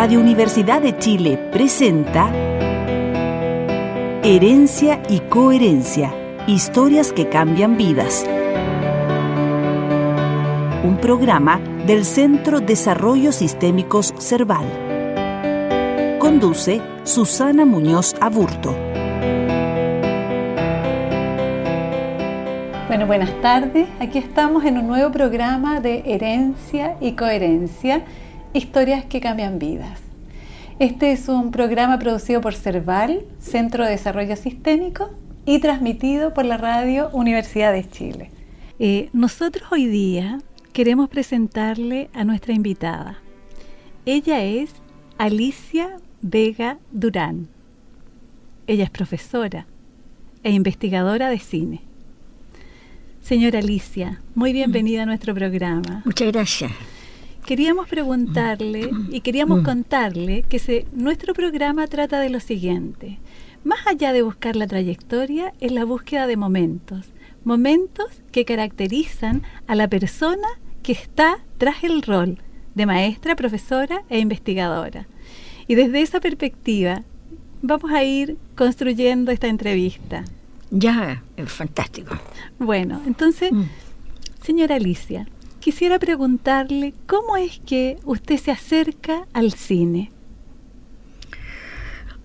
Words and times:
Radio 0.00 0.20
Universidad 0.20 0.80
de 0.80 0.96
Chile 0.96 1.36
presenta 1.50 2.30
Herencia 4.22 5.02
y 5.08 5.18
Coherencia, 5.18 6.14
historias 6.46 7.12
que 7.12 7.28
cambian 7.28 7.76
vidas. 7.76 8.24
Un 10.84 10.98
programa 11.02 11.58
del 11.84 12.04
Centro 12.04 12.60
Desarrollo 12.60 13.32
Sistémicos 13.32 14.14
Cerval. 14.20 14.66
Conduce 16.20 16.80
Susana 17.02 17.64
Muñoz 17.64 18.14
Aburto. 18.20 18.76
Bueno, 22.86 23.08
buenas 23.08 23.32
tardes. 23.42 23.88
Aquí 23.98 24.18
estamos 24.18 24.64
en 24.64 24.78
un 24.78 24.86
nuevo 24.86 25.10
programa 25.10 25.80
de 25.80 26.04
Herencia 26.06 26.96
y 27.00 27.16
Coherencia, 27.16 28.04
historias 28.52 29.04
que 29.04 29.20
cambian 29.20 29.58
vidas. 29.58 30.00
Este 30.78 31.12
es 31.12 31.28
un 31.28 31.50
programa 31.50 31.98
producido 31.98 32.40
por 32.40 32.54
CERVAL, 32.54 33.24
Centro 33.40 33.84
de 33.84 33.90
Desarrollo 33.90 34.36
Sistémico, 34.36 35.10
y 35.44 35.60
transmitido 35.60 36.34
por 36.34 36.44
la 36.44 36.56
radio 36.56 37.10
Universidad 37.12 37.72
de 37.72 37.88
Chile. 37.88 38.30
Eh, 38.78 39.08
nosotros 39.12 39.72
hoy 39.72 39.86
día 39.86 40.38
queremos 40.72 41.08
presentarle 41.08 42.10
a 42.12 42.22
nuestra 42.24 42.52
invitada. 42.52 43.18
Ella 44.06 44.44
es 44.44 44.70
Alicia 45.16 45.96
Vega 46.20 46.78
Durán. 46.92 47.48
Ella 48.66 48.84
es 48.84 48.90
profesora 48.90 49.66
e 50.42 50.52
investigadora 50.52 51.30
de 51.30 51.38
cine. 51.38 51.80
Señora 53.22 53.58
Alicia, 53.58 54.20
muy 54.34 54.52
bienvenida 54.52 55.02
a 55.02 55.06
nuestro 55.06 55.34
programa. 55.34 56.02
Muchas 56.04 56.30
gracias. 56.30 56.72
Queríamos 57.48 57.88
preguntarle 57.88 58.90
y 59.10 59.22
queríamos 59.22 59.62
contarle 59.62 60.42
que 60.42 60.58
se, 60.58 60.86
nuestro 60.92 61.32
programa 61.32 61.86
trata 61.86 62.20
de 62.20 62.28
lo 62.28 62.40
siguiente. 62.40 63.20
Más 63.64 63.78
allá 63.86 64.12
de 64.12 64.20
buscar 64.20 64.54
la 64.54 64.66
trayectoria, 64.66 65.54
es 65.58 65.72
la 65.72 65.86
búsqueda 65.86 66.26
de 66.26 66.36
momentos. 66.36 67.06
Momentos 67.44 68.04
que 68.32 68.44
caracterizan 68.44 69.44
a 69.66 69.74
la 69.76 69.88
persona 69.88 70.46
que 70.82 70.92
está 70.92 71.38
tras 71.56 71.84
el 71.84 72.02
rol 72.02 72.36
de 72.74 72.84
maestra, 72.84 73.34
profesora 73.34 74.02
e 74.10 74.18
investigadora. 74.18 75.06
Y 75.66 75.74
desde 75.74 76.02
esa 76.02 76.20
perspectiva 76.20 77.02
vamos 77.62 77.90
a 77.92 78.04
ir 78.04 78.36
construyendo 78.56 79.32
esta 79.32 79.46
entrevista. 79.46 80.22
Ya, 80.70 81.22
es 81.38 81.50
fantástico. 81.50 82.14
Bueno, 82.58 83.00
entonces, 83.06 83.52
señora 84.42 84.74
Alicia, 84.74 85.26
quisiera 85.68 85.98
preguntarle 85.98 86.94
cómo 87.06 87.36
es 87.36 87.60
que 87.66 87.98
usted 88.06 88.38
se 88.38 88.50
acerca 88.50 89.26
al 89.34 89.52
cine. 89.52 90.10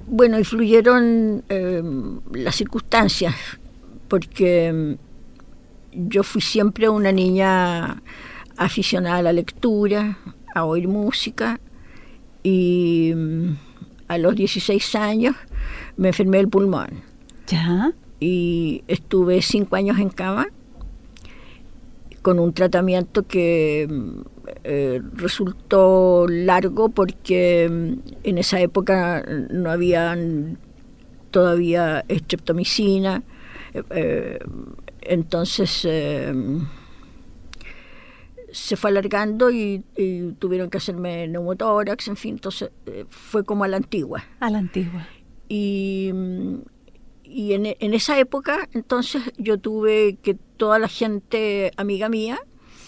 Bueno, 0.08 0.40
influyeron 0.40 1.44
eh, 1.50 1.84
las 2.32 2.56
circunstancias, 2.56 3.36
porque 4.08 4.98
mm, 5.92 6.08
yo 6.10 6.24
fui 6.24 6.40
siempre 6.40 6.88
una 6.88 7.12
niña 7.12 8.02
aficionada 8.56 9.18
a 9.18 9.24
la 9.24 9.34
lectura, 9.34 10.18
a 10.56 10.64
oír 10.64 10.88
música, 10.88 11.60
y 12.44 13.12
mm, 13.14 13.58
a 14.08 14.20
los 14.20 14.36
16 14.36 14.96
años 14.96 15.36
me 15.98 16.08
enfermé 16.08 16.38
del 16.38 16.48
pulmón. 16.48 17.04
¿Ya? 17.48 17.92
y 18.22 18.86
estuve 18.88 19.42
cinco 19.42 19.76
años 19.76 20.00
en 20.00 20.08
cama 20.08 20.48
con 22.24 22.40
un 22.40 22.54
tratamiento 22.54 23.28
que 23.28 23.88
eh, 24.64 25.02
resultó 25.14 26.26
largo 26.28 26.90
porque 26.90 27.70
mm, 27.70 27.94
en 28.24 28.38
esa 28.38 28.60
época 28.62 29.24
no 29.52 29.70
había 29.70 30.18
todavía 31.32 32.06
estreptomicina, 32.08 33.24
eh, 33.74 33.84
eh, 33.90 34.40
entonces 35.02 35.70
se 38.52 38.76
fue 38.78 38.90
alargando 38.90 39.52
y, 39.52 39.84
y, 39.98 40.32
tuvieron 40.40 40.70
que 40.70 40.78
hacerme 40.78 41.28
neumotórax, 41.28 42.08
en 42.08 42.16
fin, 42.16 42.36
entonces 42.36 42.70
fue 43.10 43.44
como 43.44 43.66
a 43.66 43.68
la 43.68 43.78
antigua. 43.78 44.24
A 44.40 44.50
la 44.50 44.60
antigua. 44.60 45.08
Y 45.50 46.12
mm, 46.14 46.56
y 47.34 47.54
en, 47.54 47.66
en, 47.66 47.94
esa 47.94 48.20
época, 48.20 48.70
entonces, 48.74 49.24
yo 49.38 49.58
tuve 49.58 50.18
que 50.22 50.36
toda 50.36 50.80
la 50.80 50.88
gente 50.88 51.72
amiga 51.78 52.10
mía 52.10 52.40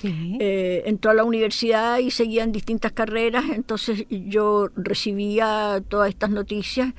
sí. 0.02 0.38
eh, 0.40 0.84
entró 0.86 1.12
a 1.12 1.14
la 1.14 1.24
universidad 1.24 2.00
y 2.00 2.12
seguían 2.12 2.52
distintas 2.52 2.92
carreras, 2.92 3.46
entonces 3.54 4.06
yo 4.10 4.70
recibía 4.76 5.82
todas 5.88 6.10
estas 6.10 6.30
noticias 6.30 6.94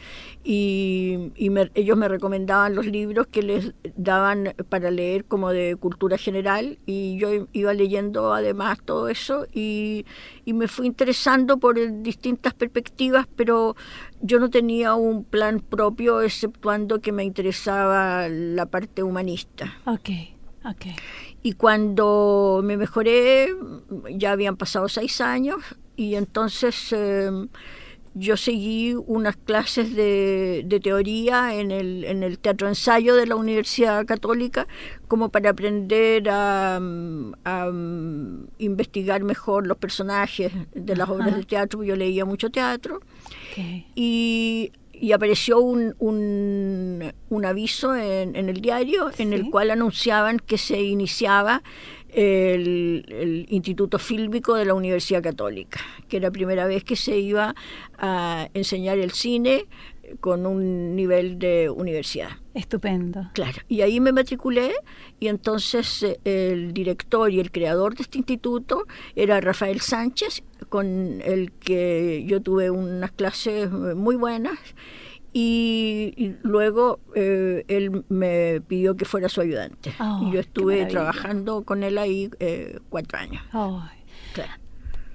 y, 0.45 1.33
y 1.35 1.51
me, 1.51 1.71
ellos 1.75 1.97
me 1.97 2.09
recomendaban 2.09 2.75
los 2.75 2.87
libros 2.87 3.27
que 3.27 3.43
les 3.43 3.75
daban 3.97 4.55
para 4.69 4.91
leer 4.91 5.25
como 5.25 5.51
de 5.51 5.77
cultura 5.77 6.19
general 6.19 6.79
y 6.87 7.19
yo 7.19 7.49
iba 7.53 7.75
leyendo 7.75 8.33
además 8.33 8.79
todo 8.85 9.09
eso 9.09 9.47
y, 9.53 10.05
y 10.45 10.53
me 10.53 10.69
fui 10.69 10.87
interesando 10.87 11.59
por 11.59 11.77
distintas 12.03 12.55
perspectivas, 12.55 13.27
pero 13.37 13.77
yo 14.21 14.39
no 14.39 14.51
tenía 14.51 14.95
un 14.95 15.25
plan 15.25 15.61
propio, 15.61 16.23
exceptuando 16.23 17.01
que 17.01 17.13
me 17.13 17.25
interesaba 17.25 18.29
la 18.29 18.67
parte 18.67 19.03
humanista. 19.03 19.75
Ok, 19.85 20.11
Y 21.43 21.53
cuando 21.53 22.61
me 22.65 22.77
mejoré, 22.77 23.49
ya 24.11 24.33
habían 24.33 24.57
pasado 24.57 24.89
seis 24.89 25.21
años, 25.21 25.63
y 25.97 26.15
entonces 26.17 26.93
eh, 26.93 27.31
yo 28.15 28.37
seguí 28.37 28.95
unas 28.95 29.37
clases 29.37 29.95
de, 29.95 30.63
de 30.65 30.81
teoría 30.81 31.55
en 31.55 31.71
el, 31.71 32.05
en 32.05 32.23
el 32.23 32.39
teatro 32.39 32.67
ensayo 32.67 33.15
de 33.15 33.27
la 33.27 33.37
Universidad 33.37 34.07
Católica, 34.07 34.67
como 35.07 35.29
para 35.29 35.51
aprender 35.51 36.29
a, 36.31 36.81
a 37.45 37.71
investigar 38.59 39.23
mejor 39.23 39.67
los 39.67 39.77
personajes 39.77 40.51
de 40.75 40.97
las 40.97 41.09
Ajá. 41.09 41.13
obras 41.13 41.37
de 41.37 41.45
teatro. 41.45 41.85
Yo 41.85 41.95
leía 41.95 42.25
mucho 42.25 42.51
teatro. 42.51 43.01
okay. 43.53 43.87
Y, 43.95 44.73
y 45.01 45.13
apareció 45.13 45.61
un, 45.61 45.95
un, 45.99 47.13
un 47.29 47.45
aviso 47.45 47.95
en, 47.95 48.35
en, 48.37 48.49
el 48.49 48.61
diario 48.61 49.09
en 49.19 49.29
Sí. 49.29 49.35
el 49.35 49.51
cual 49.51 49.71
anunciaban 49.71 50.39
que 50.39 50.59
se 50.59 50.81
iniciaba 50.83 51.63
el, 52.11 53.05
el 53.09 53.47
Instituto 53.51 53.99
Fílmico 53.99 54.55
de 54.55 54.65
la 54.65 54.75
Universidad 54.75 55.23
Católica, 55.23 55.81
que 56.09 56.17
era 56.19 56.29
la 56.29 56.33
primera 56.33 56.67
vez 56.67 56.83
que 56.85 56.97
se 56.97 57.19
iba 57.19 57.55
a 57.99 58.49
enseñar 58.55 58.99
el 58.99 59.11
cine 59.11 59.67
con 60.21 60.47
un 60.47 60.97
nivel 60.97 61.39
de 61.39 61.71
universidad. 61.71 62.31
Estupendo. 62.55 63.31
Claro, 63.35 63.59
y 63.69 63.83
ahí 63.83 64.01
me 64.01 64.13
matriculé 64.13 64.73
y 65.21 65.29
entonces 65.29 66.03
eh, 66.03 66.19
el 66.25 66.73
director 66.73 67.31
y 67.31 67.41
el 67.41 67.51
creador 67.51 67.95
de 67.97 68.03
este 68.03 68.19
instituto 68.19 68.85
era 69.15 69.41
Rafael 69.41 69.81
Sánchez, 69.81 70.43
con 70.69 71.21
el 71.23 71.53
que 71.53 72.25
yo 72.27 72.41
tuve 72.41 72.71
unas 72.71 73.13
clases 73.13 73.67
eh, 73.67 73.95
muy 73.95 74.17
buenas 74.17 74.59
y, 75.33 76.15
y 76.17 76.35
luego 76.43 76.99
eh, 77.15 77.65
él 77.69 78.05
me 78.09 78.63
pidió 78.67 78.97
que 78.97 79.05
fuera 79.05 79.29
su 79.29 79.43
ayudante. 79.43 79.93
Oh, 80.01 80.23
y 80.27 80.33
yo 80.33 80.41
estuve 80.41 80.87
trabajando 80.87 81.63
con 81.63 81.83
él 81.83 81.99
ahí 81.99 82.31
eh, 82.41 82.79
cuatro 82.89 83.19
años. 83.19 83.43
Ay. 83.53 83.99
Claro. 84.33 84.53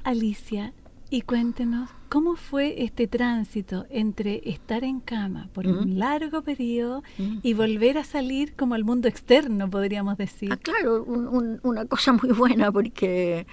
Alicia, 0.03 0.73
y 1.09 1.21
cuéntenos, 1.21 1.89
¿cómo 2.13 2.35
fue 2.35 2.83
este 2.83 3.07
tránsito 3.07 3.85
entre 3.89 4.41
estar 4.43 4.83
en 4.83 4.99
cama 4.99 5.47
por 5.53 5.65
Mm. 5.65 5.77
un 5.83 5.89
largo 5.99 6.41
periodo 6.41 7.03
Mm. 7.17 7.37
y 7.41 7.53
volver 7.53 7.97
a 7.97 8.03
salir 8.03 8.53
como 8.55 8.75
al 8.75 8.83
mundo 8.83 9.07
externo, 9.07 9.69
podríamos 9.69 10.17
decir? 10.17 10.49
Ah, 10.51 10.57
claro, 10.57 11.03
un- 11.03 11.27
un- 11.37 11.59
una 11.63 11.85
cosa 11.85 12.11
muy 12.21 12.31
buena 12.33 12.71
porque 12.71 13.47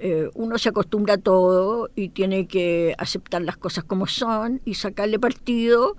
eh, 0.00 0.30
uno 0.36 0.58
se 0.58 0.68
acostumbra 0.68 1.14
a 1.14 1.18
todo 1.18 1.90
y 1.96 2.10
tiene 2.10 2.46
que 2.46 2.94
aceptar 2.98 3.42
las 3.42 3.56
cosas 3.56 3.82
como 3.82 4.06
son 4.06 4.60
y 4.64 4.74
sacarle 4.74 5.18
partido 5.18 5.96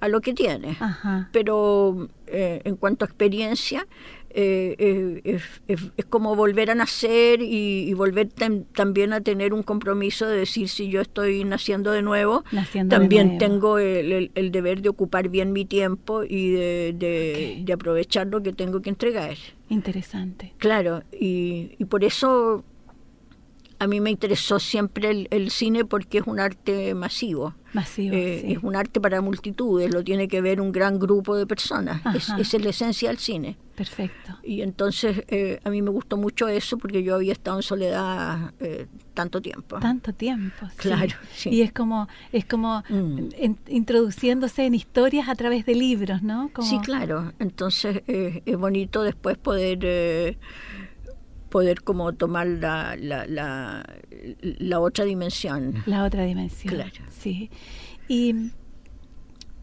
a 0.00 0.08
lo 0.08 0.20
que 0.20 0.34
tiene. 0.34 0.76
Ajá. 0.78 1.30
Pero 1.32 2.08
eh, 2.26 2.60
en 2.64 2.76
cuanto 2.76 3.04
a 3.04 3.08
experiencia, 3.08 3.86
eh, 4.30 4.74
eh, 4.78 5.20
es, 5.24 5.42
es- 5.68 5.90
es 5.96 6.04
como 6.04 6.34
volver 6.36 6.70
a 6.70 6.74
nacer 6.74 7.40
y, 7.42 7.88
y 7.88 7.92
volver 7.94 8.28
tam- 8.28 8.64
también 8.74 9.12
a 9.12 9.20
tener 9.20 9.52
un 9.52 9.62
compromiso 9.62 10.26
de 10.26 10.38
decir 10.38 10.68
si 10.68 10.88
yo 10.88 11.00
estoy 11.00 11.44
naciendo 11.44 11.90
de 11.92 12.02
nuevo, 12.02 12.44
Naciendo 12.52 12.94
de 12.96 13.00
también 13.00 13.26
nuevo. 13.28 13.38
tengo 13.38 13.78
el, 13.78 14.12
el- 14.12 14.30
el 14.34 14.50
deber 14.52 14.82
de 14.82 14.88
ocupar 14.90 15.28
bien 15.28 15.52
mi 15.52 15.64
tiempo 15.64 16.22
y 16.24 16.50
de, 16.50 16.94
de- 17.64 17.72
aprovechar 17.72 18.26
lo 18.26 18.42
que 18.42 18.52
tengo 18.52 18.82
que 18.82 18.90
entregar. 18.90 19.36
Interesante. 19.68 20.52
Claro, 20.58 21.02
y, 21.12 21.72
y 21.78 21.84
por 21.84 22.02
eso 22.04 22.64
a 23.80 23.86
mí 23.86 24.00
me 24.00 24.10
interesó 24.10 24.58
siempre 24.58 25.28
el, 25.30 25.50
cine 25.50 25.84
porque 25.84 26.18
es 26.18 26.26
un 26.26 26.40
arte 26.40 26.94
masivo. 26.94 27.54
Masivo. 27.72 28.14
Eh, 28.14 28.52
es 28.52 28.62
un 28.62 28.74
arte 28.74 29.00
para 29.00 29.20
multitudes, 29.20 29.92
lo 29.92 30.02
tiene 30.02 30.26
que 30.26 30.40
ver 30.40 30.60
un 30.60 30.72
gran 30.72 30.98
grupo 30.98 31.36
de 31.36 31.46
personas. 31.46 32.00
Es, 32.14 32.54
es, 32.54 32.62
la 32.62 32.70
esencia 32.70 33.08
del 33.08 33.18
cine. 33.18 33.56
Perfecto. 33.76 34.36
Y 34.42 34.62
entonces 34.62 35.22
eh, 35.28 35.60
a 35.62 35.70
mí 35.70 35.80
me 35.82 35.90
gustó 35.90 36.16
mucho 36.16 36.48
eso 36.48 36.78
porque 36.78 37.04
yo 37.04 37.14
había 37.14 37.32
estado 37.32 37.58
en 37.58 37.62
soledad 37.62 38.52
eh, 38.58 38.86
tanto 39.14 39.40
tiempo. 39.40 39.78
Tanto 39.78 40.12
tiempo. 40.12 40.66
Claro. 40.76 41.14
Y 41.44 41.60
es 41.60 41.72
como, 41.72 42.08
es 42.32 42.44
como 42.44 42.82
mm. 42.88 43.28
introduciéndose 43.68 44.66
en 44.66 44.74
historias 44.74 45.28
a 45.28 45.36
través 45.36 45.64
de 45.66 45.76
libros, 45.76 46.22
¿no? 46.22 46.50
Sí, 46.62 46.80
claro. 46.80 47.32
Entonces 47.38 48.02
es 48.06 48.56
bonito 48.56 49.02
después 49.02 49.36
poder 49.38 50.36
poder 51.48 51.82
como 51.82 52.12
tomar 52.12 52.46
la, 52.46 52.96
la, 52.96 53.84
la, 54.40 54.80
otra 54.80 55.04
dimensión. 55.04 55.82
La 55.86 56.04
otra 56.04 56.24
dimensión. 56.24 56.74
Claro. 56.74 57.04
Sí. 57.10 57.50
¿Y 58.08 58.52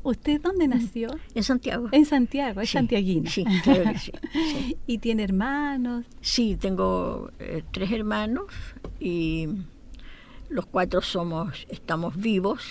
usted 0.03 0.41
dónde 0.41 0.67
nació? 0.67 1.09
En 1.33 1.43
Santiago. 1.43 1.89
En 1.91 2.05
Santiago, 2.05 2.61
es 2.61 2.69
santiaguina. 2.69 3.29
Sí, 3.29 3.45
claro 3.63 3.83
que 3.91 3.99
sí, 3.99 4.77
¿Y 4.87 4.97
tiene 4.99 5.23
hermanos? 5.23 6.05
Sí, 6.21 6.57
tengo 6.59 7.31
eh, 7.39 7.63
tres 7.71 7.91
hermanos 7.91 8.45
y 8.99 9.47
los 10.49 10.65
cuatro 10.67 11.01
somos 11.01 11.65
estamos 11.69 12.15
vivos 12.17 12.61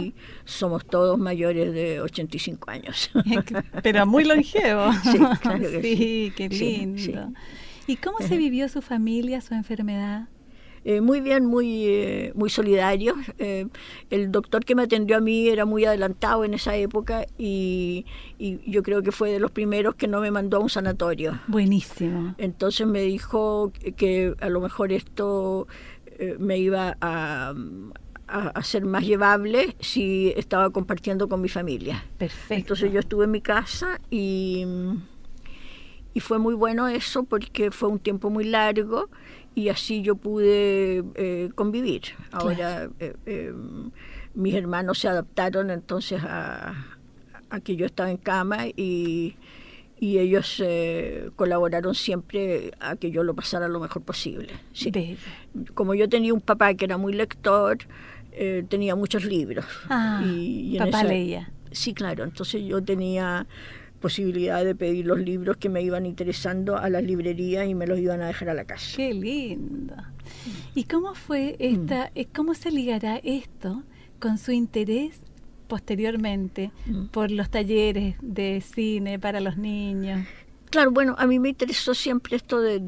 y 0.00 0.12
somos 0.44 0.84
todos 0.84 1.18
mayores 1.18 1.72
de 1.72 2.00
85 2.00 2.70
años. 2.70 3.10
Pero 3.82 4.06
muy 4.06 4.24
longevo. 4.24 4.92
Sí, 5.04 5.18
claro 5.40 5.60
que 5.60 5.82
sí. 5.82 5.96
sí. 5.96 6.32
qué 6.36 6.48
lindo. 6.48 7.32
¿Y 7.92 7.96
cómo 7.96 8.20
se 8.20 8.38
vivió 8.38 8.70
su 8.70 8.80
familia, 8.80 9.42
su 9.42 9.52
enfermedad? 9.52 10.28
Eh, 10.84 11.02
muy 11.02 11.20
bien, 11.20 11.44
muy, 11.44 11.84
eh, 11.86 12.32
muy 12.34 12.48
solidario. 12.48 13.14
Eh, 13.38 13.66
el 14.08 14.32
doctor 14.32 14.64
que 14.64 14.74
me 14.74 14.84
atendió 14.84 15.18
a 15.18 15.20
mí 15.20 15.48
era 15.48 15.66
muy 15.66 15.84
adelantado 15.84 16.42
en 16.44 16.54
esa 16.54 16.74
época 16.74 17.26
y, 17.36 18.06
yo 18.38 18.82
creo 18.82 19.02
que 19.02 19.12
fue 19.12 19.30
de 19.30 19.38
los 19.38 19.50
primeros 19.50 19.94
que 19.94 20.08
no 20.08 20.22
me 20.22 20.30
mandó 20.30 20.56
a 20.56 20.60
un 20.60 20.70
sanatorio. 20.70 21.38
Buenísimo. 21.48 22.34
Entonces 22.38 22.86
me 22.86 23.02
dijo 23.02 23.72
que, 23.96 24.34
a 24.40 24.48
lo 24.48 24.62
mejor 24.62 24.90
esto 24.90 25.66
me 26.38 26.56
iba 26.56 26.96
a, 27.02 27.54
a, 28.26 28.48
a, 28.48 28.62
ser 28.62 28.86
más 28.86 29.04
llevable 29.04 29.76
si 29.80 30.32
estaba 30.34 30.70
compartiendo 30.70 31.28
con 31.28 31.42
mi 31.42 31.50
familia. 31.50 32.04
Perfecto. 32.16 32.54
Entonces 32.54 32.92
yo 32.92 33.00
estuve 33.00 33.26
en 33.26 33.32
mi 33.32 33.42
casa 33.42 34.00
y 34.10 34.64
y 36.14 36.20
fue 36.20 36.38
muy 36.38 36.54
bueno 36.54 36.88
eso 36.88 37.24
porque 37.24 37.70
fue 37.70 37.88
un 37.88 37.98
tiempo 37.98 38.30
muy 38.30 38.44
largo 38.44 39.08
y 39.54 39.68
así 39.68 40.02
yo 40.02 40.16
pude 40.16 41.04
eh, 41.14 41.50
convivir. 41.54 42.02
Ahora 42.30 42.88
eh, 42.98 43.14
eh, 43.26 43.52
mis 44.34 44.54
hermanos 44.54 44.98
se 44.98 45.08
adaptaron 45.08 45.70
entonces 45.70 46.22
a, 46.24 46.74
que 47.64 47.76
yo 47.76 47.84
estaba 47.84 48.10
en 48.10 48.16
cama 48.16 48.66
y, 48.68 49.36
y 50.00 50.18
ellos 50.18 50.62
colaboraron 51.36 51.94
siempre 51.94 52.72
a 52.80 52.96
que 52.96 53.10
yo 53.10 53.24
lo 53.24 53.34
pasara 53.34 53.68
lo 53.68 53.78
mejor 53.78 54.02
posible. 54.02 54.48
Como 55.74 55.94
yo 55.94 56.08
tenía 56.08 56.32
un 56.32 56.40
papá 56.40 56.72
que 56.72 56.86
era 56.86 56.96
muy 56.96 57.12
lector, 57.12 57.76
tenía 58.68 58.96
muchos 58.96 59.24
libros. 59.26 59.66
Ah, 59.90 60.22
y, 60.24 60.78
papá 60.78 61.04
leía. 61.04 61.52
Sí, 61.72 61.92
claro. 61.92 62.24
Entonces 62.24 62.62
yo 62.64 62.82
tenía 62.82 63.46
posibilidad 64.02 64.62
de 64.62 64.74
pedir 64.74 65.06
los 65.06 65.18
libros 65.18 65.56
que 65.56 65.70
me 65.70 65.80
iban 65.80 66.04
interesando 66.04 66.76
a 66.76 66.90
las 66.90 67.02
librerías 67.02 67.66
y 67.66 67.74
me 67.74 67.86
los 67.86 67.98
iban 67.98 68.20
a 68.20 68.26
dejar 68.26 68.50
a 68.50 68.54
la 68.54 68.66
casa. 68.66 68.96
Qué 68.96 69.14
lindo. 69.14 69.94
¿Y 70.74 70.84
cómo 70.84 71.14
fue 71.14 71.56
esta, 71.58 72.06
mm. 72.06 72.18
eh, 72.18 72.26
cómo 72.34 72.52
se 72.54 72.70
ligará 72.70 73.16
esto 73.22 73.82
con 74.20 74.36
su 74.36 74.52
interés 74.52 75.20
posteriormente 75.68 76.70
mm. 76.86 77.06
por 77.06 77.30
los 77.30 77.48
talleres 77.48 78.16
de 78.20 78.60
cine 78.60 79.18
para 79.18 79.40
los 79.40 79.56
niños? 79.56 80.26
Claro, 80.72 80.90
bueno, 80.90 81.14
a 81.18 81.26
mí 81.26 81.38
me 81.38 81.50
interesó 81.50 81.94
siempre 81.94 82.34
esto 82.34 82.58
de, 82.60 82.80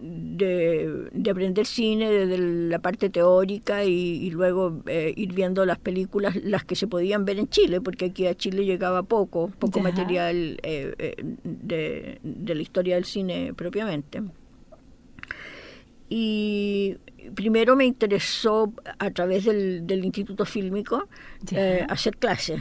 de, 0.00 1.30
aprender 1.30 1.64
cine 1.64 2.10
desde 2.10 2.38
la 2.38 2.80
parte 2.80 3.08
teórica 3.08 3.84
y, 3.84 4.28
luego 4.30 4.82
eh, 4.86 5.14
ir 5.16 5.32
viendo 5.32 5.64
las 5.64 5.78
películas, 5.78 6.34
las 6.42 6.64
que 6.64 6.74
se 6.74 6.88
podían 6.88 7.24
ver 7.24 7.38
en 7.38 7.48
Chile, 7.48 7.80
porque 7.80 8.06
aquí 8.06 8.26
a 8.26 8.34
Chile 8.34 8.64
llegaba 8.64 9.04
poco, 9.04 9.52
poco 9.60 9.78
material 9.78 10.58
eh, 10.64 10.92
eh, 10.98 11.14
de, 11.44 12.18
de 12.20 12.54
la 12.54 12.62
historia 12.62 12.96
del 12.96 13.04
cine 13.04 13.54
propiamente. 13.54 14.20
Y 16.08 16.98
primero 17.34 17.76
me 17.76 17.84
interesó 17.84 18.72
a 18.98 19.10
través 19.10 19.44
del, 19.44 20.04
Instituto 20.04 20.44
Fílmico 20.44 21.08
eh, 21.52 21.86
hacer 21.88 22.16
clases. 22.16 22.60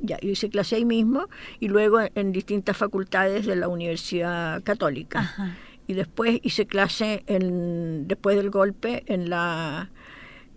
Ya, 0.00 0.18
yo 0.20 0.30
hice 0.30 0.48
clase 0.48 0.76
ahí 0.76 0.84
mismo 0.84 1.28
y 1.58 1.68
luego 1.68 1.98
en, 2.14 2.32
distintas 2.32 2.76
facultades 2.76 3.46
de 3.46 3.56
la 3.56 3.68
Universidad 3.68 4.62
Católica. 4.62 5.56
Y 5.86 5.94
después 5.94 6.40
hice 6.42 6.66
clase 6.66 7.24
en, 7.26 8.06
después 8.06 8.36
del 8.36 8.50
golpe 8.50 9.02
en 9.06 9.28
la, 9.28 9.90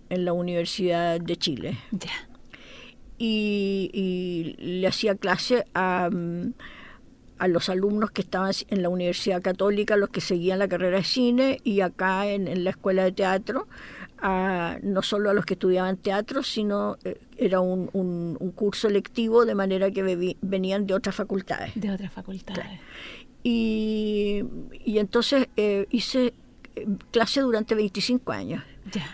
en 0.10 0.25
la 0.25 0.34
Universidad 0.34 1.19
de 1.19 1.38
Chile. 1.38 1.78
Y, 3.18 3.90
y, 3.94 4.80
le 4.80 4.88
hacía 4.88 5.16
clase 5.16 5.66
a 5.74 6.10
a 7.44 7.48
los 7.50 7.68
alumnos 7.68 8.12
que 8.12 8.22
estaban 8.22 8.54
en 8.69 8.81
la 8.81 8.88
Universidad 8.88 9.42
Católica, 9.42 9.98
los 9.98 10.10
que 10.10 10.22
seguían 10.22 10.60
la 10.60 10.69
carrera 10.69 10.98
de 10.98 11.04
cine, 11.04 11.60
y 11.66 11.81
acá 11.81 12.28
en, 12.28 12.63
la 12.63 12.69
Escuela 12.69 13.04
de 13.04 13.12
Teatro, 13.12 13.68
no 14.81 15.01
solo 15.01 15.30
a 15.30 15.34
los 15.34 15.45
que 15.45 15.56
estudiaban 15.56 15.98
teatro, 15.98 16.44
sino 16.44 16.95
eh, 17.04 17.19
era 17.45 17.60
un, 17.60 17.90
un, 17.94 18.51
curso 18.51 18.90
lectivo, 18.90 19.45
de 19.45 19.56
manera 19.56 19.92
que 19.92 20.36
venían 20.42 20.86
de 20.86 20.94
otras 20.94 21.16
facultades. 21.16 21.72
De 21.75 21.92
otras 21.92 22.12
facultades. 22.12 22.66
Y, 23.44 24.44
y, 24.86 25.00
entonces 25.00 25.48
eh, 25.57 25.86
hice 25.90 26.34
eh, 26.75 26.88
clase 27.12 27.42
durante 27.42 27.75
25 27.75 28.31
años 28.31 28.63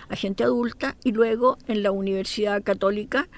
a 0.10 0.16
gente 0.16 0.44
adulta 0.44 0.96
y 1.04 1.12
luego 1.12 1.58
en 1.68 1.84
la 1.84 1.92
Universidad 1.92 2.64
Católica 2.64 3.30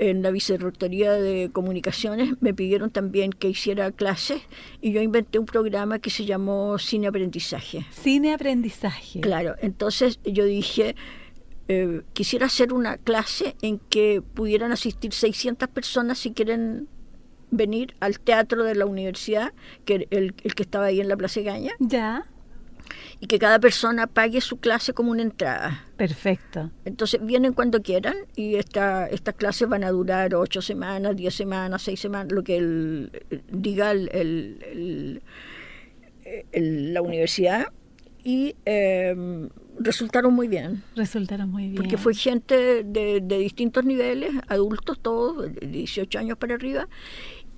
en 0.00 0.22
la 0.22 0.30
Vicerrectoría 0.30 1.12
de 1.12 1.50
Comunicaciones 1.52 2.34
me 2.40 2.54
pidieron 2.54 2.90
también 2.90 3.32
que 3.32 3.48
hiciera 3.48 3.90
clases 3.90 4.42
y 4.80 4.92
yo 4.92 5.00
inventé 5.02 5.38
un 5.38 5.46
programa 5.46 5.98
que 5.98 6.10
se 6.10 6.24
llamó 6.24 6.78
Cine 6.78 7.08
Aprendizaje. 7.08 7.84
Cine 7.90 8.32
Aprendizaje. 8.32 9.20
Claro, 9.20 9.56
entonces 9.60 10.20
yo 10.24 10.44
dije, 10.44 10.94
eh, 11.68 12.02
quisiera 12.12 12.46
hacer 12.46 12.72
una 12.72 12.96
clase 12.96 13.56
en 13.62 13.78
que 13.78 14.22
pudieran 14.34 14.72
asistir 14.72 15.12
600 15.12 15.68
personas 15.68 16.18
si 16.18 16.32
quieren 16.32 16.88
venir 17.50 17.94
al 18.00 18.20
teatro 18.20 18.64
de 18.64 18.74
la 18.74 18.86
universidad, 18.86 19.52
que 19.84 20.06
el, 20.10 20.34
el 20.42 20.54
que 20.54 20.62
estaba 20.62 20.86
ahí 20.86 21.00
en 21.00 21.08
la 21.08 21.16
Plaza 21.16 21.40
Gaña. 21.40 21.72
Ya 21.78 22.26
y 23.20 23.26
que 23.26 23.38
cada 23.38 23.58
persona 23.58 24.06
pague 24.06 24.40
su 24.40 24.58
clase 24.58 24.92
como 24.92 25.10
una 25.10 25.22
entrada. 25.22 25.84
Perfecto. 25.96 26.70
Entonces 26.84 27.24
vienen 27.24 27.52
cuando 27.52 27.82
quieran 27.82 28.16
y 28.36 28.56
esta, 28.56 29.06
estas 29.06 29.34
clases 29.34 29.68
van 29.68 29.84
a 29.84 29.90
durar 29.90 30.34
ocho 30.34 30.62
semanas, 30.62 31.16
diez 31.16 31.34
semanas, 31.34 31.82
seis 31.82 32.00
semanas, 32.00 32.32
lo 32.32 32.44
que 32.44 32.56
el, 32.56 33.10
diga 33.50 33.90
el, 33.90 35.22
la 36.52 37.02
universidad 37.02 37.66
y 38.22 38.54
em, 38.64 39.48
resultaron 39.80 40.34
muy 40.34 40.48
bien. 40.48 40.82
Resultaron 40.96 41.50
muy 41.50 41.64
bien. 41.64 41.76
Porque 41.76 41.96
fue 41.96 42.14
gente 42.14 42.84
de, 42.84 43.20
de 43.22 43.38
distintos 43.38 43.84
niveles, 43.84 44.32
adultos 44.48 44.98
todos, 45.00 45.52
de 45.54 45.66
18 45.66 46.18
años 46.18 46.38
para 46.38 46.54
arriba, 46.54 46.88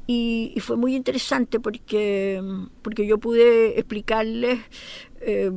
y, 0.07 0.55
fue 0.61 0.77
muy 0.77 0.97
interesante 0.97 1.61
porque, 1.61 2.43
porque 2.83 3.07
yo 3.07 3.19
pude 3.19 3.79
explicarles 3.79 4.59
eh, 5.23 5.53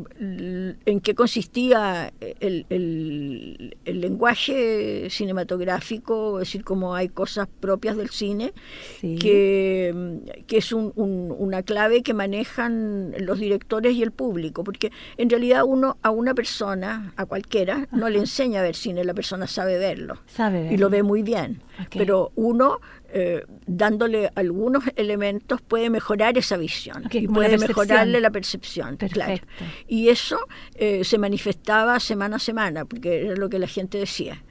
en 0.86 1.00
qué 1.00 1.16
consistía 1.16 2.12
el, 2.42 2.66
el, 2.70 3.74
lenguaje 3.86 5.08
cinematográfico, 5.10 6.42
es 6.42 6.50
decir, 6.50 6.66
cómo 6.66 6.96
hay 6.96 7.08
cosas 7.08 7.48
propias 7.62 7.96
del 7.96 8.10
cine, 8.10 8.52
que, 9.00 10.20
que, 10.48 10.58
es 10.58 10.74
un, 10.74 10.92
una 10.96 11.64
clave 11.64 12.04
que 12.04 12.14
manejan 12.14 13.14
los 13.20 13.40
directores 13.40 13.96
y 13.96 14.04
el 14.04 14.12
público, 14.12 14.66
porque 14.66 14.92
en 15.16 15.30
realidad 15.30 15.64
uno 15.66 15.98
a 16.02 16.12
una 16.12 16.34
persona, 16.34 17.14
a 17.16 17.26
cualquiera, 17.26 17.88
no 17.94 18.10
le 18.10 18.20
enseña 18.20 18.60
a 18.60 18.64
ver 18.64 18.76
cine, 18.76 19.06
la 19.06 19.14
persona 19.14 19.48
sabe 19.48 19.78
verlo, 19.78 20.18
sabe 20.26 20.74
y 20.74 20.78
lo 20.78 20.90
ve 20.90 21.04
muy 21.04 21.24
bien, 21.24 21.64
pero 21.90 22.34
uno 22.36 22.82
eh, 23.16 23.46
dándole 23.68 24.32
algunos 24.34 24.84
elementos 24.96 25.62
puede 25.62 25.92
mejorar 25.92 26.36
esa 26.38 26.58
visión 26.58 27.04
y 27.12 27.28
puede 27.28 27.60
mejorarle 27.60 28.20
la 28.20 28.32
percepción. 28.32 28.98
Claro. 28.98 29.44
Y 29.88 30.10
eso 30.10 30.40
eh, 30.76 31.04
se 31.04 31.20
manifestaba 31.20 32.00
semana 32.00 32.38
a 32.38 32.40
semana, 32.40 32.86
porque 32.86 33.28
era 33.28 33.36
lo 33.36 33.50
que 33.50 33.60
la 33.60 33.68
gente 33.68 34.00
decía. 34.00 34.44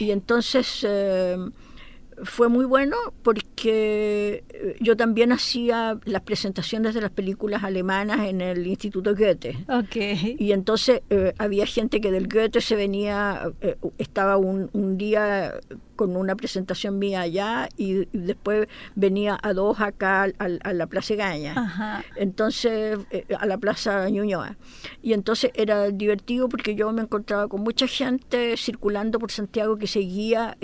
Y 0.00 0.10
entonces, 0.10 0.84
eh, 0.86 1.36
fue 2.22 2.48
muy 2.48 2.64
bueno 2.64 2.96
porque 3.22 4.44
yo 4.80 4.96
también 4.96 5.32
hacía 5.32 5.98
las 6.04 6.22
presentaciones 6.22 6.94
de 6.94 7.00
las 7.00 7.10
películas 7.10 7.64
alemanas 7.64 8.28
en 8.28 8.40
el 8.40 8.66
Instituto 8.66 9.14
Goethe. 9.14 9.56
Okay. 9.68 10.36
Y 10.38 10.52
entonces 10.52 11.02
eh, 11.10 11.34
había 11.38 11.66
gente 11.66 12.00
que 12.00 12.10
del 12.10 12.28
Goethe 12.28 12.60
se 12.60 12.76
venía, 12.76 13.52
eh, 13.60 13.76
estaba 13.98 14.36
un, 14.36 14.70
un 14.72 14.96
día 14.96 15.54
con 15.94 16.16
una 16.16 16.34
presentación 16.36 16.98
mía 16.98 17.22
allá 17.22 17.68
y, 17.76 18.06
después 18.12 18.68
venía 18.94 19.38
a 19.42 19.52
dos 19.52 19.80
acá 19.80 20.26
a, 20.38 20.72
la 20.72 20.86
Plaza 20.86 21.14
Gaña. 21.14 22.02
Entonces, 22.16 22.98
eh, 23.10 23.26
a 23.38 23.46
la 23.46 23.58
Plaza 23.58 24.08
Ñuñoa. 24.08 24.56
Y 25.02 25.12
entonces 25.12 25.50
era 25.54 25.90
divertido 25.90 26.48
porque 26.48 26.74
yo 26.74 26.92
me 26.92 27.02
encontraba 27.02 27.48
con 27.48 27.62
mucha 27.62 27.86
gente 27.86 28.56
circulando 28.56 29.18
por 29.18 29.30
Santiago 29.30 29.76
que 29.76 29.86
seguía 29.86 30.56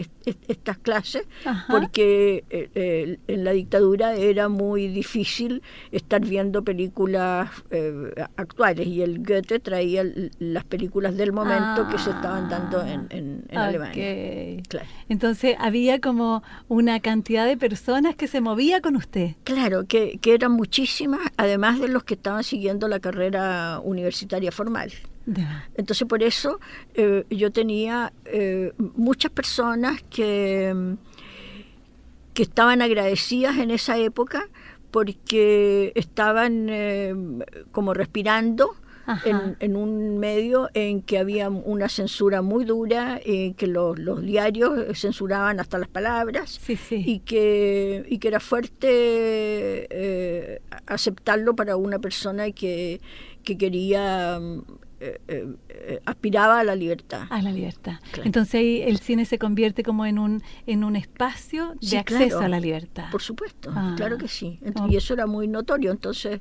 estas 0.49 0.79
clases 0.79 1.27
porque 1.69 2.45
eh, 2.51 2.71
eh, 2.75 3.19
en 3.27 3.45
la 3.45 3.53
dictadura 3.53 4.15
era 4.15 4.49
muy 4.49 4.89
difícil 4.89 5.63
estar 5.93 6.21
viendo 6.21 6.63
películas 6.63 7.51
actuales 8.37 8.87
y 8.87 9.03
el 9.03 9.19
Goethe 9.23 9.61
traía 9.61 10.05
las 10.39 10.65
películas 10.65 11.17
del 11.17 11.33
momento 11.33 11.89
que 11.89 11.99
se 11.99 12.11
estaban 12.11 12.49
dando 12.49 12.85
en, 12.85 13.07
en, 13.11 13.59
Alemania. 13.59 14.63
Claro. 14.69 14.87
Entonces 15.21 15.55
había 15.59 16.00
como 16.00 16.43
una 16.69 16.99
cantidad 17.00 17.45
de 17.45 17.59
personas 17.59 18.17
que 18.17 18.27
se 18.27 18.41
movía 18.41 18.81
con 18.81 18.97
usted. 18.97 19.33
Claro, 19.45 19.85
que, 19.87 20.19
eran 20.25 20.53
muchísimas, 20.53 21.21
además 21.37 21.79
de 21.79 21.89
los 21.89 22.05
que 22.05 22.15
estaban 22.15 22.43
siguiendo 22.43 22.89
la 22.89 23.00
carrera 23.00 23.83
universitaria 23.85 24.50
formal. 24.50 24.91
Entonces 25.75 26.09
por 26.09 26.23
eso 26.23 26.59
eh, 26.95 27.27
yo 27.29 27.53
tenía 27.53 28.15
eh, 28.25 28.73
muchas 28.79 29.31
personas 29.31 30.03
que, 30.09 30.97
que 32.33 32.43
estaban 32.43 32.81
agradecidas 32.81 33.59
en 33.59 33.73
esa 33.73 33.99
época 33.99 34.49
porque 34.91 35.93
estaban 35.97 36.69
eh, 36.71 37.15
como 37.73 37.93
respirando 37.93 38.75
en, 39.61 39.76
un 39.76 40.19
medio 40.19 40.69
en 40.75 41.02
que 41.02 41.19
había 41.19 41.49
una 41.49 41.88
censura 41.88 42.42
muy 42.42 42.64
dura, 42.64 43.21
eh, 43.25 43.54
que 43.57 43.66
los, 43.66 43.97
diarios 44.23 44.99
censuraban 44.99 45.61
hasta 45.61 45.78
las 45.78 45.88
palabras 45.88 46.59
Y, 47.07 47.21
que, 47.21 48.04
y 48.09 48.19
que 48.19 48.28
era 48.28 48.40
fuerte 48.40 48.88
eh, 49.90 50.62
aceptarlo 50.87 51.57
para 51.57 51.76
una 51.76 51.99
persona 51.99 52.50
que, 52.52 53.00
que 53.42 53.59
quería 53.59 54.40
eh, 55.02 55.19
eh, 55.69 56.00
aspiraba 56.04 56.61
a 56.61 56.64
la 56.64 56.76
libertad. 56.76 57.23
A 57.30 57.40
la 57.40 57.50
libertad. 57.52 57.95
Entonces 58.23 58.54
ahí 58.54 58.83
el 58.83 58.99
cine 58.99 59.25
se 59.25 59.38
convierte 59.38 59.83
como 59.83 60.04
en 60.04 60.19
un 60.19 60.42
en 60.66 60.85
un 60.85 60.95
espacio 60.95 61.75
de 61.80 61.99
acceso 61.99 62.40
a 62.40 62.49
la 62.49 62.61
libertad. 62.61 63.11
Por 63.11 63.23
supuesto, 63.23 63.73
ah. 63.75 63.95
claro 63.97 64.19
que 64.19 64.28
sí. 64.28 64.61
y 64.90 64.97
eso 64.97 65.14
era 65.14 65.26
muy 65.26 65.49
notorio. 65.49 65.90
Entonces 65.90 66.40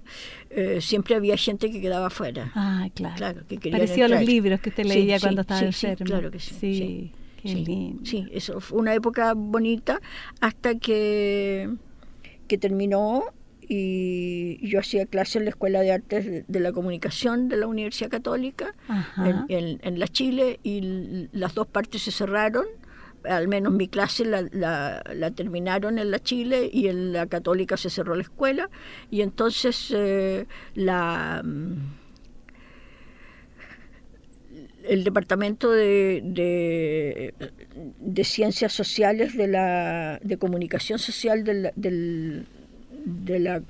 eh, 0.49 0.79
siempre 0.81 1.15
había 1.15 1.37
gente 1.37 1.71
que 1.71 1.79
quedaba 1.79 2.07
afuera. 2.07 2.51
Ah, 2.53 2.89
claro. 2.93 3.45
que 3.47 3.71
Parecía 3.71 4.05
a 4.05 4.09
los 4.09 4.23
libros 4.23 4.59
que 4.59 4.69
usted 4.69 4.85
leía 4.85 5.19
cuando 5.19 5.41
estaba 5.41 5.61
enfermo. 5.61 6.05
claro 6.05 6.29
que 6.29 6.39
sí. 6.39 6.53
Sí, 6.59 7.11
qué 7.41 7.55
lindo. 7.55 8.05
Sí, 8.05 8.27
eso 8.31 8.59
fue 8.59 8.79
una 8.79 8.93
época 8.93 9.33
bonita 9.35 10.01
hasta 10.41 10.75
que 10.75 11.69
que 12.49 12.57
terminó 12.57 13.23
y 13.71 14.67
yo 14.67 14.79
hacía 14.79 15.05
clases 15.05 15.37
en 15.37 15.43
la 15.45 15.51
Escuela 15.51 15.81
de 15.81 15.91
Artes 15.91 16.43
de 16.47 16.59
la 16.59 16.71
Comunicación 16.71 17.49
de 17.49 17.57
la 17.57 17.67
Universidad 17.67 18.09
Católica 18.09 18.73
en, 19.47 19.99
la 19.99 20.07
Chile 20.07 20.59
y 20.63 21.29
las 21.31 21.53
dos 21.53 21.67
partes 21.67 22.01
se 22.01 22.11
cerraron. 22.11 22.65
Al 23.25 23.47
menos 23.47 23.71
mi 23.73 23.87
clase 23.87 24.25
la, 24.25 24.41
la, 24.51 25.31
terminaron 25.31 25.99
en 25.99 26.09
la 26.09 26.19
Chile 26.19 26.67
y 26.73 26.87
en 26.87 27.13
la 27.13 27.27
católica 27.27 27.77
se 27.77 27.91
cerró 27.91 28.15
la 28.15 28.23
escuela. 28.23 28.71
Y 29.11 29.21
entonces 29.21 29.93
eh, 29.95 30.47
la 30.73 31.43
mm, 31.43 31.73
el 34.87 35.03
departamento 35.03 35.71
de, 35.71 36.21
de, 36.23 37.35
de, 37.99 38.23
ciencias 38.23 38.73
sociales 38.73 39.37
de 39.37 39.47
la 39.47 40.19
de 40.23 40.37
comunicación 40.37 40.97
social 40.97 41.43
del, 41.43 41.71
del 41.75 42.47
de 43.05 43.39
la, 43.39 43.61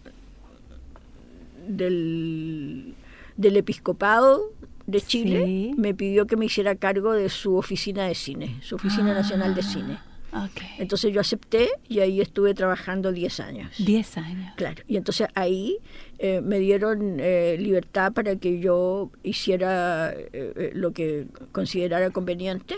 del, 1.68 2.96
del 3.38 3.58
episcopado 3.58 4.52
de 4.90 5.02
Chile 5.02 5.74
me 5.78 5.94
pidió 5.94 6.26
que 6.26 6.36
me 6.36 6.46
hiciera 6.46 6.76
cargo 6.76 7.14
de 7.14 7.30
su 7.30 7.56
oficina 7.56 8.06
de 8.06 8.16
cine, 8.16 8.58
su 8.62 8.76
oficina 8.76 9.14
nacional 9.14 9.56
de 9.56 9.64
cine. 9.64 10.00
Ah, 10.32 10.48
entonces 10.78 11.12
yo 11.12 11.22
acepté 11.22 11.70
y 11.88 12.00
ahí 12.00 12.22
estuve 12.22 12.54
trabajando 12.54 13.12
10 13.12 13.40
años. 13.40 13.72
10 13.80 14.18
años. 14.18 14.54
Claro. 14.58 14.84
Y 14.88 14.98
entonces 14.98 15.28
ahí 15.34 15.78
eh, 16.20 16.42
me 16.42 16.60
dieron 16.60 17.18
eh, 17.20 17.58
libertad 17.60 18.14
para 18.14 18.36
que 18.36 18.60
yo 18.60 19.10
hiciera 19.24 20.14
eh, 20.14 20.72
lo 20.76 20.92
que 20.92 21.26
considerara 21.52 22.12
conveniente 22.12 22.76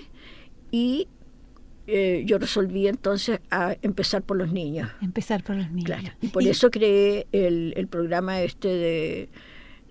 y 0.72 1.08
eh, 1.94 2.24
yo 2.26 2.38
resolví 2.38 2.88
entonces 2.88 3.42
a 3.50 3.76
empezar 3.82 4.22
por 4.22 4.38
los 4.38 4.54
niños. 4.54 4.90
Empezar 5.02 5.44
por 5.44 5.58
los 5.58 5.70
niños. 5.70 5.86
Claro. 5.86 6.16
Y 6.22 6.30
por 6.30 6.42
eso 6.44 6.72
creé 6.72 7.28
el, 7.34 7.74
el, 7.76 7.88
programa 7.88 8.42
este 8.42 8.70
de, 8.70 9.30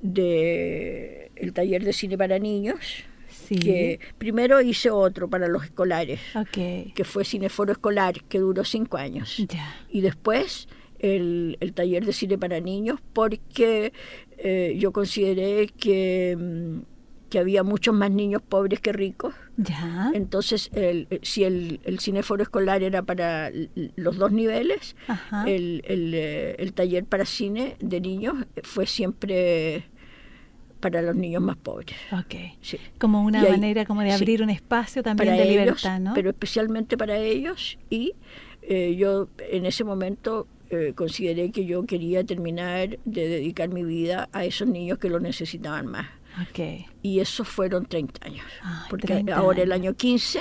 de 0.00 1.30
el 1.36 1.52
taller 1.52 1.84
de 1.84 1.92
cine 1.92 2.16
para 2.16 2.38
niños. 2.38 2.78
Sí. 3.28 3.56
Que 3.56 4.00
primero 4.16 4.62
hice 4.62 4.90
otro 4.90 5.28
para 5.28 5.46
los 5.46 5.64
escolares, 5.64 6.20
okay. 6.34 6.92
que 6.94 7.04
fue 7.04 7.24
Cineforo 7.24 7.72
Escolar, 7.72 8.22
que 8.28 8.38
duró 8.38 8.64
cinco 8.64 8.96
años. 8.96 9.44
Y 9.90 10.00
después 10.00 10.68
el, 11.00 11.58
el, 11.60 11.74
taller 11.74 12.06
de 12.06 12.14
cine 12.14 12.38
para 12.38 12.60
niños, 12.60 12.98
porque 13.12 13.92
eh, 14.38 14.74
yo 14.78 14.92
consideré 14.92 15.66
que 15.66 16.34
mm, 16.38 16.78
que 17.30 17.38
había 17.38 17.62
muchos 17.62 17.94
más 17.94 18.10
niños 18.10 18.42
pobres 18.42 18.80
que 18.80 18.92
ricos. 18.92 19.34
Ya. 19.56 20.10
Entonces, 20.14 20.70
el, 20.74 21.06
si 21.22 21.44
el, 21.44 21.80
el 21.84 22.00
cineforo 22.00 22.42
escolar 22.42 22.82
era 22.82 23.02
para 23.02 23.50
los 23.96 24.16
dos 24.18 24.32
niveles, 24.32 24.96
el, 25.46 25.82
el, 25.86 26.12
eh, 26.14 26.56
el, 26.58 26.72
taller 26.72 27.04
para 27.04 27.24
cine 27.24 27.76
de 27.80 28.00
niños 28.00 28.34
fue 28.62 28.86
siempre 28.86 29.84
para 30.80 31.02
los 31.02 31.14
niños 31.14 31.42
más 31.42 31.56
pobres. 31.56 31.96
Como 32.98 33.22
una 33.22 33.42
manera 33.42 33.84
como 33.84 34.02
de 34.02 34.12
abrir 34.12 34.42
un 34.42 34.50
espacio 34.50 35.02
también 35.02 35.36
de 35.36 35.44
libertad, 35.44 36.00
¿no? 36.00 36.14
Pero 36.14 36.30
especialmente 36.30 36.98
para 36.98 37.16
ellos 37.18 37.78
y 37.90 38.14
eh, 38.62 38.96
yo 38.96 39.28
en 39.38 39.66
ese 39.66 39.84
momento 39.84 40.46
eh, 40.70 40.92
consideré 40.94 41.50
que 41.50 41.64
yo 41.64 41.84
quería 41.84 42.24
terminar 42.24 42.98
de 43.04 43.28
dedicar 43.28 43.68
mi 43.68 43.84
vida 43.84 44.28
a 44.32 44.44
esos 44.44 44.68
niños 44.68 44.98
que 44.98 45.08
lo 45.08 45.20
necesitaban 45.20 45.86
más. 45.86 46.06
Y 47.02 47.20
eso 47.20 47.44
fueron 47.44 47.86
30 47.86 48.26
años. 48.26 48.44
porque 48.88 49.24
ahora 49.32 49.62
el 49.62 49.72
año 49.72 49.94
15 49.94 50.40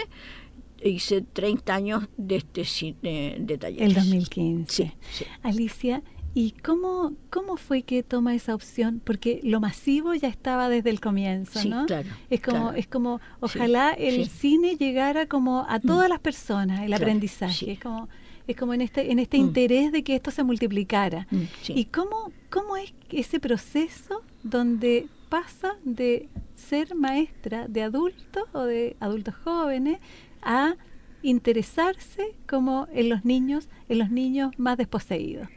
hice 0.83 1.21
30 1.21 1.75
años 1.75 2.03
de 2.17 2.37
este 2.37 2.65
cine 2.65 3.37
de 3.39 3.57
talleres. 3.57 3.87
El 3.89 3.93
2015. 3.95 4.95
Alicia, 5.43 6.03
¿y 6.33 6.51
cómo, 6.51 7.13
cómo 7.29 7.57
fue 7.57 7.83
que 7.83 8.03
toma 8.03 8.35
esa 8.35 8.55
opción? 8.55 9.01
Porque 9.03 9.39
lo 9.43 9.59
masivo 9.59 10.13
ya 10.13 10.27
estaba 10.27 10.69
desde 10.69 10.89
el 10.89 10.99
comienzo, 10.99 11.63
¿no? 11.65 11.85
Claro, 11.85 12.09
es 12.29 12.41
como, 12.41 12.71
es 12.71 12.87
como 12.87 13.19
ojalá 13.39 13.91
el 13.91 14.27
cine 14.27 14.75
llegara 14.77 15.27
como 15.27 15.65
a 15.67 15.79
mm. 15.79 15.81
todas 15.81 16.09
las 16.09 16.19
personas, 16.19 16.81
el 16.81 16.93
aprendizaje. 16.93 17.73
Es 17.73 17.79
como 17.79 18.07
es 18.47 18.55
como 18.55 18.73
en 18.73 18.81
este 18.81 19.11
en 19.11 19.19
este 19.19 19.37
mm. 19.37 19.41
interés 19.41 19.91
de 19.91 20.03
que 20.03 20.15
esto 20.15 20.31
se 20.31 20.43
multiplicara. 20.43 21.27
Mm, 21.29 21.43
¿Y 21.67 21.85
cómo, 21.85 22.31
cómo 22.49 22.77
es 22.77 22.93
ese 23.11 23.39
proceso 23.39 24.23
donde 24.41 25.07
pasa 25.29 25.77
de 25.83 26.27
ser 26.55 26.95
maestra 26.95 27.67
de 27.67 27.83
adultos 27.83 28.43
o 28.51 28.63
de 28.63 28.97
adultos 28.99 29.35
jóvenes 29.43 29.99
a 30.41 30.75
interesarse 31.21 32.35
como 32.47 32.87
en 32.91 33.09
los 33.09 33.25
niños, 33.25 33.69
en 33.87 33.99
los 33.99 34.09
niños 34.09 34.51
más 34.57 34.77
desposeídos. 34.77 35.47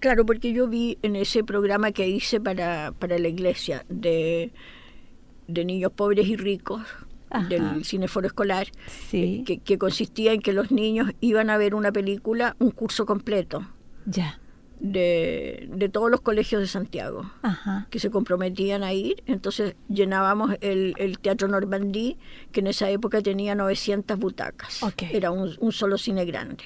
Claro, 0.00 0.24
porque 0.24 0.52
yo 0.52 0.68
vi 0.68 0.98
en 1.02 1.16
ese 1.16 1.42
programa 1.42 1.92
que 1.92 2.08
hice 2.08 2.40
para, 2.40 2.92
para 2.92 3.18
la 3.18 3.28
iglesia 3.28 3.84
de, 3.88 4.52
de 5.48 5.64
niños 5.64 5.92
pobres 5.92 6.26
y 6.28 6.36
ricos, 6.36 6.82
del 7.48 7.84
cineforo 7.84 8.26
escolar, 8.26 8.68
eh, 9.12 9.42
que, 9.44 9.58
que 9.58 9.76
consistía 9.76 10.32
en 10.32 10.40
que 10.40 10.54
los 10.54 10.70
niños 10.70 11.10
iban 11.20 11.50
a 11.50 11.58
ver 11.58 11.74
una 11.74 11.92
película, 11.92 12.56
un 12.58 12.70
curso 12.70 13.04
completo. 13.04 13.66
Ya 14.06 14.38
de, 14.80 15.68
de, 15.72 15.88
todos 15.88 16.10
los 16.10 16.20
colegios 16.20 16.60
de 16.60 16.66
Santiago 16.66 17.30
que 17.90 17.98
se 17.98 18.10
comprometían 18.10 18.82
a 18.82 18.92
ir. 18.92 19.22
Entonces 19.26 19.76
llenábamos 19.88 20.56
el, 20.60 20.94
el, 20.98 21.18
Teatro 21.18 21.48
Normandí, 21.48 22.16
que 22.52 22.60
en 22.60 22.68
esa 22.68 22.90
época 22.90 23.20
tenía 23.22 23.54
900 23.54 24.18
butacas. 24.18 24.80
Era 25.12 25.30
un, 25.30 25.54
un, 25.58 25.72
solo 25.72 25.98
cine 25.98 26.24
grande. 26.24 26.64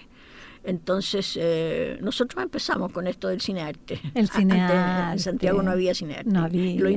Entonces 0.64 1.36
eh, 1.40 1.98
nosotros 2.00 2.42
empezamos 2.42 2.92
con 2.92 3.06
esto 3.06 3.28
del 3.28 3.40
cine 3.40 3.62
arte. 3.62 4.00
El 4.14 4.28
cine 4.28 4.64
En 5.12 5.18
Santiago 5.18 5.62
no 5.62 5.70
había 5.70 5.94
cine 5.94 6.16
arte. 6.16 6.30
No 6.30 6.44
había. 6.44 6.80
Lo 6.80 6.88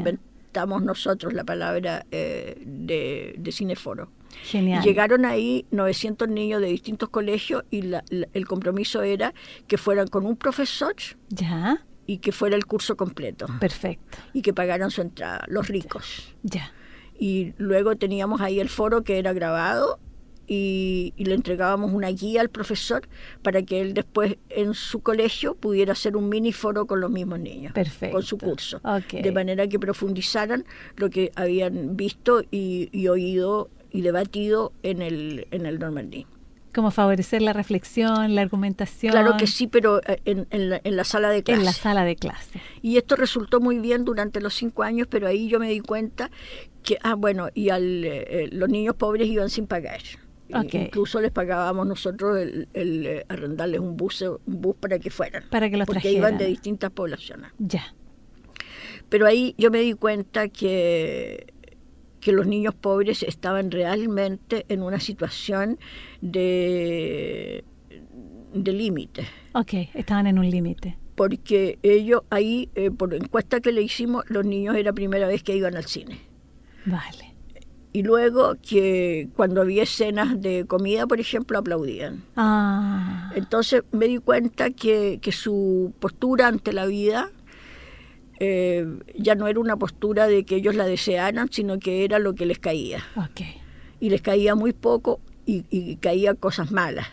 nosotros 0.81 1.33
la 1.33 1.43
palabra 1.43 2.05
eh, 2.11 2.61
de, 2.65 3.35
de 3.37 3.51
cineforo. 3.51 4.09
Genial. 4.43 4.83
Llegaron 4.83 5.25
ahí 5.25 5.65
900 5.71 6.27
niños 6.29 6.61
de 6.61 6.67
distintos 6.67 7.09
colegios 7.09 7.63
y 7.71 7.83
la- 7.83 8.03
la- 8.09 8.27
el 8.33 8.45
compromiso 8.47 9.01
era 9.01 9.33
que 9.67 9.77
fueran 9.77 10.07
con 10.07 10.25
un 10.25 10.35
profesor 10.35 10.95
Ya, 11.29 11.85
y 12.05 12.17
que 12.17 12.31
fuera 12.31 12.55
el 12.55 12.65
curso 12.65 12.95
completo 12.97 13.47
perfecto. 13.59 14.17
y 14.33 14.41
que 14.41 14.53
pagaran 14.53 14.91
su 14.91 15.01
entrada, 15.01 15.45
los 15.47 15.67
ricos. 15.67 16.33
Ya. 16.43 16.71
Y 17.17 17.53
luego 17.57 17.95
teníamos 17.95 18.41
ahí 18.41 18.59
el 18.59 18.67
foro 18.69 19.03
que 19.03 19.19
era 19.19 19.31
grabado 19.31 19.99
y, 20.47 21.13
y 21.17 21.25
le 21.25 21.35
entregábamos 21.35 21.93
una 21.93 22.09
guía 22.09 22.41
al 22.41 22.49
profesor 22.49 23.07
para 23.41 23.61
que 23.63 23.81
él 23.81 23.93
después 23.93 24.37
en 24.49 24.73
su 24.73 25.01
colegio 25.01 25.55
pudiera 25.55 25.93
hacer 25.93 26.15
un 26.15 26.29
mini 26.29 26.51
foro 26.53 26.85
con 26.85 27.01
los 27.01 27.11
mismos 27.11 27.39
niños, 27.39 27.73
Perfecto. 27.73 28.13
con 28.13 28.23
su 28.23 28.37
curso, 28.37 28.81
de 29.11 29.31
manera 29.31 29.67
que 29.67 29.79
profundizaran 29.79 30.65
lo 30.95 31.09
que 31.09 31.31
habían 31.35 31.95
visto 31.95 32.43
y, 32.51 32.89
y 32.91 33.07
oído 33.07 33.69
y 33.91 34.01
debatido 34.01 34.73
en 34.83 35.01
el, 35.01 35.47
en 35.51 35.65
el 35.65 35.79
Normandí. 35.79 36.27
Como 36.73 36.91
favorecer 36.91 37.41
la 37.41 37.53
reflexión, 37.53 38.35
la 38.35 38.41
argumentación. 38.41 39.13
Claro 39.13 39.37
que 39.37 39.47
sí, 39.47 39.67
pero 39.67 40.01
eh, 40.05 40.19
en, 40.25 40.45
en 40.49 40.69
la, 40.69 40.81
en 40.83 40.97
la 40.97 41.05
sala 41.05 41.29
de 41.29 41.41
clase. 41.41 41.59
En 41.61 41.65
la 41.65 41.71
sala 41.71 42.03
de 42.03 42.17
clase. 42.17 42.61
Y 42.81 42.97
esto 42.97 43.15
resultó 43.15 43.61
muy 43.61 43.79
bien 43.79 44.03
durante 44.03 44.41
los 44.41 44.53
cinco 44.55 44.83
años, 44.83 45.07
pero 45.09 45.25
ahí 45.25 45.47
yo 45.47 45.57
me 45.57 45.69
di 45.69 45.79
cuenta 45.79 46.29
que, 46.83 46.97
ah, 47.01 47.15
bueno, 47.15 47.47
y 47.53 47.69
al, 47.69 48.03
eh, 48.03 48.49
los 48.51 48.67
niños 48.67 48.95
pobres 48.95 49.29
iban 49.29 49.49
sin 49.49 49.67
pagar. 49.67 50.01
Ok. 50.53 50.73
Incluso 50.75 51.19
les 51.21 51.31
pagábamos 51.31 51.87
nosotros 51.87 52.37
el, 52.37 52.67
el, 52.73 53.05
eh, 53.05 53.25
arrendarles 53.29 53.79
un 53.79 53.97
bus, 53.97 54.21
un 54.21 54.39
bus 54.45 54.75
para 54.79 54.99
que 54.99 55.09
fueran. 55.09 55.43
Para 55.49 55.69
que 55.69 55.77
los 55.77 55.85
Porque 55.87 56.01
trajeran. 56.01 56.17
iban 56.17 56.37
de 56.37 56.45
distintas 56.47 56.91
poblaciones. 56.91 57.51
Ya. 57.57 57.95
Pero 59.09 59.25
ahí 59.27 59.55
yo 59.57 59.71
me 59.71 59.79
di 59.79 59.93
cuenta 59.93 60.47
que, 60.49 61.47
que 62.19 62.31
los 62.31 62.47
niños 62.47 62.73
pobres 62.75 63.23
estaban 63.23 63.71
realmente 63.71 64.65
en 64.69 64.81
una 64.83 64.99
situación 64.99 65.79
de, 66.21 67.63
de 68.53 68.71
límite. 68.73 69.27
Ok, 69.53 69.73
estaban 69.93 70.27
en 70.27 70.39
un 70.39 70.49
límite. 70.49 70.97
porque 71.15 71.79
ellos 71.83 72.21
ahí, 72.29 72.69
eh, 72.75 72.91
por 72.91 73.13
encuesta 73.13 73.61
que 73.61 73.71
le 73.71 73.81
hicimos, 73.81 74.25
los 74.27 74.45
niños 74.45 74.75
era 74.75 74.91
primera 74.93 75.27
vez 75.27 75.43
que 75.43 75.55
iban 75.55 75.75
al 75.75 75.85
cine. 75.85 76.19
Vale. 76.85 77.34
Y 77.95 78.03
luego 78.03 78.55
que 78.61 79.29
cuando 79.37 79.61
había 79.61 79.83
escenas 79.83 80.41
de 80.41 80.65
comida, 80.67 81.07
por 81.07 81.21
ejemplo, 81.21 81.57
aplaudían. 81.57 82.23
Ah, 82.35 83.31
Entonces 83.35 83.83
me 83.93 84.07
di 84.07 84.17
cuenta 84.17 84.71
que, 84.71 85.19
que 85.21 85.31
su 85.31 85.93
postura 86.01 86.47
ante 86.47 86.73
la 86.73 86.87
vida 86.87 87.29
eh, 88.41 88.85
ya 89.17 89.35
no 89.35 89.47
era 89.47 89.61
una 89.61 89.77
postura 89.77 90.27
de 90.27 90.43
que 90.43 90.57
ellos 90.57 90.75
la 90.75 90.85
desearan, 90.85 91.47
sino 91.49 91.79
que 91.79 92.03
era 92.03 92.19
lo 92.19 92.35
que 92.35 92.45
les 92.45 92.59
caía. 92.59 93.01
Y 94.01 94.09
les 94.09 94.21
caía 94.21 94.55
muy 94.55 94.73
poco 94.73 95.21
y, 95.45 95.63
y 95.69 95.95
caía 95.95 96.33
cosas 96.33 96.71
malas. 96.73 97.07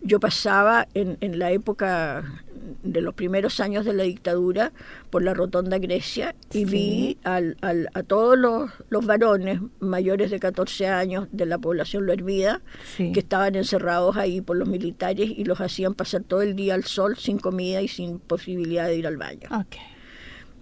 Yo 0.00 0.18
pasaba 0.18 0.88
en, 0.94 1.18
en 1.20 1.38
la 1.38 1.50
época 1.50 2.42
de 2.82 3.00
los 3.00 3.14
primeros 3.14 3.60
años 3.60 3.84
de 3.84 3.92
la 3.92 4.02
dictadura 4.04 4.72
por 5.10 5.22
la 5.22 5.34
Rotonda 5.34 5.78
Grecia 5.78 6.34
y 6.52 6.58
Sí. 6.58 6.64
vi 6.64 7.18
al, 7.24 7.56
al- 7.60 7.88
a 7.94 8.02
todos 8.02 8.38
los, 8.38 8.70
los 8.90 9.06
varones 9.06 9.60
mayores 9.80 10.30
de 10.30 10.40
14 10.40 10.88
años 10.88 11.28
de 11.32 11.46
la 11.46 11.58
población 11.58 12.08
hervida 12.08 12.60
Sí. 12.96 13.12
que 13.12 13.20
estaban 13.20 13.54
encerrados 13.54 14.16
ahí 14.16 14.40
por 14.40 14.56
los 14.56 14.68
militares 14.68 15.30
y 15.36 15.44
los 15.44 15.60
hacían 15.60 15.94
pasar 15.94 16.22
todo 16.22 16.42
el 16.42 16.56
día 16.56 16.74
al 16.74 16.84
sol 16.84 17.16
sin 17.16 17.38
comida 17.38 17.80
y 17.82 17.88
sin 17.88 18.18
posibilidad 18.18 18.86
de 18.86 18.96
ir 18.96 19.06
al 19.06 19.16
baño. 19.16 19.48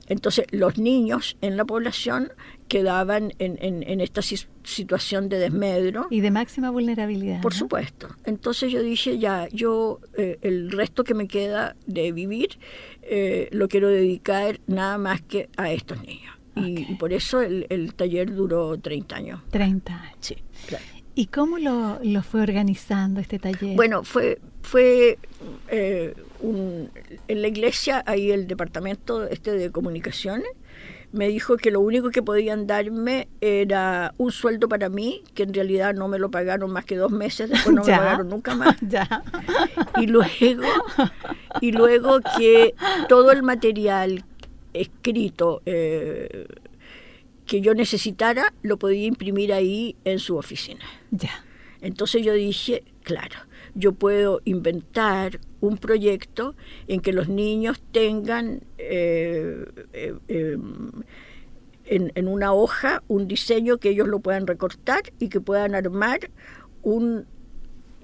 Entonces 0.06 0.44
los 0.50 0.76
niños 0.76 1.36
en 1.40 1.56
la 1.56 1.64
población 1.64 2.30
quedaban 2.68 3.32
en, 3.38 3.58
en- 3.60 3.82
en 3.82 4.00
esta 4.00 4.22
situación 4.22 5.28
de 5.28 5.38
desmedro. 5.38 6.06
Y 6.10 6.20
de 6.20 6.30
máxima 6.30 6.70
vulnerabilidad. 6.70 7.40
Por 7.42 7.52
¿no? 7.52 7.58
supuesto. 7.58 8.08
Entonces 8.24 8.72
yo 8.72 8.82
dije, 8.82 9.18
ya, 9.18 9.48
yo 9.52 10.00
eh, 10.16 10.38
el 10.42 10.70
resto 10.72 11.04
que 11.04 11.14
me 11.14 11.28
queda 11.28 11.76
de 11.86 12.12
vivir 12.12 12.58
eh, 13.02 13.48
lo 13.52 13.68
quiero 13.68 13.88
dedicar 13.88 14.60
nada 14.66 14.98
más 14.98 15.20
que 15.22 15.48
a 15.56 15.70
estos 15.72 16.02
niños. 16.02 16.32
Y, 16.56 16.94
por 16.94 17.12
eso 17.12 17.40
el, 17.40 17.66
el 17.68 17.94
taller 17.94 18.32
duró 18.32 18.78
30 18.78 19.16
años. 19.16 19.40
30 19.50 19.92
años. 19.92 20.16
Sí, 20.20 20.36
claro. 20.68 20.84
¿Y 21.16 21.26
cómo 21.26 21.58
lo, 21.58 21.98
lo 22.02 22.22
fue 22.22 22.40
organizando 22.42 23.20
este 23.20 23.38
taller? 23.40 23.74
Bueno, 23.76 24.04
fue, 24.04 24.40
fue 24.62 25.18
eh, 25.68 26.14
un- 26.40 26.90
en 27.28 27.42
la 27.42 27.48
iglesia, 27.48 28.02
ahí 28.06 28.30
el 28.30 28.46
departamento 28.46 29.24
este 29.28 29.52
de 29.52 29.70
comunicaciones, 29.70 30.48
me 31.14 31.28
dijo 31.28 31.56
que 31.56 31.70
lo 31.70 31.80
único 31.80 32.10
que 32.10 32.22
podían 32.22 32.66
darme 32.66 33.28
era 33.40 34.12
un 34.18 34.32
sueldo 34.32 34.68
para 34.68 34.88
mí, 34.88 35.22
que 35.34 35.44
en 35.44 35.54
realidad 35.54 35.94
no 35.94 36.08
me 36.08 36.18
lo 36.18 36.30
pagaron 36.30 36.70
más 36.72 36.84
que 36.84 36.96
dos 36.96 37.12
meses, 37.12 37.48
después 37.50 37.74
no 37.74 37.82
me 37.82 37.86
Ya. 37.92 37.98
pagaron 37.98 38.28
nunca 38.28 38.54
más. 38.54 38.76
ya. 38.88 39.22
y 40.00 40.06
luego 40.08 40.62
y 41.60 41.72
luego 41.72 42.18
que 42.36 42.74
todo 43.08 43.30
el 43.32 43.42
material 43.42 44.24
escrito 44.72 45.62
eh, 45.66 46.46
que 47.46 47.60
yo 47.60 47.74
necesitara 47.74 48.52
lo 48.62 48.76
podía 48.78 49.06
imprimir 49.06 49.52
ahí 49.52 49.96
en 50.04 50.18
su 50.18 50.36
oficina. 50.36 50.84
Ya. 51.10 51.44
Entonces 51.80 52.22
yo 52.24 52.32
dije, 52.32 52.82
claro, 53.02 53.36
yo 53.74 53.92
puedo 53.92 54.40
inventar 54.44 55.38
un 55.64 55.78
proyecto 55.78 56.54
en 56.88 57.00
que 57.00 57.12
los 57.12 57.28
niños 57.28 57.82
tengan 57.92 58.62
eh, 58.78 59.64
eh, 59.92 60.14
eh, 60.28 60.58
en, 61.86 62.12
en 62.14 62.28
una 62.28 62.52
hoja 62.52 63.02
un 63.08 63.26
diseño 63.28 63.78
que 63.78 63.90
ellos 63.90 64.08
lo 64.08 64.20
puedan 64.20 64.46
recortar 64.46 65.02
y 65.18 65.28
que 65.28 65.40
puedan 65.40 65.74
armar 65.74 66.30
un, 66.82 67.26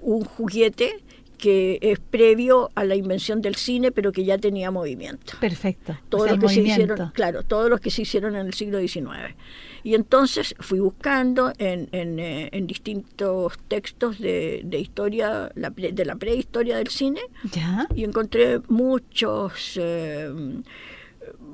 un 0.01 0.23
juguete 0.23 1.03
que 1.37 1.79
es 1.81 1.99
previo 1.99 2.69
a 2.75 2.85
la 2.85 2.95
invención 2.95 3.41
del 3.41 3.55
cine, 3.55 3.91
pero 3.91 4.11
que 4.11 4.23
ya 4.23 4.37
tenía 4.37 4.69
movimiento 4.69 5.33
Perfecto. 5.39 5.93
O 5.93 6.09
todos 6.09 6.23
sea, 6.25 6.35
los 6.35 6.43
que 6.43 6.49
se 6.49 6.61
hicieron, 6.61 7.11
claro, 7.13 7.41
todos 7.41 7.69
los 7.69 7.81
que 7.81 7.89
se 7.89 8.03
hicieron 8.03 8.35
en 8.35 8.45
el 8.45 8.53
siglo 8.53 8.79
XIX. 8.79 9.35
Y 9.83 9.95
entonces 9.95 10.53
fui 10.59 10.79
buscando 10.79 11.51
en, 11.57 11.89
en, 11.91 12.19
eh, 12.19 12.49
en 12.51 12.67
distintos 12.67 13.57
textos 13.67 14.19
de, 14.19 14.61
de 14.63 14.79
historia, 14.79 15.51
la 15.55 15.69
de 15.71 16.05
la 16.05 16.15
prehistoria 16.15 16.77
del 16.77 16.87
cine, 16.89 17.21
Ya. 17.51 17.87
y 17.95 18.03
encontré 18.03 18.59
muchos, 18.67 19.73
eh, 19.81 20.29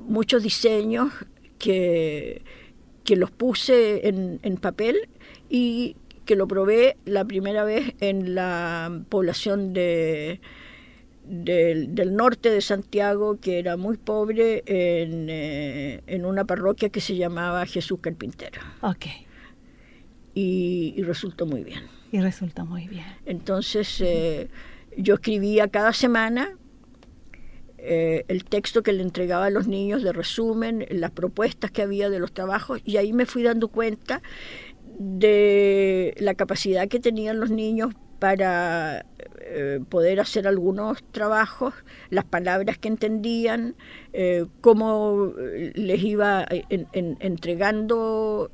muchos 0.06 0.42
diseños 0.42 1.10
que, 1.58 2.42
que 3.04 3.16
los 3.16 3.30
puse 3.30 4.06
en, 4.08 4.40
en 4.42 4.56
papel 4.58 5.08
y 5.48 5.96
que 6.24 6.36
lo 6.36 6.46
probé 6.46 6.96
la 7.06 7.24
primera 7.24 7.64
vez 7.64 7.94
en 8.00 8.34
la 8.34 9.02
población 9.08 9.72
de, 9.72 10.40
del, 11.28 11.94
del 11.94 12.16
norte 12.16 12.50
de 12.50 12.60
Santiago, 12.60 13.38
que 13.40 13.58
era 13.58 13.76
muy 13.76 13.96
pobre, 13.96 14.62
en, 14.66 15.28
eh, 15.28 16.02
en 16.06 16.24
una 16.24 16.44
parroquia 16.44 16.88
que 16.88 17.00
se 17.00 17.16
llamaba 17.16 17.66
Jesús 17.66 18.00
Carpintero. 18.00 18.60
Ok. 18.80 19.06
Y, 20.34 20.94
y 20.96 21.02
resultó 21.02 21.46
muy 21.46 21.62
bien. 21.64 21.82
Y 22.10 22.20
resulta 22.20 22.64
muy 22.64 22.88
bien. 22.88 23.04
Entonces 23.26 24.00
eh, 24.00 24.48
yo 24.96 25.14
escribía 25.14 25.68
cada 25.68 25.92
semana 25.92 26.56
eh, 27.76 28.24
el 28.28 28.44
texto 28.44 28.82
que 28.82 28.92
le 28.92 29.02
entregaba 29.02 29.46
a 29.46 29.50
los 29.50 29.68
niños 29.68 30.02
de 30.02 30.12
resumen, 30.12 30.86
las 30.90 31.10
propuestas 31.10 31.70
que 31.70 31.82
había 31.82 32.08
de 32.08 32.18
los 32.18 32.32
trabajos, 32.32 32.80
y 32.84 32.96
ahí 32.96 33.12
me 33.12 33.26
fui 33.26 33.42
dando 33.42 33.68
cuenta 33.68 34.22
de 34.98 36.14
la 36.18 36.34
capacidad 36.34 36.88
que 36.88 36.98
tenían 36.98 37.38
los 37.38 37.50
niños 37.50 37.94
para 38.18 39.06
eh, 39.50 39.80
poder 39.88 40.20
hacer 40.20 40.46
algunos 40.46 41.02
trabajos, 41.12 41.74
las 42.10 42.24
palabras 42.24 42.78
que 42.78 42.88
entendían, 42.88 43.74
eh, 44.12 44.46
cómo 44.60 45.32
eh, 45.38 45.72
les 45.74 46.02
iba 46.02 46.44
en- 46.48 46.86
en- 46.92 47.16
entregando 47.20 48.50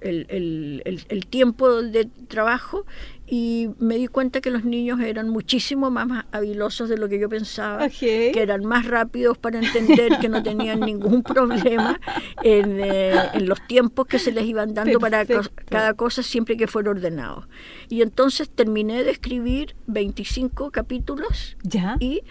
el, 0.00 0.26
el- 0.28 0.82
el- 0.84 1.04
el 1.08 1.26
tiempo 1.26 1.82
de 1.82 2.06
trabajo. 2.28 2.84
Y 3.24 3.70
me 3.78 3.96
di 3.96 4.08
cuenta 4.08 4.42
que 4.42 4.50
los 4.50 4.62
niños 4.64 5.00
eran 5.00 5.30
muchísimo 5.30 5.90
más, 5.90 6.26
habilosos 6.32 6.90
de 6.90 6.98
lo 6.98 7.08
que 7.08 7.18
yo 7.18 7.30
pensaba, 7.30 7.84
que 8.32 8.42
eran 8.42 8.62
más 8.66 8.86
rápidos 8.86 9.38
para 9.38 9.58
entender, 9.58 10.18
que 10.20 10.28
no 10.28 10.42
tenían 10.42 10.80
ningún 10.80 11.22
problema 11.22 11.98
en, 12.42 12.78
eh, 12.80 13.14
en 13.32 13.48
los 13.48 13.66
tiempos 13.66 14.06
que 14.06 14.18
se 14.18 14.32
les 14.32 14.44
iban 14.44 14.74
dando 14.74 14.98
para 15.00 15.24
cada 15.70 15.94
cosa 15.94 16.22
siempre 16.22 16.58
que 16.58 16.66
fuera 16.66 16.90
ordenado. 16.90 17.48
Y 17.88 18.02
entonces 18.02 18.50
terminé 18.50 19.02
de 19.02 19.12
escribir 19.12 19.76
25 19.86 20.31
capítulos 20.72 21.56
Ya. 21.62 21.96
y 22.00 22.22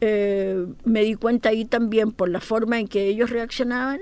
eh, 0.00 0.66
me 0.84 1.02
di 1.02 1.14
cuenta 1.14 1.48
ahí 1.50 1.64
también 1.64 2.12
por 2.12 2.28
la 2.28 2.40
forma 2.40 2.78
en 2.78 2.86
que 2.88 3.06
ellos 3.06 3.30
reaccionaban 3.30 4.00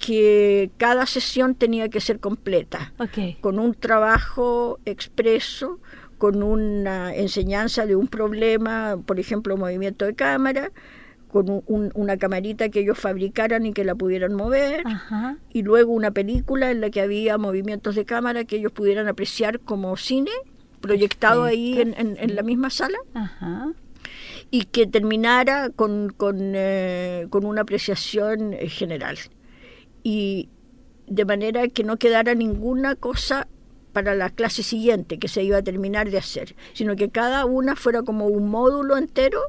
que 0.00 0.70
cada 0.76 1.06
sesión 1.06 1.54
tenía 1.54 1.88
que 1.88 2.00
ser 2.00 2.18
completa, 2.20 2.92
con 3.40 3.58
un 3.58 3.74
trabajo 3.74 4.78
expreso, 4.84 5.78
con 6.18 6.42
una 6.42 7.14
enseñanza 7.14 7.86
de 7.86 7.96
un 7.96 8.08
problema, 8.08 8.96
por 9.06 9.18
ejemplo, 9.20 9.56
movimiento 9.56 10.04
de 10.04 10.14
cámara, 10.14 10.70
con 11.28 11.62
una 11.66 12.16
camarita 12.16 12.68
que 12.68 12.80
ellos 12.80 12.98
fabricaran 12.98 13.66
y 13.66 13.72
que 13.72 13.84
la 13.84 13.94
pudieran 13.96 14.34
mover, 14.34 14.84
y 15.50 15.62
luego 15.62 15.92
una 15.92 16.12
película 16.12 16.70
en 16.70 16.80
la 16.80 16.90
que 16.90 17.00
había 17.00 17.38
movimientos 17.38 17.94
de 17.96 18.04
cámara 18.04 18.44
que 18.44 18.56
ellos 18.56 18.70
pudieran 18.72 19.08
apreciar 19.08 19.58
como 19.60 19.96
cine, 19.96 20.30
proyectado 20.86 21.44
ahí 21.44 21.80
en, 21.80 22.34
la 22.36 22.42
misma 22.42 22.70
sala. 22.70 22.98
y 24.50 24.66
que 24.66 24.86
terminara 24.86 25.70
con, 25.70 26.10
con, 26.10 26.52
eh, 26.54 27.26
con 27.30 27.44
una 27.44 27.62
apreciación 27.62 28.52
eh, 28.52 28.68
general. 28.68 29.18
Y 30.02 30.48
de 31.06 31.24
manera 31.24 31.66
que 31.68 31.82
no 31.84 31.96
quedara 31.96 32.34
ninguna 32.34 32.94
cosa 32.94 33.48
para 33.92 34.14
la 34.14 34.28
clase 34.30 34.62
siguiente 34.62 35.18
que 35.18 35.28
se 35.28 35.42
iba 35.42 35.56
a 35.56 35.62
terminar 35.62 36.10
de 36.10 36.18
hacer, 36.18 36.54
sino 36.72 36.96
que 36.96 37.08
cada 37.08 37.46
una 37.46 37.76
fuera 37.76 38.02
como 38.02 38.26
un 38.26 38.50
módulo 38.50 38.96
entero 38.96 39.40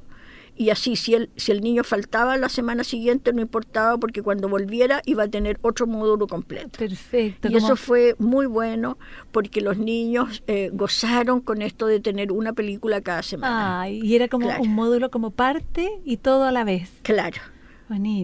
y 0.56 0.70
así 0.70 0.96
si 0.96 1.14
el, 1.14 1.30
si 1.36 1.52
el 1.52 1.62
niño 1.62 1.84
faltaba 1.84 2.38
la 2.38 2.50
semana 2.50 2.84
siguiente 2.84 3.34
no 3.34 3.42
importaba 3.42 3.98
porque 3.98 4.22
cuando 4.22 4.48
volviera 4.50 5.02
iba 5.06 5.24
a 5.24 5.28
tener 5.28 5.60
otro 5.62 5.88
módulo 5.88 6.28
completo. 6.28 6.80
Perfecto. 6.80 7.50
Y 7.50 7.56
eso 7.56 7.76
fue 7.76 8.16
muy 8.20 8.46
bueno 8.46 8.98
porque 9.32 9.62
los 9.62 9.78
niños 9.78 10.44
eh, 10.48 10.70
gozaron 10.74 11.42
con 11.42 11.62
esto 11.62 11.88
de 11.88 12.00
tener 12.00 12.32
una 12.32 12.54
película 12.54 13.02
cada 13.02 13.24
semana. 13.24 13.82
Ah, 13.82 13.90
y 13.90 14.16
era 14.16 14.28
como 14.28 14.48
un 14.60 14.74
módulo 14.74 15.10
como 15.12 15.32
parte 15.32 16.00
y 16.06 16.18
todo 16.18 16.44
a 16.44 16.52
la 16.52 16.64
vez. 16.64 16.92
Claro. 17.02 17.38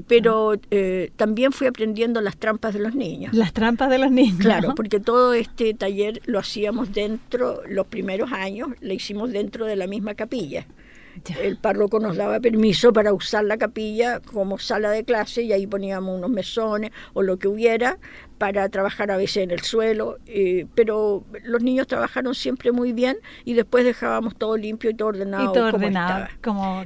Pero 0.07 0.53
eh, 0.71 1.11
también 1.17 1.51
fui 1.51 1.67
aprendiendo 1.67 2.19
las 2.21 2.37
trampas 2.37 2.73
de 2.73 2.79
los 2.79 2.95
niños. 2.95 3.33
Las 3.33 3.53
trampas 3.53 3.89
de 3.89 3.99
los 3.99 4.11
niños. 4.11 4.39
Claro, 4.39 4.73
porque 4.75 4.99
todo 4.99 5.33
este 5.33 5.73
taller 5.73 6.21
lo 6.25 6.39
hacíamos 6.39 6.93
dentro, 6.93 7.61
los 7.67 7.85
primeros 7.87 8.31
años, 8.31 8.69
lo 8.79 8.93
hicimos 8.93 9.31
dentro 9.31 9.65
de 9.65 9.75
la 9.75 9.85
misma 9.85 10.15
capilla. 10.15 10.65
El 11.41 11.57
párroco 11.57 11.99
nos 11.99 12.17
daba 12.17 12.39
permiso 12.39 12.93
para 12.93 13.13
usar 13.13 13.43
la 13.45 13.57
capilla 13.57 14.19
como 14.19 14.57
sala 14.57 14.91
de 14.91 15.03
clase 15.03 15.43
y 15.43 15.53
ahí 15.53 15.67
poníamos 15.67 16.17
unos 16.17 16.29
mesones 16.29 16.91
o 17.13 17.21
lo 17.21 17.37
que 17.37 17.47
hubiera 17.47 17.97
para 18.41 18.67
trabajar 18.69 19.11
a 19.11 19.17
veces 19.17 19.43
en 19.43 19.51
el 19.51 19.59
suelo, 19.59 20.17
eh, 20.25 20.65
pero 20.73 21.23
los 21.43 21.61
niños 21.61 21.85
trabajaron 21.85 22.33
siempre 22.33 22.71
muy 22.71 22.91
bien 22.91 23.17
y 23.45 23.53
después 23.53 23.85
dejábamos 23.85 24.35
todo 24.35 24.57
limpio 24.57 24.89
y 24.89 24.95
todo 24.95 25.09
ordenado, 25.09 25.53
como 25.69 25.85
estaba. 25.85 26.29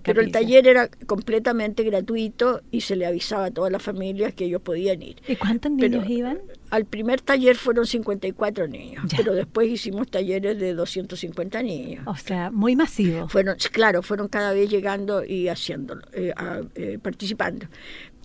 pero 0.04 0.20
el 0.20 0.34
taller 0.34 0.68
era 0.68 0.90
completamente 1.08 1.84
gratuito 1.84 2.62
y 2.72 2.82
se 2.82 2.98
le 2.98 3.06
avisaba 3.06 3.46
a 3.46 3.52
todas 3.52 3.72
las 3.72 3.82
familias 3.82 4.34
que 4.34 4.44
ellos 4.44 4.62
podían 4.64 5.02
ir. 5.02 5.16
¿Y 5.30 5.38
cuántos 5.38 5.72
niños 5.72 6.06
iban? 6.10 6.40
Al 6.76 6.84
primer 6.84 7.22
taller 7.22 7.56
fueron 7.56 7.88
54 7.88 8.68
niños, 8.68 9.06
pero 9.16 9.34
después 9.34 9.70
hicimos 9.70 10.10
talleres 10.10 10.60
de 10.60 10.74
250 10.74 11.64
niños. 11.64 12.04
O 12.06 12.18
sea, 12.18 12.52
muy 12.52 12.76
masivo. 12.76 13.30
Fueron, 13.30 13.56
claro, 13.72 14.02
fueron 14.02 14.28
cada 14.28 14.52
vez 14.52 14.70
llegando 14.70 15.24
y 15.24 15.48
haciéndolo, 15.48 16.02
eh, 16.12 16.34
eh, 16.76 17.00
participando. 17.02 17.68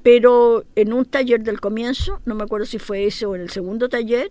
Pero 0.03 0.65
en 0.75 0.93
un 0.93 1.05
taller 1.05 1.45
del 1.45 1.61
comienzo, 1.61 2.21
no 2.25 2.35
me 2.35 2.43
acuerdo 2.43 2.67
si 2.67 2.81
fue 2.81 3.07
ese 3.07 3.25
o 3.25 3.37
en 3.37 3.43
el 3.43 3.51
segundo 3.51 3.89
taller, 3.89 4.31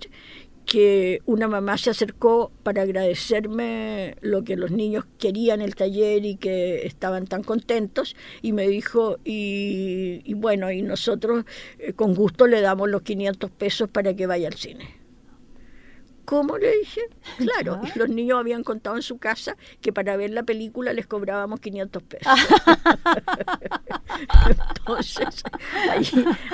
que 0.70 1.24
una 1.26 1.48
mamá 1.48 1.80
se 1.80 1.90
acercó 1.90 2.52
para 2.62 2.84
agradecerme 2.84 4.16
lo 4.22 4.44
que 4.44 4.56
los 4.56 4.70
niños 4.70 5.04
querían 5.18 5.62
el 5.62 5.74
taller 5.74 6.24
y 6.26 6.36
que 6.36 6.86
estaban 6.86 7.26
tan 7.26 7.44
contentos 7.44 8.16
y 8.44 8.54
me 8.54 8.68
dijo, 8.68 9.18
y, 9.26 10.32
bueno, 10.36 10.72
y 10.72 10.84
nosotros 10.84 11.46
eh, 11.80 11.94
con 11.94 12.14
gusto 12.14 12.46
le 12.46 12.62
damos 12.62 12.88
los 12.88 13.02
500 13.02 13.50
pesos 13.50 13.90
para 13.90 14.14
que 14.14 14.28
vaya 14.28 14.48
al 14.48 14.54
cine. 14.54 14.99
¿Cómo 16.30 16.60
le 16.60 16.78
dije? 16.78 17.02
Claro, 17.39 17.82
los 17.96 18.10
niños 18.10 18.39
habían 18.39 18.63
contado 18.63 18.96
en 18.96 19.02
su 19.02 19.18
casa 19.18 19.58
que 19.82 19.92
para 19.92 20.15
ver 20.15 20.30
la 20.30 20.44
película 20.44 20.94
les 20.94 21.08
cobrábamos 21.08 21.60
500 21.60 22.04
pesos. 22.04 22.28
Entonces, 24.78 25.44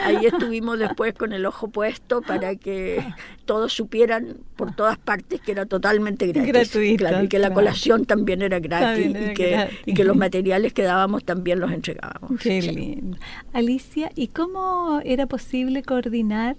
ahí, 0.01 0.25
estuvimos 0.25 0.79
después 0.79 1.13
con 1.13 1.33
el 1.33 1.45
ojo 1.45 1.67
puesto 1.67 2.21
para 2.21 2.55
que 2.55 3.05
todos 3.43 3.73
supieran 3.73 4.37
por 4.55 4.73
todas 4.73 4.97
partes 4.97 5.41
que 5.41 5.51
era 5.51 5.65
totalmente 5.65 6.27
gratis. 6.27 6.73
y 6.75 7.27
que 7.27 7.39
la 7.39 7.53
colación 7.53 8.05
también 8.05 8.43
era 8.43 8.59
gratis, 8.59 9.07
y, 9.07 9.33
que, 9.33 9.69
y 9.85 9.93
que 9.93 10.05
los 10.05 10.15
materiales 10.15 10.71
que 10.71 10.83
dábamos 10.83 11.25
también 11.25 11.59
los 11.59 11.71
entregábamos. 11.71 12.39
Qué 12.39 12.61
lindo. 12.61 13.17
Alicia, 13.51 14.09
¿y 14.15 14.27
cómo 14.27 15.01
era 15.03 15.25
posible 15.25 15.83
coordinar 15.83 16.55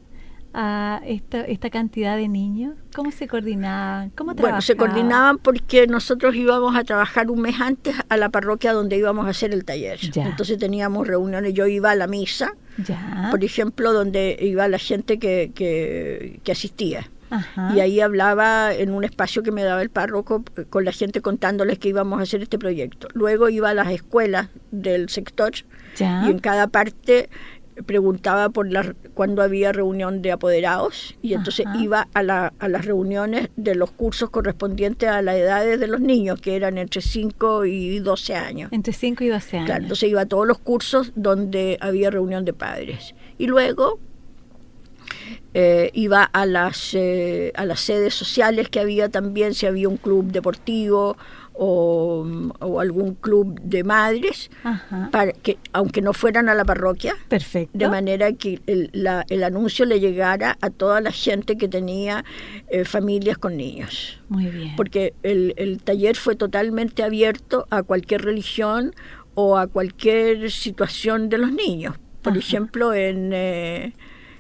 a 0.59 1.03
esta, 1.05 1.42
esta 1.42 1.69
cantidad 1.69 2.16
de 2.16 2.29
niños? 2.29 2.75
¿Cómo 2.95 3.12
se 3.12 3.29
coordinaban? 3.29 4.09
¿Cómo 4.11 4.35
trabajaban? 4.35 4.53
Bueno, 4.53 4.62
se 4.62 4.75
coordinaban 4.75 5.37
porque 5.37 5.87
nosotros 5.87 6.35
íbamos 6.35 6.75
a 6.75 6.83
trabajar 6.83 7.31
un 7.31 7.42
mes 7.42 7.61
antes 7.61 7.95
a 8.09 8.16
la 8.16 8.31
parroquia 8.31 8.73
donde 8.73 8.97
íbamos 8.97 9.27
a 9.27 9.31
hacer 9.31 9.53
el 9.53 9.66
taller. 9.66 10.01
Entonces 10.14 10.57
teníamos 10.57 11.07
reuniones, 11.07 11.53
yo 11.53 11.66
iba 11.66 11.90
a 11.90 11.95
la 11.95 12.07
misa, 12.07 12.55
por 13.31 13.45
ejemplo, 13.45 13.92
donde 13.92 14.38
iba 14.40 14.66
la 14.66 14.79
gente 14.79 15.19
que, 15.19 15.53
que, 15.55 16.51
asistía. 16.51 17.11
Y 17.75 17.81
ahí 17.81 18.01
hablaba 18.01 18.73
en 18.73 18.92
un 18.92 19.05
espacio 19.05 19.42
que 19.42 19.53
me 19.53 19.62
daba 19.62 19.83
el 19.83 19.90
párroco 19.90 20.42
con 20.71 20.87
la 20.87 20.92
gente 20.92 21.21
contándoles 21.21 21.79
que 21.79 21.88
íbamos 21.88 22.19
a 22.19 22.23
hacer 22.23 22.40
este 22.40 22.59
proyecto. 22.59 23.09
Luego 23.12 23.51
iba 23.51 23.69
a 23.69 23.75
las 23.75 23.90
escuelas 23.90 24.49
del 24.71 25.11
sector 25.11 25.53
y 26.01 26.31
en 26.31 26.38
cada 26.38 26.69
parte 26.69 27.29
preguntaba 27.84 28.48
por 28.48 28.70
la, 28.70 28.94
cuando 29.14 29.42
había 29.42 29.72
reunión 29.72 30.22
de 30.22 30.32
apoderados 30.32 31.14
y 31.20 31.34
entonces 31.34 31.66
iba 31.78 32.08
a, 32.14 32.22
la, 32.22 32.52
a 32.58 32.68
las 32.68 32.84
reuniones 32.84 33.50
de 33.56 33.74
los 33.74 33.90
cursos 33.90 34.30
correspondientes 34.30 35.08
a 35.08 35.20
las 35.22 35.36
edades 35.36 35.78
de 35.78 35.86
los 35.86 36.00
niños, 36.00 36.40
que 36.40 36.56
eran 36.56 36.78
entre 36.78 37.02
5 37.02 37.66
y 37.66 37.98
12 37.98 38.34
años. 38.34 38.72
Entre 38.72 38.92
5 38.92 39.24
y 39.24 39.28
12 39.28 39.56
años. 39.56 39.66
Claro, 39.66 39.82
entonces 39.82 40.08
iba 40.08 40.22
a 40.22 40.26
todos 40.26 40.46
los 40.46 40.58
cursos 40.58 41.12
donde 41.14 41.76
había 41.80 42.10
reunión 42.10 42.44
de 42.44 42.52
padres. 42.52 43.14
Y 43.38 43.46
luego 43.46 43.98
eh, 45.54 45.90
iba 45.94 46.22
a 46.22 46.44
las, 46.44 46.92
eh, 46.94 47.52
a 47.54 47.64
las 47.64 47.80
sedes 47.80 48.14
sociales 48.14 48.68
que 48.68 48.80
había 48.80 49.08
también, 49.08 49.54
si 49.54 49.66
había 49.66 49.88
un 49.88 49.96
club 49.96 50.26
deportivo 50.26 51.16
o, 51.59 52.27
algún 52.81 53.14
club 53.14 53.59
de 53.62 53.85
madres, 53.85 54.51
para 55.11 55.33
que 55.33 55.59
aunque 55.73 56.03
no 56.03 56.12
fueran 56.12 56.49
a 56.49 56.55
la 56.55 56.64
parroquia, 56.64 57.14
Perfecto. 57.29 57.77
de 57.77 57.88
manera 57.88 58.33
que 58.33 58.61
el, 58.66 58.90
la, 58.92 59.25
el 59.29 59.42
anuncio 59.42 59.85
le 59.85 60.01
llegara 60.01 60.59
a 60.61 60.71
toda 60.71 61.01
la 61.01 61.12
gente 61.12 61.57
que 61.57 61.69
tenía 61.69 62.25
eh, 62.69 62.85
familias 62.85 63.38
con 63.38 63.57
niños. 63.57 64.21
Muy 64.29 64.47
bien. 64.47 64.77
Porque 64.77 65.14
el, 65.23 65.55
el 65.57 65.83
taller 65.83 66.16
fue 66.16 66.37
totalmente 66.37 67.03
abierto 67.03 67.66
a 67.71 67.83
cualquier 67.83 68.23
religión 68.23 68.95
o 69.35 69.57
a 69.57 69.66
cualquier 69.66 70.51
situación 70.51 71.29
de 71.29 71.38
los 71.38 71.53
niños. 71.53 71.97
Por 72.23 72.37
ejemplo, 72.37 72.92
en, 72.92 73.31
eh, 73.33 73.92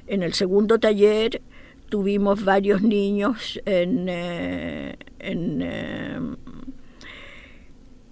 en 0.08 0.22
el 0.22 0.34
segundo 0.34 0.78
taller 0.80 1.40
tuvimos 1.88 2.44
varios 2.44 2.82
niños 2.82 3.60
en, 3.64 4.08
eh, 4.08 4.96
en 5.20 6.36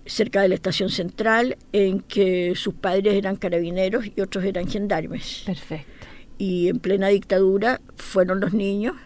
cerca 0.06 0.42
de 0.42 0.48
la 0.48 0.54
estación 0.54 0.90
central 0.90 1.56
en 1.72 2.00
que 2.00 2.54
sus 2.56 2.74
padres 2.74 3.14
eran 3.14 3.36
carabineros 3.36 4.06
y 4.14 4.20
otros 4.20 4.44
eran 4.44 4.68
gendarmes. 4.68 5.42
Perfecto. 5.46 6.06
Y 6.38 6.68
en 6.68 6.78
plena 6.78 7.08
dictadura 7.08 7.80
fueron 7.96 8.40
los 8.40 8.52
niños 8.52 8.96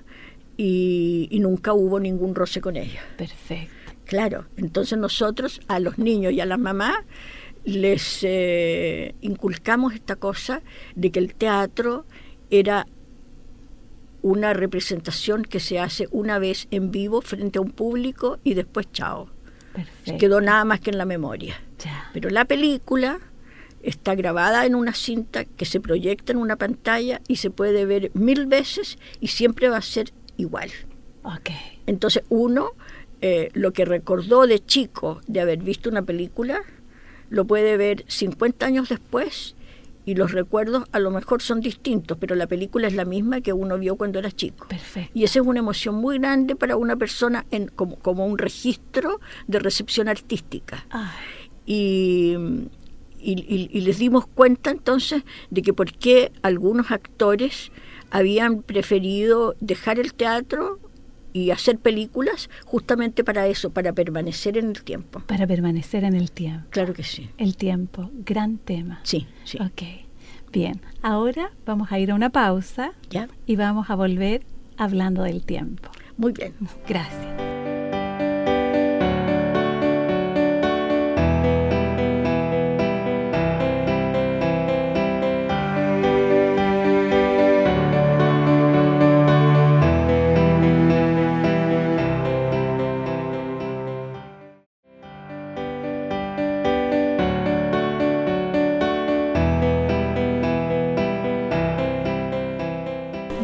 y, 0.57 1.39
nunca 1.41 1.73
hubo 1.73 2.01
ningún 2.01 2.35
roce 2.35 2.61
con 2.61 2.77
ellos. 2.77 3.03
Perfecto. 3.17 3.75
Claro, 4.05 4.47
entonces 4.57 4.99
nosotros 4.99 5.61
a 5.69 5.79
los 5.79 5.99
niños 5.99 6.33
y 6.33 6.41
a 6.41 6.47
las 6.47 6.59
mamás 6.59 6.97
les 7.65 8.21
eh, 8.23 9.15
inculcamos 9.21 9.95
esta 9.95 10.17
cosa 10.17 10.63
de 10.97 11.11
que 11.11 11.19
el 11.19 11.35
teatro 11.35 12.07
era 12.51 12.87
una 14.23 14.55
representación 14.55 15.43
que 15.43 15.61
se 15.61 15.79
hace 15.79 16.09
una 16.11 16.39
vez 16.39 16.67
en 16.71 16.91
vivo 16.91 17.21
frente 17.21 17.59
a 17.59 17.63
un 17.63 17.71
público 17.71 18.39
y 18.43 18.55
después 18.55 18.91
chao 18.93 19.29
Quedó 20.19 20.41
nada 20.41 20.64
más 20.64 20.81
que 20.81 20.91
en 20.91 20.99
la 20.99 21.05
memoria. 21.05 21.61
Pero 22.12 22.31
la 22.31 22.45
película 22.45 23.21
está 23.83 24.14
grabada 24.14 24.67
en 24.67 24.75
una 24.75 24.95
cinta 24.95 25.45
que 25.45 25.64
se 25.64 25.81
proyecta 25.81 26.33
en 26.33 26.38
una 26.38 26.57
pantalla 26.57 27.21
y 27.29 27.37
se 27.37 27.51
puede 27.51 27.85
ver 27.87 28.11
mil 28.14 28.47
veces 28.47 28.99
y 29.21 29.29
siempre 29.29 29.69
va 29.69 29.79
a 29.79 29.83
ser 29.83 30.12
igual. 30.37 30.71
Entonces 31.87 32.23
uno 32.29 32.73
eh, 33.21 33.51
lo 33.55 33.73
que 33.73 33.85
recordó 33.85 34.47
de 34.47 34.64
chico 34.64 35.21
de 35.27 35.41
haber 35.41 35.59
visto 35.59 35.91
una 35.91 36.03
película 36.03 36.62
lo 37.31 37.45
puede 37.47 37.77
ver 37.77 38.05
50 38.07 38.64
años 38.64 38.88
después 38.88 39.55
y 40.09 40.14
los 40.14 40.33
recuerdos 40.33 40.85
a 40.92 41.01
lo 41.01 41.11
mejor 41.11 41.42
son 41.42 41.61
distintos, 41.61 42.16
pero 42.18 42.35
la 42.35 42.47
película 42.47 42.87
es 42.87 42.94
la 42.94 43.05
misma 43.05 43.42
que 43.42 43.53
uno 43.53 43.77
vio 43.77 43.97
cuando 43.97 44.18
era 44.18 44.33
chico. 44.33 44.66
Y 45.12 45.25
esa 45.25 45.40
es 45.40 45.47
una 45.47 45.59
emoción 45.59 45.97
muy 45.97 46.18
grande 46.18 46.57
para 46.57 46.79
una 46.79 46.97
persona 46.97 47.44
en, 47.51 47.68
como, 47.68 47.97
como 47.97 48.25
un 48.25 48.38
registro 48.38 49.21
de 49.49 49.59
recepción 49.59 50.09
artística. 50.09 50.87
Y, 51.66 52.38
y, 53.21 53.81
les 53.83 53.99
dimos 53.99 54.27
cuenta 54.27 54.71
entonces 54.71 55.25
de 55.51 55.61
que 55.61 55.75
por 55.75 55.92
qué 55.92 56.33
algunos 56.40 56.90
actores 56.90 57.71
habían 58.11 58.62
preferido 58.62 59.57
dejar 59.61 59.99
el 59.99 60.14
teatro 60.14 60.79
y 61.33 61.51
hacer 61.51 61.79
películas 61.79 62.51
justamente 62.64 63.25
para 63.25 63.47
eso, 63.47 63.71
para 63.71 63.93
permanecer 63.93 64.57
en 64.59 64.69
el 64.69 64.83
tiempo. 64.83 65.21
Para 65.27 65.47
permanecer 65.47 66.05
en 66.05 66.14
el 66.14 66.31
tiempo. 66.31 66.67
Claro 66.71 66.95
que 66.95 67.05
sí. 67.05 67.31
El 67.38 67.57
tiempo, 67.57 68.11
gran 68.25 68.59
tema. 68.59 69.01
Sí, 69.03 69.27
sí. 69.45 69.59
Ok. 69.61 69.83
Bien, 70.51 70.81
ahora 71.03 71.51
vamos 71.67 71.93
a 71.93 71.99
ir 71.99 72.11
a 72.11 72.14
una 72.14 72.31
pausa 72.31 72.93
¿Ya? 73.11 73.29
y 73.47 73.57
vamos 73.57 73.91
a 73.91 73.95
volver 73.95 74.43
hablando 74.79 75.23
del 75.23 75.45
tiempo. 75.45 75.91
Muy 76.17 76.33
bien. 76.33 76.55
Gracias. 76.88 77.48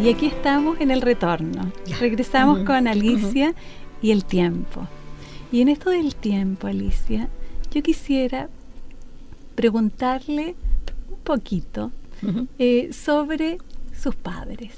Y 0.05 0.11
aquí 0.11 0.27
estamos 0.27 0.79
en 0.83 0.91
el 0.91 1.01
retorno. 1.01 1.73
Regresamos 1.99 2.59
con 2.65 2.87
Alicia 2.89 3.55
y 4.03 4.11
el 4.11 4.27
tiempo. 4.27 4.87
Y 5.51 5.63
en 5.63 5.71
esto 5.71 5.89
del 5.89 6.15
tiempo, 6.15 6.67
Alicia, 6.67 7.31
yo 7.73 7.83
quisiera 7.83 8.51
preguntarle 9.55 10.57
un 11.09 11.17
poquito 11.25 11.91
eh, 12.59 12.93
sobre 12.93 13.57
sus 13.99 14.15
padres. 14.15 14.75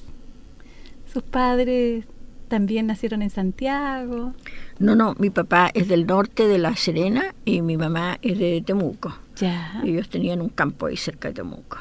Sus 1.12 1.24
padres 1.24 2.04
también 2.46 2.86
nacieron 2.86 3.20
en 3.20 3.30
Santiago. 3.30 4.32
No, 4.78 4.94
no, 4.94 5.16
mi 5.18 5.30
papá 5.30 5.72
es 5.74 5.88
del 5.88 6.06
norte 6.06 6.46
de 6.46 6.58
La 6.58 6.76
Serena 6.76 7.34
y 7.44 7.62
mi 7.62 7.76
mamá 7.76 8.20
es 8.22 8.38
de 8.38 8.62
Temuco. 8.64 9.12
Ya. 9.40 9.82
Ellos 9.84 10.08
tenían 10.08 10.40
un 10.40 10.50
campo 10.50 10.86
ahí 10.86 10.96
cerca 10.96 11.26
de 11.26 11.34
Temuco. 11.34 11.78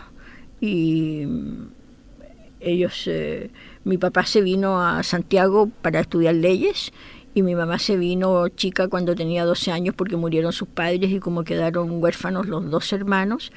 Y 0.60 1.28
ellos, 2.65 3.04
eh, 3.08 3.49
mi 3.84 3.97
papá 3.97 4.25
se 4.25 4.41
vino 4.41 4.82
a 4.82 5.04
Santiago 5.04 5.69
para 5.82 6.01
estudiar 6.01 6.36
leyes 6.36 6.91
y 7.34 7.41
mi 7.41 7.54
mamá 7.56 7.80
se 7.80 7.97
vino 7.97 8.47
chica 8.49 8.88
cuando 8.88 9.13
tenía 9.15 9.45
12 9.45 9.71
años 9.71 9.95
porque 9.95 10.15
murieron 10.17 10.51
sus 10.54 10.67
padres 10.67 11.12
y 11.12 11.19
como 11.19 11.43
quedaron 11.43 12.01
huérfanos 12.01 12.47
los 12.47 12.69
dos 12.69 12.91
hermanos, 12.93 13.51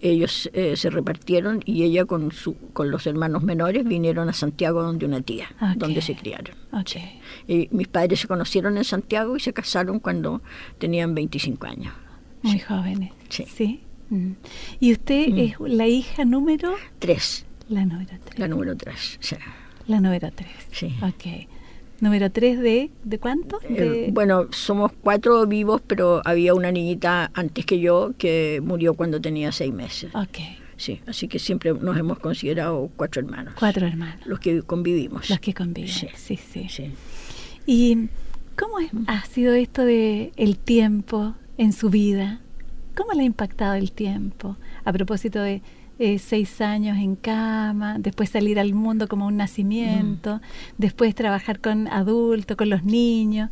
ellos 0.00 0.50
eh, 0.52 0.76
se 0.76 0.90
repartieron 0.90 1.62
y 1.64 1.84
ella 1.84 2.04
con, 2.04 2.32
su, 2.32 2.56
con 2.72 2.90
los 2.90 3.06
hermanos 3.06 3.42
menores 3.42 3.84
vinieron 3.84 4.28
a 4.28 4.32
Santiago 4.32 4.82
donde 4.82 5.06
una 5.06 5.20
tía, 5.20 5.48
donde 5.76 6.02
se 6.02 6.14
criaron. 6.16 6.56
Okay. 6.72 7.20
Y 7.46 7.68
mis 7.70 7.88
padres 7.88 8.20
se 8.20 8.28
conocieron 8.28 8.76
en 8.78 8.84
Santiago 8.84 9.36
y 9.36 9.40
se 9.40 9.52
casaron 9.52 10.00
cuando 10.00 10.42
tenían 10.78 11.14
25 11.14 11.66
años. 11.66 11.94
Muy 12.42 12.58
jóvenes. 12.58 13.12
Sí. 13.28 13.80
Mm. 14.10 14.32
¿Y 14.80 14.92
usted 14.92 15.28
Mm. 15.28 15.38
es 15.38 15.54
la 15.60 15.86
hija 15.86 16.24
número? 16.24 16.74
Tres, 16.98 17.46
La 17.72 17.84
número 17.86 18.10
tres. 18.24 18.38
la 18.38 18.48
número 18.48 18.76
tres. 18.76 19.16
sí. 19.20 19.36
La 19.88 20.00
número 20.00 20.30
tres. 20.34 20.48
Sí. 20.70 20.94
Ok. 21.02 21.48
¿Número 22.00 22.30
tres 22.30 22.58
de, 22.60 22.90
de 23.04 23.18
cuánto? 23.18 23.58
Eh, 23.68 24.10
bueno, 24.12 24.46
somos 24.52 24.90
cuatro 25.02 25.46
vivos, 25.46 25.80
pero 25.86 26.20
había 26.24 26.52
una 26.54 26.70
niñita 26.72 27.30
antes 27.34 27.64
que 27.66 27.78
yo 27.80 28.12
que 28.18 28.60
murió 28.64 28.94
cuando 28.94 29.20
tenía 29.20 29.50
seis 29.52 29.72
meses. 29.72 30.12
Ok. 30.14 30.38
Sí, 30.76 31.00
así 31.06 31.28
que 31.28 31.38
siempre 31.38 31.72
nos 31.74 31.96
hemos 31.96 32.18
considerado 32.18 32.90
cuatro 32.96 33.22
hermanos. 33.22 33.54
Cuatro 33.58 33.86
hermanos. 33.86 34.24
Los 34.26 34.40
que 34.40 34.62
convivimos. 34.62 35.30
Los 35.30 35.38
que 35.40 35.54
conviven. 35.54 35.88
Sí. 35.92 36.08
Sí, 36.16 36.36
sí. 36.36 36.66
Sí. 36.68 36.90
¿Y 37.66 38.08
cómo 38.58 38.80
es- 38.80 38.90
ha 39.06 39.24
sido 39.26 39.54
esto 39.54 39.84
de 39.84 40.32
el 40.36 40.58
tiempo 40.58 41.34
en 41.58 41.72
su 41.72 41.88
vida? 41.90 42.40
¿Cómo 42.96 43.12
le 43.12 43.22
ha 43.22 43.24
impactado 43.24 43.74
el 43.74 43.92
tiempo? 43.92 44.56
A 44.84 44.92
propósito 44.92 45.40
de 45.40 45.62
eh, 45.98 46.18
seis 46.18 46.60
años 46.60 46.98
en 46.98 47.16
cama, 47.16 47.96
después 47.98 48.30
salir 48.30 48.58
al 48.58 48.74
mundo 48.74 49.08
como 49.08 49.26
un 49.26 49.36
nacimiento, 49.36 50.40
después 50.78 51.14
trabajar 51.14 51.60
con 51.60 51.88
adultos, 51.88 52.56
con 52.56 52.70
los 52.70 52.84
niños. 52.84 53.50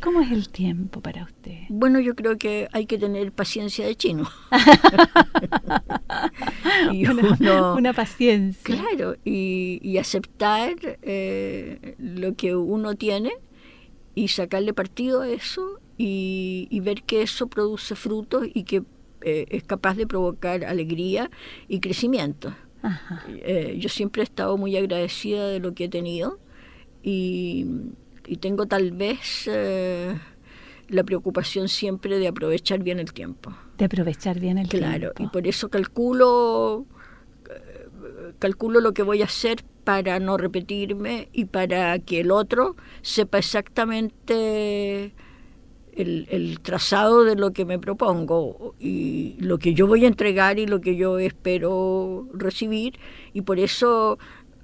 ¿Cómo 0.00 0.20
es 0.20 0.30
el 0.30 0.48
tiempo 0.48 1.00
para 1.00 1.24
usted? 1.24 1.58
Bueno, 1.70 1.98
yo 1.98 2.14
creo 2.14 2.38
que 2.38 2.68
hay 2.72 2.86
que 2.86 2.98
tener 2.98 3.32
paciencia 3.32 3.86
de 3.86 3.96
chino. 3.96 4.28
Y 6.92 7.06
una, 7.06 7.92
paciencia. 7.92 8.62
Claro, 8.62 9.16
y, 9.24 9.80
y 9.82 9.98
aceptar 9.98 10.74
eh, 11.02 11.96
lo 11.98 12.34
que 12.34 12.54
uno 12.54 12.94
tiene 12.94 13.32
y 14.14 14.28
sacarle 14.28 14.72
partido 14.72 15.22
a 15.22 15.28
eso 15.28 15.80
y, 15.96 16.68
y 16.70 16.80
ver 16.80 17.02
que 17.02 17.22
eso 17.22 17.48
produce 17.48 17.96
frutos 17.96 18.46
y 18.52 18.64
que 18.64 18.82
eh, 19.22 19.46
es 19.50 19.62
capaz 19.64 19.96
de 19.96 20.06
provocar 20.06 20.64
alegría 20.64 21.30
y 21.68 21.80
crecimiento. 21.80 22.54
Eh, 23.28 23.76
yo 23.78 23.88
siempre 23.88 24.22
he 24.22 24.24
estado 24.24 24.56
muy 24.56 24.76
agradecida 24.76 25.48
de 25.48 25.58
lo 25.58 25.74
que 25.74 25.84
he 25.84 25.88
tenido 25.88 26.38
y, 27.02 27.66
y 28.26 28.36
tengo 28.36 28.66
tal 28.66 28.92
vez 28.92 29.48
eh, 29.50 30.14
la 30.88 31.02
preocupación 31.04 31.68
siempre 31.68 32.18
de 32.18 32.28
aprovechar 32.28 32.82
bien 32.82 33.00
el 33.00 33.12
tiempo. 33.12 33.52
De 33.76 33.84
aprovechar 33.86 34.38
bien 34.38 34.58
el 34.58 34.68
Claro, 34.68 35.12
tiempo. 35.12 35.22
y 35.22 35.26
por 35.28 35.46
eso 35.48 35.68
calculo 35.70 36.86
calculo 38.38 38.80
lo 38.80 38.92
que 38.92 39.02
voy 39.02 39.22
a 39.22 39.24
hacer 39.24 39.64
para 39.84 40.20
no 40.20 40.36
repetirme 40.36 41.28
y 41.32 41.46
para 41.46 41.98
que 41.98 42.20
el 42.20 42.30
otro 42.30 42.76
sepa 43.02 43.38
exactamente 43.38 45.12
el, 45.98 46.28
el 46.30 46.60
trazado 46.60 47.24
de 47.24 47.34
lo 47.34 47.52
que 47.52 47.64
me 47.64 47.78
propongo 47.78 48.74
y 48.78 49.36
lo 49.40 49.58
que 49.58 49.74
yo 49.74 49.86
voy 49.86 50.04
a 50.04 50.08
entregar 50.08 50.58
y 50.58 50.66
lo 50.66 50.80
que 50.80 50.96
yo 50.96 51.18
espero 51.18 52.28
recibir 52.32 52.98
y 53.34 53.42
por 53.42 53.58
eso 53.58 54.18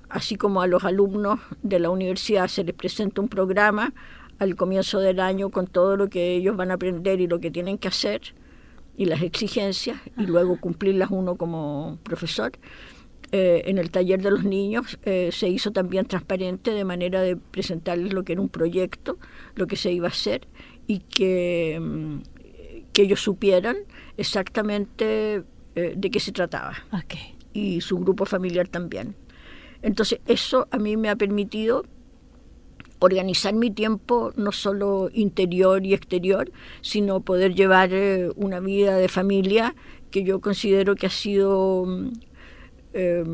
así 0.08 0.36
como 0.36 0.62
a 0.62 0.68
los 0.68 0.84
alumnos 0.84 1.40
de 1.62 1.80
la 1.80 1.90
universidad 1.90 2.46
se 2.46 2.62
les 2.62 2.74
presenta 2.74 3.20
un 3.20 3.28
programa 3.28 3.92
al 4.38 4.54
comienzo 4.54 5.00
del 5.00 5.18
año 5.18 5.50
con 5.50 5.66
todo 5.66 5.96
lo 5.96 6.08
que 6.08 6.36
ellos 6.36 6.56
van 6.56 6.70
a 6.70 6.74
aprender 6.74 7.20
y 7.20 7.26
lo 7.26 7.40
que 7.40 7.50
tienen 7.50 7.78
que 7.78 7.88
hacer 7.88 8.20
y 8.96 9.06
las 9.06 9.22
exigencias 9.22 9.98
y 10.16 10.26
luego 10.26 10.60
cumplirlas 10.60 11.10
uno 11.10 11.34
como 11.36 11.98
profesor. 12.04 12.52
Eh, 13.32 13.62
en 13.66 13.78
el 13.78 13.90
taller 13.90 14.22
de 14.22 14.30
los 14.30 14.44
niños 14.44 14.98
eh, 15.02 15.30
se 15.32 15.48
hizo 15.48 15.72
también 15.72 16.06
transparente 16.06 16.70
de 16.70 16.84
manera 16.84 17.20
de 17.20 17.36
presentarles 17.36 18.12
lo 18.12 18.22
que 18.22 18.34
era 18.34 18.40
un 18.40 18.48
proyecto, 18.48 19.18
lo 19.56 19.66
que 19.66 19.74
se 19.74 19.90
iba 19.90 20.06
a 20.06 20.10
hacer 20.10 20.46
y 20.86 21.00
que, 21.00 21.78
mm, 21.80 22.18
que 22.92 23.02
ellos 23.02 23.20
supieran 23.20 23.76
exactamente 24.16 25.42
eh, 25.74 25.94
de 25.96 26.10
qué 26.10 26.20
se 26.20 26.32
trataba 26.32 26.74
y 27.52 27.80
su 27.80 27.98
grupo 27.98 28.26
familiar 28.26 28.68
también. 28.68 29.14
Entonces 29.82 30.20
eso 30.26 30.68
a 30.70 30.78
mí 30.78 30.96
me 30.96 31.08
ha 31.08 31.16
permitido 31.16 31.84
organizar 32.98 33.54
mi 33.54 33.70
tiempo 33.70 34.32
no 34.36 34.52
solo 34.52 35.10
interior 35.12 35.84
y 35.84 35.94
exterior, 35.94 36.50
sino 36.80 37.20
poder 37.20 37.54
llevar 37.54 37.90
eh, 37.92 38.30
una 38.36 38.60
vida 38.60 38.96
de 38.96 39.08
familia 39.08 39.74
que 40.10 40.22
yo 40.22 40.40
considero 40.40 40.94
que 40.94 41.06
ha 41.06 41.10
sido 41.10 41.84
mm, 41.86 42.12
eh, 42.94 43.24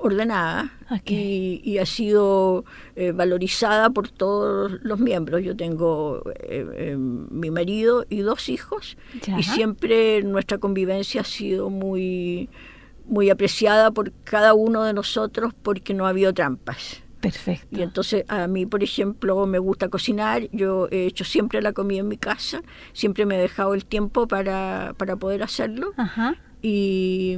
ordenada 0.00 0.72
Ok. 0.90 1.10
y, 1.10 1.60
y 1.64 1.78
ha 1.78 1.86
sido 1.86 2.64
eh, 2.96 3.12
valorizada 3.12 3.90
por 3.90 4.08
todos 4.10 4.78
los 4.82 4.98
miembros. 5.00 5.42
Yo 5.42 5.56
tengo 5.56 6.22
eh, 6.40 6.66
eh, 6.74 6.96
mi 6.96 7.50
marido 7.50 8.04
y 8.08 8.20
dos 8.20 8.48
hijos 8.48 8.96
Ya. 9.26 9.38
y 9.38 9.42
siempre 9.42 10.22
nuestra 10.22 10.58
convivencia 10.58 11.22
ha 11.22 11.24
sido 11.24 11.68
muy 11.70 12.48
muy 13.06 13.30
apreciada 13.30 13.90
por 13.90 14.12
cada 14.24 14.52
uno 14.54 14.84
de 14.84 14.92
nosotros 14.92 15.54
porque 15.62 15.94
no 15.94 16.04
ha 16.06 16.10
habido 16.10 16.32
trampas. 16.34 17.02
Perfecto. 17.20 17.66
Y 17.76 17.82
entonces 17.82 18.24
a 18.28 18.46
mí, 18.46 18.66
por 18.66 18.82
ejemplo, 18.84 19.44
me 19.46 19.58
gusta 19.58 19.88
cocinar, 19.88 20.48
yo 20.52 20.86
he 20.92 21.06
hecho 21.06 21.24
siempre 21.24 21.60
la 21.62 21.72
comida 21.72 22.00
en 22.00 22.08
mi 22.08 22.16
casa, 22.18 22.62
siempre 22.92 23.26
me 23.26 23.36
he 23.36 23.40
dejado 23.40 23.74
el 23.74 23.84
tiempo 23.86 24.28
para, 24.28 24.94
para 24.98 25.16
poder 25.16 25.42
hacerlo 25.42 25.92
Ajá. 25.96 26.36
y, 26.62 27.36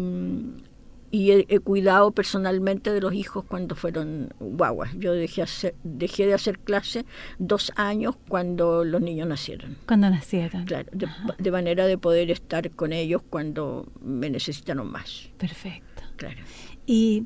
y 1.12 1.32
he, 1.32 1.46
he 1.48 1.58
cuidado 1.58 2.12
personalmente 2.12 2.92
de 2.92 3.00
los 3.00 3.12
hijos 3.14 3.44
cuando 3.44 3.74
fueron 3.74 4.32
guaguas. 4.38 4.90
Yo 4.96 5.12
dejé, 5.12 5.42
hacer- 5.42 5.74
dejé 5.82 6.26
de 6.26 6.34
hacer 6.34 6.58
clase 6.58 7.04
dos 7.38 7.72
años 7.76 8.14
cuando 8.28 8.84
los 8.84 9.00
niños 9.00 9.26
nacieron. 9.26 9.76
Cuando 9.86 10.08
nacieron. 10.10 10.64
Claro, 10.66 10.88
de, 10.92 11.08
de 11.38 11.50
manera 11.50 11.86
de 11.86 11.98
poder 11.98 12.30
estar 12.30 12.70
con 12.70 12.92
ellos 12.92 13.22
cuando 13.28 13.86
me 14.00 14.30
necesitaron 14.30 14.90
más. 14.90 15.30
Perfecto. 15.38 16.02
Claro. 16.16 16.38
Y 16.86 17.24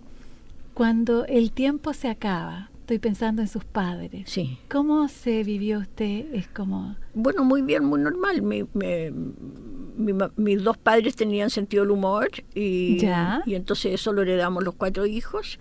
cuando 0.73 1.25
el 1.27 1.53
tiempo 1.53 1.93
se 1.93 2.09
acaba, 2.09 2.71
estoy 2.81 2.99
pensando 2.99 3.43
en 3.43 3.49
sus 3.49 3.65
padres. 3.65 4.25
Sí. 4.31 4.59
¿Cómo 4.71 5.09
se 5.09 5.43
vivió 5.45 5.79
usted? 5.81 6.33
Es 6.35 6.49
como, 6.49 6.97
Bueno, 7.15 7.45
muy 7.45 7.63
bien, 7.63 7.85
muy 7.85 8.01
normal. 8.01 8.43
Me, 8.43 8.67
me- 8.75 9.13
mis 9.97 10.63
dos 10.63 10.77
padres 10.77 11.17
tenían 11.17 11.51
sentido 11.51 11.85
del 11.85 11.93
humor 11.93 12.31
y, 12.55 13.05
y 13.47 13.55
entonces 13.55 13.95
eso 13.95 14.13
lo 14.13 14.23
heredamos 14.23 14.65
los 14.65 14.75
cuatro 14.75 15.07
hijos. 15.07 15.59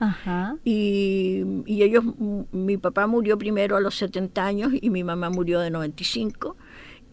Y, 0.63 1.43
y, 1.65 1.83
ellos, 1.83 2.03
mi 2.51 2.77
papá 2.77 3.07
murió 3.07 3.37
primero 3.37 3.77
a 3.77 3.79
los 3.79 3.95
70 3.95 4.45
años 4.45 4.71
y 4.79 4.89
mi 4.89 5.03
mamá 5.03 5.29
murió 5.29 5.59
de 5.59 5.69
95. 5.69 6.55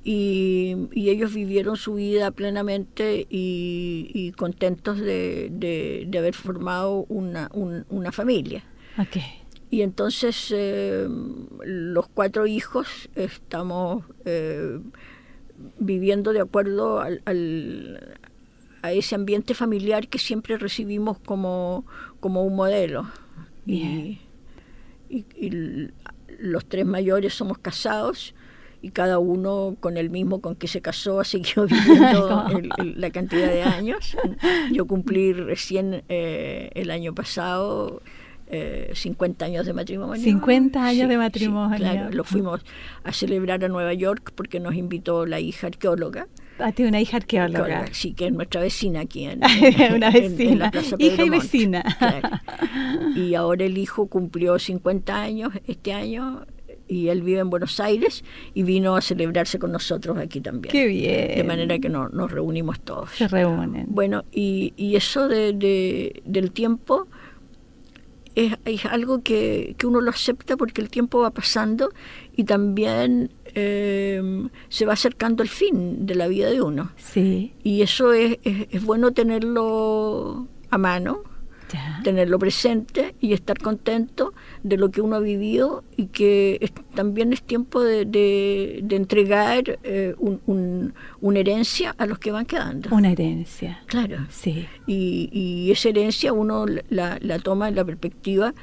Y, 0.03 0.89
y 0.93 1.11
ellos 1.11 1.35
vivieron 1.35 1.77
su 1.77 1.95
vida 1.95 2.31
plenamente 2.31 3.27
y, 3.29 4.33
contentos 4.37 4.99
de, 4.99 5.49
de, 5.51 6.19
haber 6.19 6.35
formado 6.35 7.05
una, 7.09 7.51
una 7.53 8.13
familia. 8.13 8.65
Y 9.71 9.83
entonces 9.83 10.53
eh, 10.55 11.07
los 11.65 12.09
cuatro 12.09 12.47
hijos 12.47 13.09
estamos 13.15 14.05
eh, 14.25 14.81
viviendo 15.79 16.33
de 16.33 16.40
acuerdo 16.40 17.01
al, 17.01 17.20
a 18.83 18.92
ese 18.92 19.14
ambiente 19.14 19.55
familiar 19.55 20.09
que 20.09 20.18
siempre 20.18 20.57
recibimos 20.59 21.18
como, 21.18 21.85
como 22.20 22.44
un 22.44 22.57
modelo. 22.57 23.07
Y, 23.66 24.18
los 26.38 26.64
tres 26.66 26.87
mayores 26.87 27.35
somos 27.35 27.59
casados 27.59 28.35
y 28.81 28.92
cada 28.92 29.18
uno 29.18 29.77
con 29.81 29.99
el 29.99 30.09
mismo 30.09 30.40
con 30.40 30.57
que 30.57 30.68
se 30.68 30.81
casó 30.81 31.20
ha 31.20 31.25
seguido 31.25 31.66
viviendo 31.66 32.46
la 32.96 33.11
cantidad 33.11 33.49
de 33.49 33.62
años. 33.62 34.16
Yo 34.73 34.87
cumplí 34.87 35.33
recién 35.33 36.03
eh, 36.09 36.70
el 36.75 36.90
año 36.90 37.14
pasado 37.14 38.03
50 38.93 39.45
eh, 39.45 39.49
años 39.49 39.67
de 39.67 39.73
matrimonio. 39.73 40.23
50 40.23 40.85
años 40.85 41.09
de 41.09 41.17
matrimonio. 41.17 41.77
claro, 41.77 42.11
lo 42.11 42.25
fuimos 42.25 42.61
a 43.05 43.13
celebrar 43.13 43.65
a 43.65 43.69
Nueva 43.69 43.95
York 43.95 44.33
porque 44.35 44.61
nos 44.61 44.75
invitó 44.75 45.27
la 45.27 45.41
hija 45.41 45.69
arqueóloga. 45.69 46.27
Ah, 46.59 46.73
tiene 46.73 46.91
una 46.91 47.01
hija 47.01 47.17
arqueóloga. 47.19 47.87
Sí, 47.93 48.13
que 48.13 48.27
es 48.27 48.33
nuestra 48.33 48.61
vecina 48.61 49.01
aquí 49.01 49.25
en, 49.25 49.41
una 49.95 50.11
vecina. 50.11 50.71
hija 50.99 51.25
y 51.25 51.31
vecina. 51.31 51.85
Y 53.17 53.35
ahora 53.35 53.65
el 53.65 53.79
hijo 53.79 54.07
cumplió 54.07 54.59
50 54.59 55.21
años 55.21 55.53
este 55.67 55.93
año 55.93 56.47
y 56.87 57.09
él 57.09 57.23
vive 57.23 57.41
en 57.41 57.51
Buenos 57.51 57.81
Aires 57.81 58.25
y 58.53 58.63
vino 58.63 58.97
a 58.97 59.01
celebrarse 59.01 59.59
con 59.59 59.73
nosotros 59.73 60.19
aquí 60.19 60.41
también. 60.41 60.73
Qué 60.73 60.87
bien. 60.87 61.37
De 61.37 61.45
manera 61.45 61.79
que 61.79 61.89
no, 61.89 62.09
nos 62.09 62.31
reunimos 62.31 62.81
todos. 62.81 63.11
Se 63.11 63.29
reúnen. 63.29 63.87
Bueno, 63.89 64.25
y, 64.33 64.75
y 64.77 64.97
eso 64.97 65.29
de, 65.29 65.53
de, 65.53 66.23
del 66.25 66.51
tiempo 66.51 67.09
es, 68.64 68.85
algo 68.87 69.22
que, 69.22 69.76
uno 69.85 70.00
lo 70.00 70.11
acepta 70.11 70.57
porque 70.57 70.81
el 70.81 70.90
tiempo 70.90 71.20
va 71.20 71.31
pasando 71.31 71.90
y 72.37 72.44
también 72.44 73.33
eh, 73.55 74.48
se 74.68 74.87
va 74.87 74.94
acercando 74.94 75.42
el 75.42 75.48
fin 75.48 76.07
de 76.07 76.14
la 76.14 76.29
vida 76.29 76.50
de 76.50 76.62
uno. 76.62 76.92
Sí. 76.96 77.55
Y 77.62 77.83
eso 77.83 78.12
es, 78.12 78.38
es 78.44 78.85
bueno 78.85 79.12
tenerlo 79.12 80.46
a 80.70 80.79
mano 80.79 81.30
tenerlo 82.03 82.39
presente 82.39 83.15
y 83.21 83.33
estar 83.33 83.59
contento 83.59 84.33
de 84.63 84.77
lo 84.77 84.91
que 84.91 85.01
uno 85.01 85.17
ha 85.17 85.21
vivido 85.21 85.85
y 85.97 86.07
que 86.07 86.71
también 86.95 87.33
es 87.33 87.43
tiempo 87.43 87.83
de, 87.83 88.05
de, 88.05 88.97
entregar 88.97 89.79
eh, 89.83 90.15
un, 90.19 90.95
una 91.21 91.39
herencia 91.39 91.95
a 91.99 92.07
los 92.07 92.19
que 92.19 92.33
van 92.33 92.47
quedando. 92.47 92.89
Una 92.95 93.11
herencia. 93.11 93.83
Claro. 93.87 94.27
Sí. 94.31 94.67
Y, 94.87 95.29
y 95.33 95.71
esa 95.71 95.89
herencia 95.89 96.33
uno 96.33 96.67
la, 96.89 97.19
la 97.21 97.39
toma 97.39 97.69
en 97.69 97.77
la 97.77 97.85
perspectiva 97.85 98.55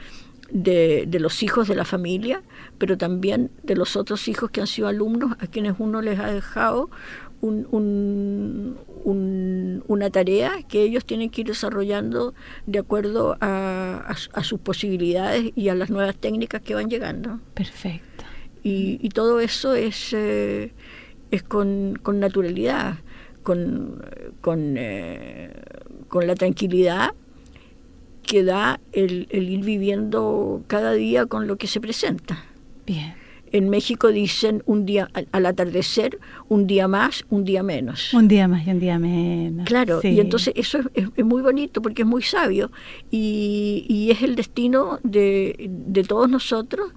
de, 0.49 1.05
de, 1.07 1.19
los 1.19 1.43
hijos 1.43 1.67
de 1.67 1.75
la 1.75 1.85
familia, 1.85 2.41
pero 2.77 2.97
también 2.97 3.51
de 3.63 3.75
los 3.75 3.95
otros 3.95 4.27
hijos 4.27 4.49
que 4.49 4.61
han 4.61 4.67
sido 4.67 4.87
alumnos 4.87 5.33
a 5.39 5.47
quienes 5.47 5.75
uno 5.77 6.01
les 6.01 6.19
ha 6.19 6.31
dejado 6.31 6.89
un, 7.41 8.77
una 9.87 10.09
tarea 10.09 10.63
que 10.67 10.81
ellos 10.81 11.05
tienen 11.05 11.29
que 11.29 11.41
ir 11.41 11.47
desarrollando 11.47 12.33
de 12.65 12.79
acuerdo 12.79 13.37
a, 13.41 14.15
sus 14.41 14.59
posibilidades 14.59 15.51
y 15.55 15.69
a 15.69 15.75
las 15.75 15.89
nuevas 15.89 16.15
técnicas 16.15 16.61
que 16.61 16.75
van 16.75 16.89
llegando. 16.89 17.39
Perfecto. 17.53 18.23
Y, 18.63 19.09
todo 19.09 19.39
eso 19.39 19.75
es, 19.75 20.11
eh, 20.13 20.73
es 21.31 21.43
con, 21.43 21.97
con, 22.03 22.19
naturalidad, 22.19 22.95
con, 23.43 24.03
con, 24.41 24.75
eh, 24.77 25.53
con 26.09 26.27
la 26.27 26.35
tranquilidad 26.35 27.11
que 28.23 28.43
da 28.43 28.81
el, 28.91 29.27
el 29.29 29.49
ir 29.49 29.63
viviendo 29.63 30.61
cada 30.67 30.91
día 30.91 31.25
con 31.27 31.47
lo 31.47 31.55
que 31.55 31.67
se 31.67 31.79
presenta. 31.79 32.43
Bien. 32.85 33.16
En 33.51 33.69
México 33.69 34.09
dicen 34.09 34.63
un 34.65 34.85
día 34.85 35.09
al, 35.31 35.45
atardecer, 35.45 36.19
un 36.49 36.67
día 36.67 36.87
más, 36.87 37.25
un 37.29 37.43
día 37.43 37.63
menos. 37.63 38.13
Un 38.13 38.27
día 38.27 38.47
más 38.47 38.67
y 38.67 38.71
un 38.71 38.79
día 38.79 38.99
menos. 38.99 39.65
Claro, 39.65 39.99
y 40.03 40.19
entonces 40.19 40.53
eso 40.55 40.79
es, 40.93 41.25
muy 41.25 41.41
bonito 41.41 41.81
porque 41.81 42.01
es 42.03 42.07
muy 42.07 42.21
sabio 42.21 42.71
y, 43.11 43.85
y 43.87 44.11
es 44.11 44.21
el 44.21 44.35
destino 44.35 44.99
de, 45.03 45.69
de 45.69 46.03
todos 46.03 46.29
nosotros 46.29 46.91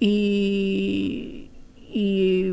y, 0.00 1.50
y 1.92 2.52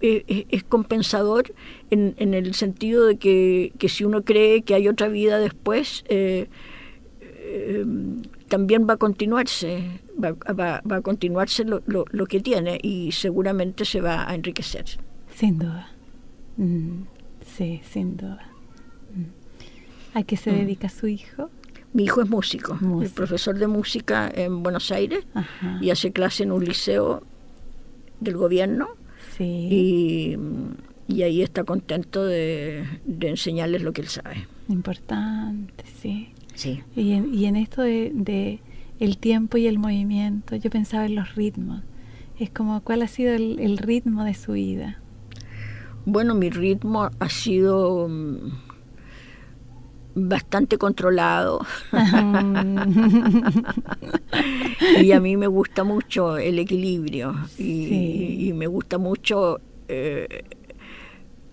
eh, 0.00 0.24
eh, 0.26 0.46
es, 0.48 0.64
compensador 0.64 1.52
en, 1.90 2.14
en, 2.18 2.34
el 2.34 2.54
sentido 2.54 3.06
de 3.06 3.16
que, 3.16 3.72
que, 3.78 3.88
si 3.88 4.04
uno 4.04 4.24
cree 4.24 4.62
que 4.62 4.74
hay 4.74 4.88
otra 4.88 5.08
vida 5.08 5.38
después, 5.38 6.04
eh, 6.08 6.48
también 8.48 8.86
va 8.88 8.94
a 8.94 8.96
continuarse, 8.96 10.00
va, 10.22 10.32
va, 10.52 10.96
a 10.96 11.00
continuarse 11.02 11.64
lo, 11.64 11.82
lo, 11.86 12.26
que 12.26 12.40
tiene 12.40 12.78
y 12.82 13.12
seguramente 13.12 13.84
se 13.84 14.00
va 14.00 14.28
a 14.28 14.34
enriquecer. 14.34 14.86
Sin 15.34 15.58
duda. 15.58 15.88
Mm, 16.56 17.02
sí, 17.56 17.80
sin 17.88 18.16
duda. 18.16 18.50
Mm. 19.14 20.18
¿A 20.18 20.22
qué 20.24 20.36
se 20.36 20.50
mm. 20.50 20.56
dedica 20.56 20.88
su 20.88 21.06
hijo? 21.06 21.50
Mi 21.92 22.04
hijo 22.04 22.20
es 22.20 22.28
músico, 22.28 22.78
es 23.02 23.12
profesor 23.12 23.56
de 23.58 23.66
música 23.66 24.30
en 24.34 24.62
Buenos 24.62 24.92
Aires 24.92 25.24
y 25.80 25.88
hace 25.88 26.12
clase 26.12 26.42
en 26.42 26.52
un 26.52 26.62
liceo 26.62 27.22
del 28.20 28.36
gobierno. 28.36 28.88
Sí. 29.36 30.36
Y, 31.08 31.22
ahí 31.22 31.40
está 31.40 31.64
contento 31.64 32.26
de, 32.26 32.84
de 33.06 33.28
enseñarles 33.28 33.82
lo 33.82 33.94
que 33.94 34.02
él 34.02 34.08
sabe. 34.08 34.46
Importante, 34.68 35.84
sí. 36.02 36.28
Y 36.66 37.12
en, 37.12 37.34
y 37.34 37.46
en 37.46 37.56
esto 37.56 37.82
de, 37.82 38.60
el 38.98 39.18
tiempo 39.18 39.58
y 39.58 39.66
el 39.66 39.78
movimiento, 39.78 40.56
yo 40.56 40.70
pensaba 40.70 41.06
en 41.06 41.14
los 41.14 41.34
ritmos. 41.34 41.82
Es 42.38 42.50
como, 42.50 42.82
¿cuál 42.82 43.02
ha 43.02 43.08
sido 43.08 43.34
el, 43.34 43.78
ritmo 43.78 44.24
de 44.24 44.34
su 44.34 44.52
vida? 44.52 44.98
Bueno, 46.04 46.34
mi 46.34 46.50
ritmo 46.50 47.10
ha 47.18 47.28
sido 47.28 48.08
mm, 48.08 48.36
bastante 50.14 50.78
controlado. 50.78 51.60
y 55.02 55.12
a 55.12 55.20
mí 55.20 55.36
me 55.36 55.46
gusta 55.46 55.84
mucho 55.84 56.38
el 56.38 56.58
equilibrio 56.58 57.34
y, 57.58 58.52
me 58.54 58.66
gusta 58.66 58.96
mucho 58.98 59.60
eh, 59.88 60.44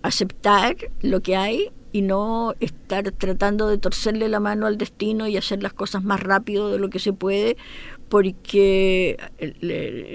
aceptar 0.02 0.76
lo 1.02 1.20
que 1.20 1.36
hay 1.36 1.70
y 1.96 2.02
no 2.02 2.54
estar 2.60 3.10
tratando 3.12 3.68
de 3.68 3.78
torcerle 3.78 4.28
la 4.28 4.38
mano 4.38 4.66
al 4.66 4.76
destino 4.76 5.28
y 5.28 5.38
hacer 5.38 5.62
las 5.62 5.72
cosas 5.72 6.04
más 6.04 6.22
rápido 6.22 6.70
de 6.70 6.78
lo 6.78 6.90
que 6.90 6.98
se 6.98 7.14
puede, 7.14 7.56
porque 8.10 9.16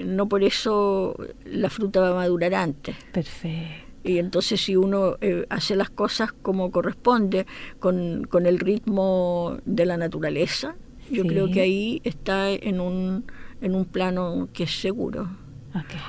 no 0.06 0.28
por 0.28 0.44
eso 0.44 1.16
la 1.44 1.70
fruta 1.70 2.00
va 2.00 2.10
a 2.10 2.14
madurar 2.14 2.54
antes. 2.54 2.94
Perfecto. 3.12 3.84
Y 4.04 4.18
entonces 4.18 4.60
si 4.60 4.76
uno 4.76 5.16
eh, 5.20 5.44
hace 5.48 5.74
las 5.74 5.90
cosas 5.90 6.30
como 6.30 6.70
corresponde, 6.70 7.46
con, 7.80 8.28
con, 8.30 8.46
el 8.46 8.60
ritmo 8.60 9.58
de 9.64 9.84
la 9.84 9.96
naturaleza, 9.96 10.76
yo 11.10 11.24
creo 11.24 11.50
que 11.50 11.62
ahí 11.62 12.00
está 12.04 12.48
en 12.52 12.78
un, 12.80 13.24
en 13.60 13.74
un 13.74 13.86
plano 13.86 14.48
que 14.52 14.64
es 14.64 14.80
seguro. 14.80 15.28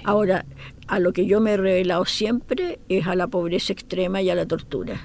Ahora, 0.04 0.46
a 0.86 1.00
lo 1.00 1.14
que 1.14 1.26
yo 1.26 1.42
me 1.42 1.54
he 1.54 1.58
revelado 1.58 2.06
siempre 2.06 2.80
es 2.90 3.08
a 3.08 3.16
la 3.16 3.26
pobreza 3.26 3.74
extrema 3.74 4.22
y 4.22 4.30
a 4.30 4.36
la 4.36 4.46
tortura. 4.46 5.02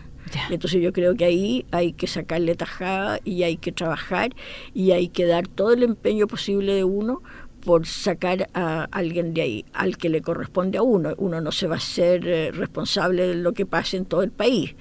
Entonces 0.50 0.82
yo 0.82 0.92
creo 0.92 1.14
que 1.14 1.24
ahí 1.24 1.66
hay 1.70 1.92
que 1.92 2.06
sacarle 2.06 2.54
tajada 2.54 3.20
y 3.24 3.42
hay 3.42 3.56
que 3.56 3.72
trabajar 3.72 4.30
y 4.74 4.92
hay 4.92 5.08
que 5.08 5.26
dar 5.26 5.48
todo 5.48 5.72
el 5.72 5.82
empeño 5.82 6.26
posible 6.26 6.74
de 6.74 6.84
uno 6.84 7.22
por 7.60 7.86
sacar 7.86 8.48
a 8.54 8.84
alguien 8.92 9.34
de 9.34 9.42
ahí, 9.42 9.64
al 9.72 9.96
que 9.96 10.08
le 10.08 10.22
corresponde 10.22 10.78
a 10.78 10.82
uno. 10.82 11.14
Uno 11.18 11.40
no 11.40 11.52
se 11.52 11.66
va 11.66 11.76
a 11.76 11.80
ser 11.80 12.26
eh, 12.26 12.50
responsable 12.50 13.26
de 13.26 13.34
lo 13.34 13.52
que 13.52 13.66
pase 13.66 13.96
en 13.96 14.04
todo 14.04 14.22
el 14.22 14.30
país, 14.30 14.74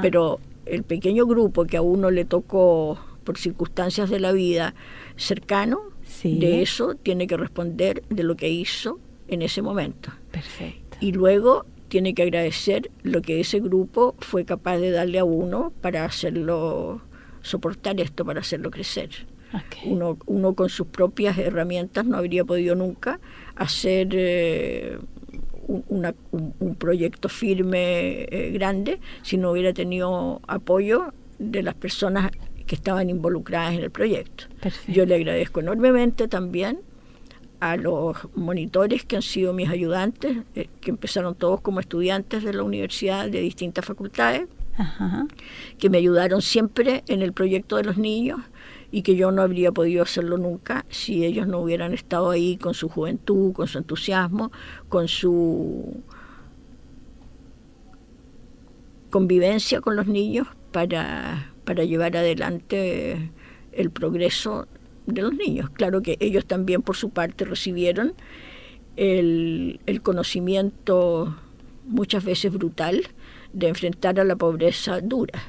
pero 0.00 0.40
el 0.66 0.82
pequeño 0.82 1.26
grupo 1.26 1.64
que 1.66 1.76
a 1.76 1.82
uno 1.82 2.10
le 2.10 2.24
tocó 2.24 2.98
por 3.24 3.38
circunstancias 3.38 4.10
de 4.10 4.18
la 4.18 4.32
vida 4.32 4.74
cercano, 5.16 5.80
de 6.22 6.62
eso 6.62 6.94
tiene 6.94 7.26
que 7.26 7.36
responder 7.36 8.02
de 8.08 8.22
lo 8.22 8.36
que 8.36 8.48
hizo 8.48 8.98
en 9.28 9.42
ese 9.42 9.62
momento. 9.62 10.10
Perfecto. 10.30 10.98
Y 11.00 11.12
luego 11.12 11.66
tiene 11.92 12.14
que 12.14 12.22
agradecer 12.22 12.90
lo 13.02 13.20
que 13.20 13.38
ese 13.38 13.60
grupo 13.60 14.14
fue 14.18 14.46
capaz 14.46 14.78
de 14.78 14.92
darle 14.92 15.18
a 15.18 15.24
uno 15.24 15.74
para 15.82 16.06
hacerlo 16.06 17.02
soportar 17.42 18.00
esto, 18.00 18.24
para 18.24 18.40
hacerlo 18.40 18.70
crecer. 18.70 19.10
Uno, 19.84 20.16
uno 20.24 20.54
con 20.54 20.70
sus 20.70 20.86
propias 20.86 21.36
herramientas 21.36 22.06
no 22.06 22.16
habría 22.16 22.46
podido 22.46 22.74
nunca 22.76 23.20
hacer 23.56 24.08
eh, 24.12 24.98
un, 25.68 26.76
proyecto 26.78 27.28
firme 27.28 28.22
eh, 28.22 28.52
grande 28.52 28.98
si 29.20 29.36
no 29.36 29.50
hubiera 29.50 29.74
tenido 29.74 30.40
apoyo 30.48 31.12
de 31.38 31.62
las 31.62 31.74
personas 31.74 32.30
que 32.66 32.74
estaban 32.74 33.10
involucradas 33.10 33.74
en 33.74 33.80
el 33.80 33.90
proyecto. 33.90 34.44
Yo 34.88 35.04
le 35.04 35.16
agradezco 35.16 35.60
enormemente 35.60 36.26
también 36.26 36.80
a 37.62 37.76
los 37.76 38.16
monitores 38.34 39.04
que 39.04 39.14
han 39.14 39.22
sido 39.22 39.52
mis 39.52 39.70
ayudantes, 39.70 40.38
eh, 40.56 40.66
que 40.80 40.90
empezaron 40.90 41.36
todos 41.36 41.60
como 41.60 41.78
estudiantes 41.78 42.42
de 42.42 42.52
la 42.52 42.64
universidad 42.64 43.28
de 43.30 43.40
distintas 43.40 43.84
facultades, 43.84 44.48
que 45.78 45.88
me 45.88 45.98
ayudaron 45.98 46.42
siempre 46.42 47.04
en 47.06 47.22
el 47.22 47.32
proyecto 47.32 47.76
de 47.76 47.84
los 47.84 47.98
niños 47.98 48.40
y 48.90 49.02
que 49.02 49.14
yo 49.14 49.30
no 49.30 49.42
habría 49.42 49.70
podido 49.70 50.02
hacerlo 50.02 50.38
nunca 50.38 50.84
si 50.88 51.24
ellos 51.24 51.46
no 51.46 51.60
hubieran 51.60 51.94
estado 51.94 52.30
ahí 52.30 52.56
con 52.56 52.74
su 52.74 52.88
juventud, 52.88 53.52
con 53.52 53.68
su 53.68 53.78
entusiasmo, 53.78 54.50
con 54.88 55.06
su 55.06 56.02
convivencia 59.10 59.80
con 59.80 59.94
los 59.94 60.08
niños 60.08 60.48
para, 60.72 61.52
para 61.64 61.84
llevar 61.84 62.16
adelante 62.16 63.30
el 63.70 63.90
progreso 63.90 64.66
de 65.06 65.22
los 65.22 65.34
niños. 65.34 65.70
Claro 65.70 66.02
que 66.02 66.16
ellos 66.20 66.46
también 66.46 66.82
por 66.82 66.96
su 66.96 67.10
parte 67.10 67.44
recibieron 67.44 68.14
el, 68.96 70.00
conocimiento 70.02 71.36
muchas 71.86 72.24
veces 72.24 72.52
brutal 72.52 73.02
de 73.52 73.68
enfrentar 73.68 74.18
a 74.18 74.24
la 74.24 74.36
pobreza 74.36 75.00
dura. 75.00 75.42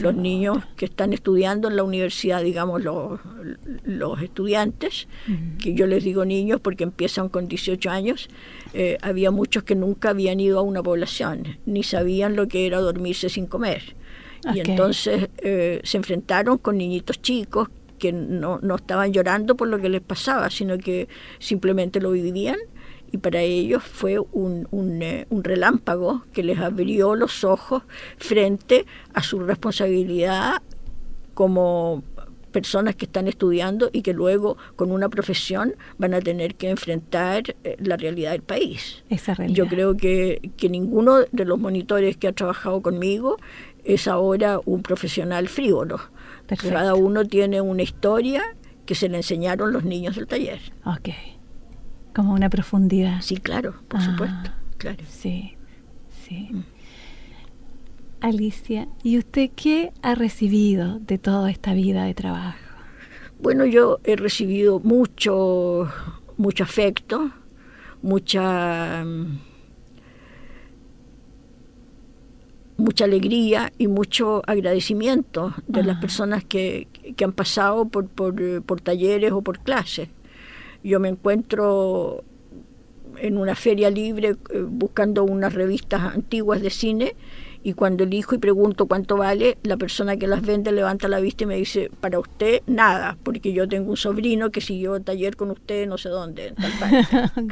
los 0.00 0.14
niños 0.14 0.58
que 0.76 0.86
están 0.86 1.12
estudiando 1.12 1.68
en 1.68 1.76
la 1.76 1.82
universidad, 1.82 2.42
digamos 2.42 2.82
los, 2.82 3.20
los 3.84 4.22
estudiantes, 4.22 5.06
que 5.58 5.74
yo 5.74 5.86
les 5.86 6.02
digo 6.02 6.24
niños 6.24 6.60
porque 6.60 6.84
empiezan 6.84 7.28
con 7.28 7.46
18 7.46 7.90
años, 7.90 8.28
eh, 8.72 8.96
había 9.02 9.30
muchos 9.30 9.64
que 9.64 9.74
nunca 9.74 10.10
habían 10.10 10.40
ido 10.40 10.58
a 10.58 10.62
una 10.62 10.82
población, 10.82 11.58
ni 11.66 11.82
sabían 11.82 12.36
lo 12.36 12.48
que 12.48 12.66
era 12.66 12.80
dormirse 12.80 13.28
sin 13.28 13.46
comer. 13.46 13.96
Y 14.54 14.60
entonces 14.60 15.28
eh, 15.38 15.80
se 15.82 15.96
enfrentaron 15.96 16.56
con 16.58 16.78
niñitos 16.78 17.20
chicos 17.20 17.68
que 17.98 18.12
no, 18.12 18.58
no 18.62 18.76
estaban 18.76 19.12
llorando 19.12 19.56
por 19.56 19.68
lo 19.68 19.78
que 19.78 19.88
les 19.88 20.00
pasaba, 20.00 20.50
sino 20.50 20.78
que 20.78 21.08
simplemente 21.38 22.00
lo 22.00 22.12
vivían. 22.12 22.58
Y 23.12 23.18
para 23.18 23.40
ellos 23.40 23.82
fue 23.84 24.18
un, 24.18 24.66
un, 24.70 25.00
eh, 25.02 25.26
un, 25.30 25.44
relámpago 25.44 26.24
que 26.32 26.42
les 26.42 26.58
abrió 26.58 27.14
los 27.14 27.44
ojos 27.44 27.82
frente 28.18 28.84
a 29.14 29.22
su 29.22 29.38
responsabilidad 29.40 30.60
como 31.34 32.02
personas 32.50 32.96
que 32.96 33.04
están 33.04 33.28
estudiando 33.28 33.90
y 33.92 34.00
que 34.00 34.14
luego 34.14 34.56
con 34.76 34.90
una 34.90 35.10
profesión 35.10 35.74
van 35.98 36.14
a 36.14 36.20
tener 36.20 36.54
que 36.54 36.70
enfrentar 36.70 37.54
eh, 37.64 37.76
la 37.78 37.98
realidad 37.98 38.32
del 38.32 38.42
país. 38.42 39.04
Yo 39.48 39.66
creo 39.66 39.94
que, 39.96 40.50
que 40.56 40.70
ninguno 40.70 41.18
de 41.30 41.44
los 41.44 41.58
monitores 41.58 42.16
que 42.16 42.28
ha 42.28 42.32
trabajado 42.32 42.80
conmigo 42.80 43.36
es 43.84 44.08
ahora 44.08 44.58
un 44.64 44.82
profesional 44.82 45.48
frívolo 45.48 46.00
cada 46.54 46.94
uno 46.94 47.24
tiene 47.24 47.60
una 47.60 47.82
historia 47.82 48.42
que 48.84 48.94
se 48.94 49.08
le 49.08 49.16
enseñaron 49.16 49.72
los 49.72 49.84
niños 49.84 50.16
del 50.16 50.26
taller. 50.26 50.60
Ok. 50.84 51.10
Como 52.14 52.32
una 52.32 52.48
profundidad. 52.48 53.20
Sí, 53.20 53.36
claro, 53.36 53.74
por 53.88 54.00
ah, 54.00 54.04
supuesto. 54.04 54.50
Claro. 54.78 55.04
Sí, 55.08 55.56
sí. 56.24 56.48
Mm. 56.50 56.62
Alicia, 58.20 58.88
¿y 59.02 59.18
usted 59.18 59.50
qué 59.54 59.92
ha 60.02 60.14
recibido 60.14 60.98
de 61.00 61.18
toda 61.18 61.50
esta 61.50 61.74
vida 61.74 62.04
de 62.04 62.14
trabajo? 62.14 62.58
Bueno, 63.38 63.66
yo 63.66 64.00
he 64.04 64.16
recibido 64.16 64.80
mucho, 64.80 65.90
mucho 66.38 66.64
afecto, 66.64 67.30
mucha 68.00 69.04
mm, 69.04 69.38
mucha 72.76 73.04
alegría 73.04 73.72
y 73.78 73.88
mucho 73.88 74.42
agradecimiento 74.46 75.54
de 75.66 75.82
las 75.82 75.98
personas 75.98 76.44
que, 76.44 76.88
que 77.16 77.24
han 77.24 77.32
pasado 77.32 77.86
por, 77.86 78.06
por, 78.08 78.62
por, 78.62 78.80
talleres 78.80 79.32
o 79.32 79.42
por 79.42 79.60
clases. 79.60 80.08
Yo 80.84 81.00
me 81.00 81.08
encuentro 81.08 82.22
en 83.18 83.38
una 83.38 83.54
feria 83.54 83.90
libre 83.90 84.36
eh, 84.50 84.64
buscando 84.66 85.24
unas 85.24 85.54
revistas 85.54 86.02
antiguas 86.14 86.60
de 86.60 86.70
cine 86.70 87.16
y 87.66 87.72
cuando 87.72 88.04
elijo 88.04 88.36
y 88.36 88.38
pregunto 88.38 88.86
cuánto 88.86 89.16
vale, 89.16 89.58
la 89.64 89.76
persona 89.76 90.16
que 90.16 90.28
las 90.28 90.42
vende 90.42 90.70
levanta 90.70 91.08
la 91.08 91.18
vista 91.18 91.42
y 91.42 91.46
me 91.48 91.56
dice, 91.56 91.90
para 92.00 92.20
usted 92.20 92.62
nada, 92.68 93.18
porque 93.24 93.52
yo 93.52 93.66
tengo 93.66 93.90
un 93.90 93.96
sobrino 93.96 94.52
que 94.52 94.60
siguió 94.60 95.02
taller 95.02 95.34
con 95.34 95.50
usted 95.50 95.88
no 95.88 95.98
sé 95.98 96.08
dónde. 96.10 96.54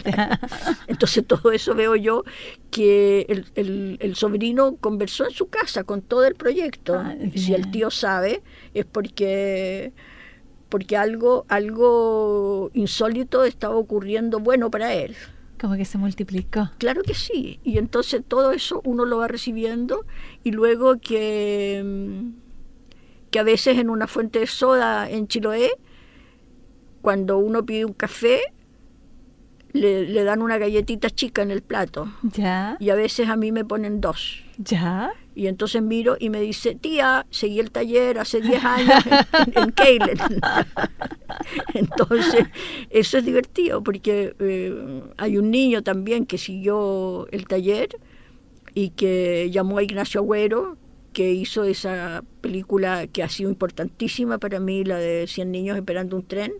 Entonces 0.87 1.27
todo 1.27 1.51
eso 1.51 1.75
veo 1.75 1.97
yo 1.97 2.23
que 2.71 3.27
el, 3.29 3.99
el, 4.01 4.15
sobrino 4.15 4.77
conversó 4.77 5.25
en 5.25 5.33
su 5.33 5.49
casa 5.49 5.83
con 5.83 6.01
todo 6.01 6.25
el 6.25 6.37
proyecto. 6.37 6.95
Ah, 6.95 7.17
si 7.35 7.53
el 7.53 7.73
tío 7.73 7.91
sabe, 7.91 8.41
es 8.73 8.85
porque 8.85 9.93
porque 10.69 10.97
algo, 10.97 11.45
algo 11.49 12.71
insólito 12.73 13.43
estaba 13.43 13.75
ocurriendo 13.75 14.39
bueno 14.39 14.71
para 14.71 14.95
él. 14.95 15.17
Como 15.65 15.77
que 15.79 15.87
se 15.87 15.97
multiplicó. 15.97 16.71
Claro 16.77 17.03
que 17.03 17.15
sí. 17.15 17.59
Y 17.65 17.79
entonces 17.79 18.23
todo 18.29 18.53
eso 18.53 18.83
uno 18.85 19.07
lo 19.07 19.17
va 19.17 19.29
recibiendo 19.29 20.05
y 20.43 20.51
luego 20.51 21.01
que, 21.01 21.83
mm, 21.83 23.31
que 23.31 23.39
a 23.39 23.45
veces 23.45 23.79
en 23.79 23.89
una 23.89 24.07
fuente 24.07 24.41
de 24.41 24.47
soda 24.47 25.09
en 25.09 25.27
Chiloé, 25.27 25.71
cuando 27.01 27.39
uno 27.39 27.65
pide 27.65 27.87
un 27.87 27.95
café, 27.95 28.43
le, 29.75 30.07
le 30.07 30.25
dan 30.25 30.41
una 30.41 30.57
galletita 30.57 31.11
chica 31.11 31.43
en 31.43 31.51
el 31.51 31.61
plato. 31.61 32.09
Ya. 32.23 32.77
Y 32.81 32.91
a 32.91 32.95
veces 32.95 33.29
a 33.29 33.37
mí 33.37 33.53
me 33.53 33.65
ponen 33.65 34.01
dos. 34.01 34.43
Ya. 34.57 35.13
Y 35.35 35.49
entonces 35.49 35.83
miro 35.83 36.17
y 36.19 36.31
me 36.31 36.41
dice, 36.41 36.77
tía, 36.77 37.27
seguí 37.31 37.59
el 37.59 37.73
taller 37.73 38.21
hace 38.21 38.41
10 38.41 38.65
años 38.65 39.05
en, 39.53 39.73
Keilen. 39.73 40.19
entonces, 41.75 42.47
eso 42.89 43.19
es 43.19 43.25
divertido 43.25 43.83
porque 43.83 44.37
eh, 44.39 45.03
hay 45.17 45.37
un 45.37 45.51
niño 45.51 45.83
también 45.83 46.25
que 46.25 46.39
siguió 46.39 47.27
el 47.33 47.49
taller 47.49 47.89
y 48.75 48.91
que 48.91 49.51
llamó 49.51 49.79
a 49.79 49.83
Ignacio 49.83 50.21
Agüero, 50.21 50.77
que 51.15 51.33
hizo 51.33 51.65
esa 51.65 52.23
película 52.43 53.07
que 53.07 53.23
ha 53.23 53.29
sido 53.31 53.49
importantísima 53.49 54.37
para 54.37 54.61
mí, 54.61 54.85
la 54.85 54.99
de 54.99 55.27
100 55.27 55.51
niños 55.51 55.77
esperando 55.77 56.17
un 56.17 56.27
tren, 56.27 56.53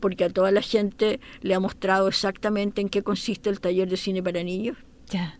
porque 0.00 0.24
a 0.24 0.28
toda 0.28 0.50
la 0.50 0.60
gente 0.60 1.20
le 1.40 1.54
ha 1.54 1.60
mostrado 1.60 2.08
exactamente 2.08 2.82
en 2.82 2.90
qué 2.90 3.02
consiste 3.02 3.48
el 3.48 3.60
taller 3.60 3.88
de 3.88 3.96
cine 3.96 4.22
para 4.22 4.42
niños. 4.42 4.76
Ya. 5.08 5.38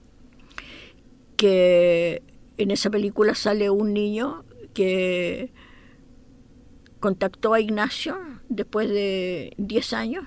Que 1.36 2.22
en 2.56 2.70
esa 2.70 2.88
película 2.88 3.34
sale 3.34 3.68
un 3.68 3.92
niño 3.92 4.44
que 4.72 5.52
contactó 7.00 7.52
a 7.52 7.60
Ignacio 7.60 8.16
después 8.48 8.88
de 8.88 9.52
10 9.58 9.92
años 9.92 10.24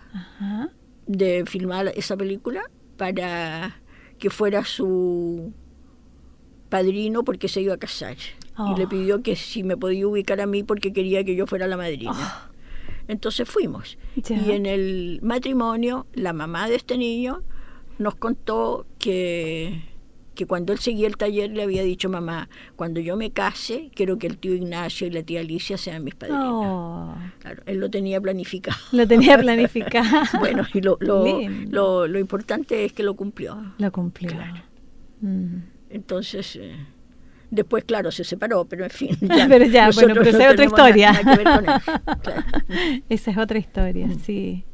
de 1.07 1.45
filmar 1.47 1.87
esa 1.95 2.17
película 2.17 2.63
para 2.97 3.81
que 4.19 4.29
fuera 4.29 4.65
su 4.65 5.53
padrino 6.75 7.23
porque 7.23 7.47
se 7.47 7.61
iba 7.61 7.73
a 7.73 7.77
casar. 7.77 8.17
Y 8.57 8.77
le 8.77 8.85
oh. 8.85 8.89
pidió 8.89 9.21
que 9.21 9.37
si 9.37 9.63
me 9.63 9.77
podía 9.77 10.05
ubicar 10.07 10.41
a 10.41 10.45
mí 10.45 10.63
porque 10.63 10.91
quería 10.91 11.23
que 11.23 11.33
yo 11.33 11.47
fuera 11.47 11.67
la 11.67 11.77
madrina. 11.77 12.11
Oh. 12.13 12.55
Entonces 13.07 13.47
fuimos. 13.47 13.97
Y 14.15 14.51
en 14.51 14.65
el 14.65 15.19
matrimonio, 15.21 16.05
la 16.13 16.33
mamá 16.33 16.67
de 16.67 16.75
este 16.75 16.97
niño 16.97 17.43
nos 17.97 18.15
contó 18.15 18.85
que 18.99 19.83
que 20.35 20.45
cuando 20.45 20.73
él 20.73 20.79
seguía 20.79 21.07
el 21.07 21.15
taller 21.15 21.51
le 21.51 21.63
había 21.63 21.81
dicho 21.81 22.09
mamá, 22.09 22.49
cuando 22.75 22.99
yo 22.99 23.15
me 23.15 23.31
case, 23.31 23.89
quiero 23.95 24.17
que 24.17 24.27
el 24.27 24.37
tío 24.37 24.53
Ignacio 24.53 25.07
y 25.07 25.11
la 25.11 25.23
tía 25.23 25.39
Alicia 25.39 25.77
sean 25.77 26.03
mis 26.03 26.13
padrinos. 26.15 26.43
Oh. 26.45 27.15
Claro, 27.39 27.63
él 27.65 27.77
lo 27.79 27.89
tenía 27.89 28.19
planificado. 28.19 28.75
Lo 28.91 29.07
tenía 29.07 29.37
planificado. 29.45 30.23
bueno, 30.39 30.67
y 30.73 30.81
lo, 30.81 30.97
lo, 30.99 32.05
lo, 32.05 32.19
importante 32.19 32.83
es 32.83 32.91
que 32.91 33.03
lo 33.03 33.15
cumplió. 33.15 33.57
Lo 33.77 33.89
cumplió. 33.93 34.31
Claro. 34.31 34.61
Mm. 35.21 35.74
Entonces, 35.95 36.57
eh, 36.57 36.75
después, 37.49 37.85
claro, 37.85 38.11
se 38.11 38.25
separó, 38.25 38.65
pero 38.65 38.83
en 38.83 38.89
fin. 38.89 39.17
pero 39.49 39.65
ya, 39.65 39.89
bueno, 39.91 40.13
pero 40.13 40.29
esa 40.29 40.47
es 40.47 40.53
otra 40.53 40.65
historia. 40.65 41.11
Esa 43.09 43.31
es 43.31 43.37
otra 43.37 43.57
historia, 43.57 44.07
mm. 44.07 44.19
sí. 44.19 44.65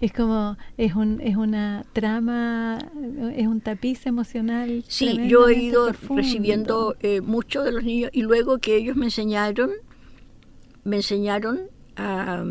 Es 0.00 0.12
como, 0.12 0.56
es, 0.76 0.94
un, 0.94 1.20
es 1.20 1.34
una 1.34 1.84
trama, 1.92 2.78
es 3.34 3.48
un 3.48 3.60
tapiz 3.60 4.06
emocional. 4.06 4.84
Sí, 4.86 5.18
yo 5.26 5.48
he 5.48 5.54
ido 5.54 5.90
recibiendo 6.08 6.94
eh, 7.00 7.20
mucho 7.20 7.64
de 7.64 7.72
los 7.72 7.82
niños 7.82 8.10
y 8.12 8.22
luego 8.22 8.58
que 8.58 8.76
ellos 8.76 8.94
me 8.94 9.06
enseñaron, 9.06 9.72
me 10.84 10.96
enseñaron 10.96 11.62
a, 11.96 12.44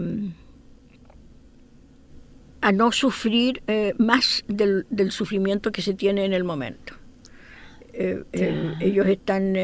a 2.60 2.72
no 2.74 2.92
sufrir 2.92 3.64
eh, 3.68 3.94
más 3.98 4.44
del, 4.50 4.86
del, 4.90 5.12
sufrimiento 5.12 5.72
que 5.72 5.82
se 5.82 5.94
tiene 5.94 6.26
en 6.26 6.34
el 6.34 6.44
momento. 6.44 6.99
Eh, 8.02 8.76
ellos 8.80 9.08
están 9.08 9.56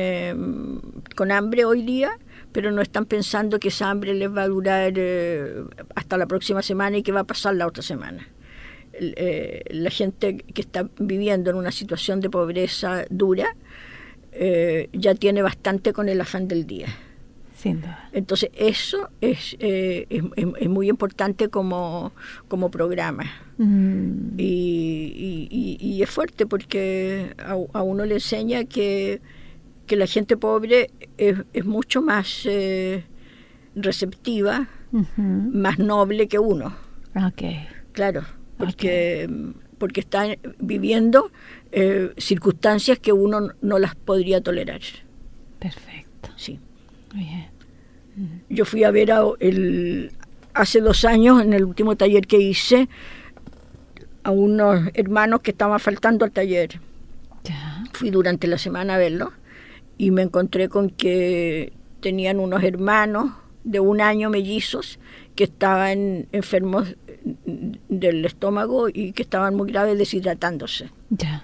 con 1.16 1.32
hambre 1.32 1.64
hoy 1.64 1.84
día 1.84 2.18
pero 2.56 2.72
no 2.72 2.82
están 2.82 3.06
pensando 3.06 3.60
que 3.60 3.68
esa 3.68 3.90
hambre 3.90 4.14
les 4.14 4.34
va 4.34 4.44
a 4.44 4.48
durar 4.48 4.94
eh, 4.96 5.62
hasta 5.94 6.18
la 6.18 6.26
próxima 6.26 6.62
semana 6.62 6.96
y 6.96 7.04
que 7.04 7.12
va 7.12 7.20
a 7.20 7.24
pasar 7.26 7.54
la 7.54 7.68
otra 7.68 7.84
semana. 7.84 8.30
eh, 8.94 9.62
la 9.72 9.90
gente 9.90 10.38
que 10.38 10.62
está 10.62 10.90
viviendo 10.98 11.50
en 11.50 11.58
una 11.58 11.74
situación 11.74 12.22
de 12.22 12.30
pobreza 12.30 13.04
dura 13.10 13.58
eh, 14.32 14.88
ya 14.94 15.16
tiene 15.16 15.42
bastante 15.42 15.92
con 15.92 16.08
el 16.08 16.22
afán 16.22 16.48
del 16.48 16.66
día. 16.66 16.88
Sin 17.66 17.82
duda. 17.82 18.10
Entonces 18.14 18.52
eso 18.54 19.10
es, 19.22 19.56
eh, 19.60 20.06
es, 20.10 20.24
es, 20.60 20.70
muy 20.70 20.88
importante 20.88 21.50
como, 21.50 22.14
como 22.48 22.70
programa. 22.70 23.24
Mm. 23.58 24.38
Y, 24.38 25.48
y, 25.50 25.78
y, 25.80 26.04
es 26.04 26.10
fuerte 26.12 26.46
porque 26.46 27.34
a, 27.40 27.54
a, 27.74 27.82
uno 27.82 28.06
le 28.06 28.14
enseña 28.16 28.66
que, 28.66 29.20
que 29.88 29.96
la 29.96 30.06
gente 30.06 30.38
pobre 30.38 30.92
es, 31.18 31.38
es 31.54 31.66
mucho 31.66 32.04
más 32.04 32.46
eh, 32.46 33.04
receptiva, 33.76 34.68
uh 34.92 35.00
-huh. 35.00 35.52
más 35.52 35.80
noble 35.80 36.28
que 36.28 36.38
uno. 36.38 36.76
Okay. 37.30 37.68
Claro, 37.94 38.26
porque, 38.58 39.28
okay. 39.28 39.54
porque 39.80 40.02
están 40.02 40.36
viviendo 40.60 41.32
eh, 41.72 42.14
circunstancias 42.18 43.00
que 43.00 43.12
uno 43.12 43.50
no 43.62 43.80
las 43.80 43.96
podría 43.96 44.40
tolerar. 44.42 44.82
Perfecto. 45.58 46.30
Sí. 46.36 46.60
Muy 47.12 47.24
bien. 47.24 47.55
Yo 48.50 48.66
fui 48.66 48.84
a 48.84 48.92
ver 48.92 49.12
a 49.12 49.24
el, 49.40 50.12
hace 50.54 50.82
dos 50.82 51.06
años, 51.06 51.42
en 51.42 51.54
el 51.54 51.66
último 51.66 51.96
taller 51.96 52.28
que 52.28 52.40
hice, 52.40 52.88
a 54.24 54.32
unos 54.32 54.90
hermanos 54.94 55.42
que 55.42 55.52
estaban 55.52 55.80
faltando 55.80 56.26
al 56.26 56.32
taller. 56.32 56.80
Ya. 57.44 57.84
Fui 57.94 58.10
durante 58.10 58.48
la 58.48 58.58
semana 58.58 58.96
a 58.96 58.98
verlos 58.98 59.30
y 59.98 60.12
me 60.12 60.24
encontré 60.24 60.70
con 60.70 60.90
que 60.90 61.74
tenían 62.02 62.40
unos 62.40 62.64
hermanos 62.64 63.32
de 63.64 63.80
un 63.80 64.02
año 64.02 64.30
mellizos 64.30 65.00
que 65.36 65.44
estaban 65.44 66.28
enfermos 66.32 66.96
del 67.90 68.26
estómago 68.26 68.90
y 68.90 69.12
que 69.12 69.24
estaban 69.24 69.56
muy 69.56 69.72
graves 69.72 69.98
deshidratándose. 69.98 70.90
Ya. 71.10 71.44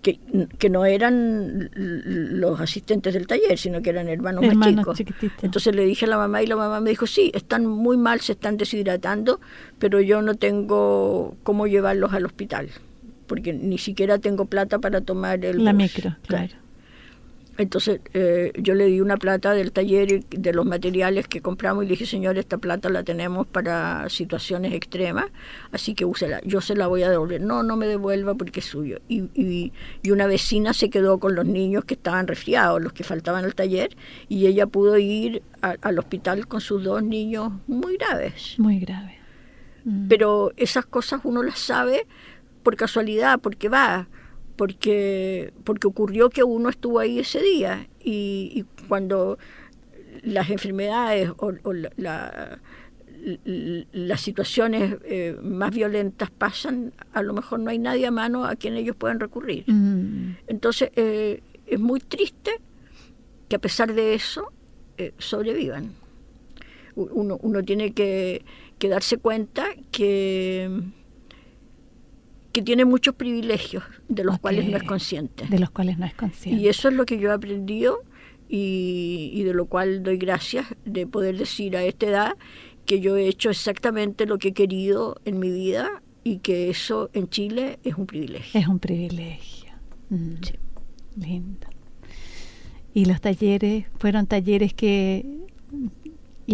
Que, 0.00 0.20
que, 0.58 0.70
no 0.70 0.84
eran 0.84 1.70
los 1.74 2.60
asistentes 2.60 3.14
del 3.14 3.26
taller, 3.26 3.58
sino 3.58 3.82
que 3.82 3.90
eran 3.90 4.08
hermanos, 4.08 4.44
hermanos 4.44 4.86
más 4.86 4.96
chicos. 4.96 5.16
Entonces 5.42 5.74
le 5.74 5.84
dije 5.84 6.04
a 6.04 6.08
la 6.08 6.16
mamá 6.16 6.40
y 6.40 6.46
la 6.46 6.54
mamá 6.54 6.80
me 6.80 6.90
dijo, 6.90 7.06
sí, 7.06 7.32
están 7.34 7.66
muy 7.66 7.96
mal, 7.96 8.20
se 8.20 8.32
están 8.32 8.56
deshidratando, 8.56 9.40
pero 9.80 10.00
yo 10.00 10.22
no 10.22 10.36
tengo 10.36 11.36
cómo 11.42 11.66
llevarlos 11.66 12.12
al 12.12 12.26
hospital, 12.26 12.68
porque 13.26 13.52
ni 13.52 13.76
siquiera 13.78 14.18
tengo 14.18 14.44
plata 14.44 14.78
para 14.78 15.00
tomar 15.00 15.44
el... 15.44 15.64
La 15.64 15.72
bus. 15.72 15.82
micro, 15.82 16.16
claro. 16.26 16.54
Entonces 17.58 18.00
eh, 18.14 18.52
yo 18.56 18.74
le 18.74 18.86
di 18.86 19.00
una 19.00 19.16
plata 19.16 19.52
del 19.52 19.72
taller 19.72 20.24
de 20.24 20.52
los 20.52 20.64
materiales 20.64 21.26
que 21.26 21.42
compramos 21.42 21.82
y 21.82 21.88
le 21.88 21.90
dije, 21.90 22.06
señor, 22.06 22.38
esta 22.38 22.58
plata 22.58 22.88
la 22.88 23.02
tenemos 23.02 23.48
para 23.48 24.08
situaciones 24.08 24.72
extremas, 24.72 25.26
así 25.72 25.94
que 25.94 26.04
úsela. 26.04 26.40
Yo 26.44 26.60
se 26.60 26.76
la 26.76 26.86
voy 26.86 27.02
a 27.02 27.10
devolver. 27.10 27.40
No, 27.40 27.64
no 27.64 27.76
me 27.76 27.88
devuelva 27.88 28.36
porque 28.36 28.60
es 28.60 28.66
suyo. 28.66 29.00
Y, 29.08 29.24
y, 29.34 29.72
y 30.04 30.10
una 30.12 30.28
vecina 30.28 30.72
se 30.72 30.88
quedó 30.88 31.18
con 31.18 31.34
los 31.34 31.46
niños 31.46 31.84
que 31.84 31.94
estaban 31.94 32.28
resfriados, 32.28 32.80
los 32.80 32.92
que 32.92 33.02
faltaban 33.02 33.44
al 33.44 33.56
taller, 33.56 33.96
y 34.28 34.46
ella 34.46 34.68
pudo 34.68 34.96
ir 34.96 35.42
a, 35.60 35.74
al 35.82 35.98
hospital 35.98 36.46
con 36.46 36.60
sus 36.60 36.84
dos 36.84 37.02
niños 37.02 37.52
muy 37.66 37.96
graves. 37.96 38.54
Muy 38.58 38.78
graves. 38.78 39.16
Mm. 39.84 40.06
Pero 40.06 40.52
esas 40.56 40.86
cosas 40.86 41.22
uno 41.24 41.42
las 41.42 41.58
sabe 41.58 42.06
por 42.62 42.76
casualidad, 42.76 43.40
porque 43.40 43.68
va 43.68 44.06
porque, 44.58 45.52
porque 45.62 45.86
ocurrió 45.86 46.30
que 46.30 46.42
uno 46.42 46.68
estuvo 46.68 46.98
ahí 46.98 47.20
ese 47.20 47.40
día 47.40 47.86
y, 48.02 48.50
y 48.52 48.86
cuando 48.88 49.38
las 50.22 50.50
enfermedades 50.50 51.30
o, 51.38 51.52
o 51.62 51.72
la, 51.72 51.90
la, 51.96 52.60
las 53.92 54.20
situaciones 54.20 54.96
eh, 55.04 55.36
más 55.40 55.70
violentas 55.70 56.32
pasan, 56.32 56.92
a 57.12 57.22
lo 57.22 57.34
mejor 57.34 57.60
no 57.60 57.70
hay 57.70 57.78
nadie 57.78 58.06
a 58.06 58.10
mano 58.10 58.44
a 58.44 58.56
quien 58.56 58.76
ellos 58.76 58.96
puedan 58.96 59.20
recurrir. 59.20 59.62
Mm. 59.68 60.38
Entonces 60.48 60.90
eh, 60.96 61.40
es 61.64 61.78
muy 61.78 62.00
triste 62.00 62.50
que 63.48 63.56
a 63.56 63.60
pesar 63.60 63.94
de 63.94 64.14
eso 64.14 64.52
eh, 64.96 65.12
sobrevivan. 65.18 65.92
Uno, 66.96 67.38
uno 67.42 67.62
tiene 67.62 67.92
que, 67.92 68.44
que 68.80 68.88
darse 68.88 69.18
cuenta 69.18 69.66
que 69.92 70.68
que 72.58 72.64
tiene 72.64 72.84
muchos 72.84 73.14
privilegios 73.14 73.84
de 74.08 74.24
los 74.24 74.34
okay. 74.34 74.42
cuales 74.42 74.68
no 74.68 74.76
es 74.78 74.82
consciente. 74.82 75.46
De 75.46 75.60
los 75.60 75.70
cuales 75.70 75.96
no 75.96 76.06
es 76.06 76.14
consciente. 76.14 76.60
Y 76.60 76.66
eso 76.66 76.88
es 76.88 76.94
lo 76.94 77.06
que 77.06 77.16
yo 77.16 77.30
he 77.30 77.32
aprendido 77.32 78.00
y, 78.48 79.30
y, 79.32 79.44
de 79.44 79.54
lo 79.54 79.66
cual 79.66 80.02
doy 80.02 80.16
gracias 80.16 80.66
de 80.84 81.06
poder 81.06 81.38
decir 81.38 81.76
a 81.76 81.84
esta 81.84 82.06
edad 82.06 82.32
que 82.84 82.98
yo 82.98 83.16
he 83.16 83.28
hecho 83.28 83.50
exactamente 83.50 84.26
lo 84.26 84.38
que 84.38 84.48
he 84.48 84.52
querido 84.54 85.20
en 85.24 85.38
mi 85.38 85.52
vida 85.52 86.02
y 86.24 86.38
que 86.38 86.68
eso 86.68 87.10
en 87.12 87.28
Chile 87.28 87.78
es 87.84 87.94
un 87.94 88.06
privilegio. 88.06 88.60
Es 88.60 88.66
un 88.66 88.80
privilegio. 88.80 89.70
Mm. 90.10 90.34
Sí. 90.42 90.54
Lindo. 91.14 91.68
Y 92.92 93.04
los 93.04 93.20
talleres 93.20 93.84
fueron 93.98 94.26
talleres 94.26 94.74
que 94.74 95.24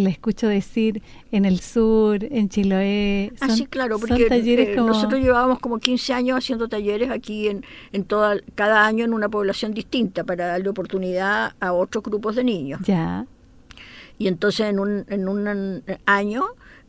le 0.03 0.11
escucho 0.11 0.49
decir 0.49 1.03
en 1.30 1.45
el 1.45 1.61
sur, 1.61 2.24
en 2.24 2.49
Chiloé. 2.49 3.32
Son, 3.38 3.51
ah, 3.51 3.55
sí, 3.55 3.66
claro, 3.66 3.99
porque 3.99 4.26
eh, 4.28 4.74
como... 4.74 4.88
nosotros 4.88 5.20
llevábamos 5.20 5.61
como 5.61 5.78
15 5.78 6.12
años 6.12 6.38
haciendo 6.38 6.68
talleres 6.68 7.11
aquí 7.11 7.49
en, 7.49 7.64
en 7.92 8.05
toda, 8.05 8.36
cada 8.55 8.86
año 8.86 9.05
en 9.05 9.14
una 9.14 9.28
población 9.28 9.72
distinta 9.72 10.24
para 10.24 10.47
darle 10.47 10.68
oportunidad 10.68 11.55
a 11.61 11.72
otros 11.72 12.03
grupos 12.03 12.34
de 12.36 12.45
niños. 12.45 12.80
Ya. 12.84 13.26
Y 14.19 14.29
entonces 14.29 14.67
en 14.67 14.79
un, 14.79 15.05
en 15.09 15.29
un 15.29 15.85
año 16.07 16.45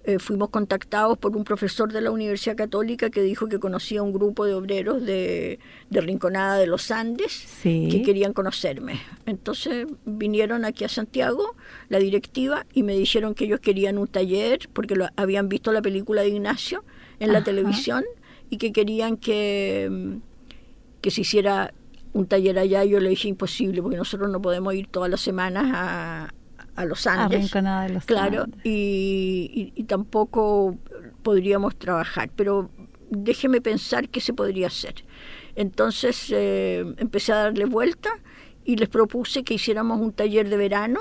eh, 0.08 0.20
fuimos 0.20 0.50
contactados 0.50 1.18
por 1.18 1.36
un 1.36 1.44
profesor 1.44 1.92
de 1.92 2.00
la 2.00 2.12
Universidad 2.12 2.56
Católica 2.56 3.10
que 3.10 3.24
dijo 3.24 3.48
que 3.48 3.58
conocía 3.58 4.04
un 4.04 4.14
grupo 4.14 4.46
de 4.46 4.54
obreros 4.54 5.04
de, 5.04 5.58
de 5.90 6.02
Rinconada 6.02 6.60
de 6.60 6.68
los 6.68 6.92
Andes 6.92 7.32
sí. 7.32 7.88
que 7.92 8.04
querían 8.04 8.32
conocerme. 8.32 9.00
Entonces 9.26 9.88
vinieron 10.06 10.64
aquí 10.64 10.84
a 10.84 10.90
Santiago, 10.90 11.56
la 11.90 11.98
directiva, 11.98 12.68
y 12.72 12.84
me 12.84 12.96
dijeron 12.96 13.34
que 13.34 13.46
ellos 13.46 13.60
querían 13.62 13.98
un 13.98 14.08
taller 14.08 14.70
porque 14.74 14.96
lo, 14.96 15.08
habían 15.16 15.50
visto 15.50 15.72
la 15.72 15.82
película 15.82 16.22
de 16.22 16.30
Ignacio 16.30 16.84
en 17.20 17.32
la 17.32 17.40
Ajá. 17.40 17.46
televisión 17.46 18.04
y 18.52 18.58
que 18.58 18.72
querían 18.72 19.18
que, 19.18 20.20
que 21.02 21.10
se 21.10 21.22
hiciera 21.22 21.74
un 22.14 22.28
taller 22.28 22.60
allá. 22.60 22.84
Yo 22.86 23.00
le 23.00 23.10
dije 23.10 23.28
imposible 23.28 23.82
porque 23.82 23.98
nosotros 23.98 24.30
no 24.30 24.40
podemos 24.40 24.76
ir 24.76 24.86
todas 24.86 25.10
las 25.10 25.22
semanas 25.22 25.66
a 25.74 26.34
a 26.76 26.86
los 26.86 27.08
Andes, 27.08 27.52
de 27.52 27.90
los 27.94 28.06
claro, 28.06 28.44
Andes. 28.44 28.66
Y, 28.66 29.72
y, 29.76 29.82
y, 29.82 29.84
tampoco 29.86 30.78
podríamos 31.24 31.76
trabajar, 31.76 32.30
pero 32.36 32.70
déjeme 33.10 33.62
pensar 33.62 34.10
qué 34.10 34.22
se 34.22 34.34
podría 34.34 34.68
hacer. 34.68 35.06
Entonces 35.56 36.28
eh, 36.32 36.86
empecé 36.98 37.32
a 37.34 37.38
darle 37.38 37.66
vuelta 37.66 38.10
y 38.66 38.76
les 38.76 38.90
propuse 38.90 39.44
que 39.44 39.54
hiciéramos 39.54 40.02
un 40.02 40.12
taller 40.12 40.50
de 40.50 40.58
verano 40.58 41.00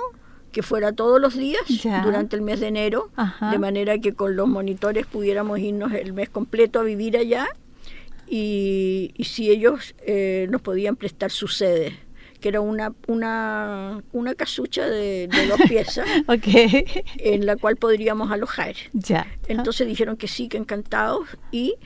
que 0.52 0.62
fuera 0.62 0.92
todos 0.92 1.20
los 1.20 1.36
días 1.36 1.62
ya. 1.66 2.02
durante 2.02 2.36
el 2.36 2.42
mes 2.42 2.60
de 2.60 2.68
enero, 2.68 3.10
Ajá. 3.16 3.50
de 3.50 3.58
manera 3.58 3.98
que 3.98 4.14
con 4.14 4.36
los 4.36 4.46
monitores 4.46 5.06
pudiéramos 5.06 5.58
irnos 5.58 5.92
el 5.92 6.12
mes 6.12 6.30
completo 6.30 6.78
a 6.78 6.84
vivir 6.84 7.16
allá 7.16 7.48
y, 8.28 9.12
y 9.16 9.24
si 9.24 9.50
ellos 9.50 9.96
eh, 10.06 10.46
nos 10.50 10.62
podían 10.62 10.94
prestar 10.94 11.32
su 11.32 11.48
sede 11.48 11.98
que 12.44 12.50
era 12.50 12.60
una, 12.60 12.92
una, 13.06 14.02
una 14.12 14.34
casucha 14.34 14.86
de, 14.86 15.28
de 15.28 15.46
dos 15.46 15.58
piezas 15.66 16.06
okay. 16.28 16.84
en 17.16 17.46
la 17.46 17.56
cual 17.56 17.76
podríamos 17.76 18.30
alojar. 18.30 18.74
Ya. 18.92 19.26
Entonces 19.48 19.86
dijeron 19.86 20.18
que 20.18 20.28
sí, 20.28 20.48
que 20.48 20.58
encantados 20.58 21.26
y 21.50 21.76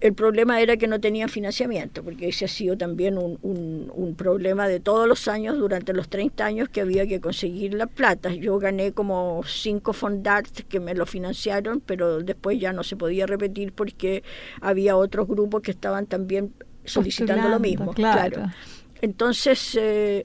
el 0.00 0.14
problema 0.14 0.60
era 0.60 0.76
que 0.78 0.88
no 0.88 0.98
tenían 0.98 1.28
financiamiento, 1.28 2.02
porque 2.02 2.26
ese 2.26 2.46
ha 2.46 2.48
sido 2.48 2.76
también 2.76 3.18
un, 3.18 3.38
un, 3.42 3.92
un, 3.94 4.16
problema 4.16 4.66
de 4.66 4.80
todos 4.80 5.06
los 5.06 5.28
años, 5.28 5.58
durante 5.58 5.92
los 5.92 6.08
30 6.08 6.44
años 6.44 6.68
que 6.68 6.80
había 6.80 7.06
que 7.06 7.20
conseguir 7.20 7.74
la 7.74 7.86
plata. 7.86 8.34
Yo 8.34 8.58
gané 8.58 8.90
como 8.90 9.42
cinco 9.46 9.92
fondart 9.92 10.50
que 10.68 10.80
me 10.80 10.96
lo 10.96 11.06
financiaron, 11.06 11.78
pero 11.78 12.18
después 12.18 12.58
ya 12.58 12.72
no 12.72 12.82
se 12.82 12.96
podía 12.96 13.26
repetir 13.26 13.72
porque 13.74 14.24
había 14.60 14.96
otros 14.96 15.28
grupos 15.28 15.62
que 15.62 15.70
estaban 15.70 16.06
también 16.06 16.52
solicitando 16.84 17.48
lo 17.48 17.60
mismo. 17.60 17.92
claro. 17.92 18.34
claro. 18.34 18.52
Entonces, 19.00 19.76
eh, 19.80 20.24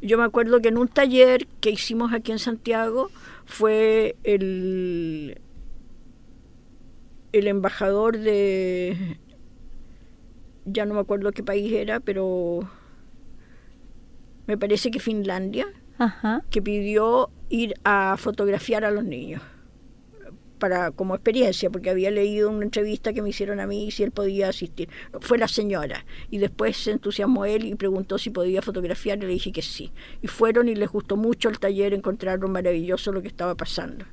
yo 0.00 0.18
me 0.18 0.24
acuerdo 0.24 0.60
que 0.60 0.68
en 0.68 0.78
un 0.78 0.88
taller 0.88 1.46
que 1.60 1.70
hicimos 1.70 2.12
aquí 2.12 2.32
en 2.32 2.38
Santiago 2.38 3.10
fue 3.44 4.16
el, 4.24 5.40
el 7.32 7.46
embajador 7.46 8.18
de, 8.18 9.18
ya 10.64 10.86
no 10.86 10.94
me 10.94 11.00
acuerdo 11.00 11.32
qué 11.32 11.42
país 11.42 11.72
era, 11.72 12.00
pero 12.00 12.60
me 14.46 14.56
parece 14.56 14.90
que 14.90 15.00
Finlandia, 15.00 15.66
Ajá. 15.98 16.42
que 16.50 16.62
pidió 16.62 17.30
ir 17.48 17.74
a 17.84 18.16
fotografiar 18.18 18.84
a 18.84 18.90
los 18.90 19.04
niños 19.04 19.42
para 20.58 20.90
como 20.90 21.14
experiencia, 21.14 21.70
porque 21.70 21.90
había 21.90 22.10
leído 22.10 22.50
una 22.50 22.64
entrevista 22.64 23.12
que 23.12 23.22
me 23.22 23.30
hicieron 23.30 23.60
a 23.60 23.66
mí 23.66 23.86
y 23.86 23.90
si 23.90 24.02
él 24.02 24.10
podía 24.10 24.48
asistir. 24.48 24.88
Fue 25.20 25.38
la 25.38 25.48
señora. 25.48 26.04
Y 26.30 26.38
después 26.38 26.76
se 26.76 26.92
entusiasmó 26.92 27.44
él 27.44 27.64
y 27.66 27.74
preguntó 27.74 28.18
si 28.18 28.30
podía 28.30 28.62
fotografiar 28.62 29.18
y 29.18 29.22
le 29.22 29.26
dije 29.28 29.52
que 29.52 29.62
sí. 29.62 29.92
Y 30.22 30.28
fueron 30.28 30.68
y 30.68 30.74
les 30.74 30.90
gustó 30.90 31.16
mucho 31.16 31.48
el 31.48 31.58
taller, 31.58 31.94
encontraron 31.94 32.50
maravilloso 32.50 33.12
lo 33.12 33.22
que 33.22 33.28
estaba 33.28 33.54
pasando. 33.54 34.04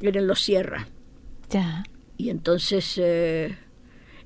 Era 0.00 0.20
en 0.20 0.26
Los 0.26 0.42
Sierra. 0.42 0.88
Ya. 1.50 1.84
Y 2.16 2.30
entonces 2.30 2.98
eh, 2.98 3.56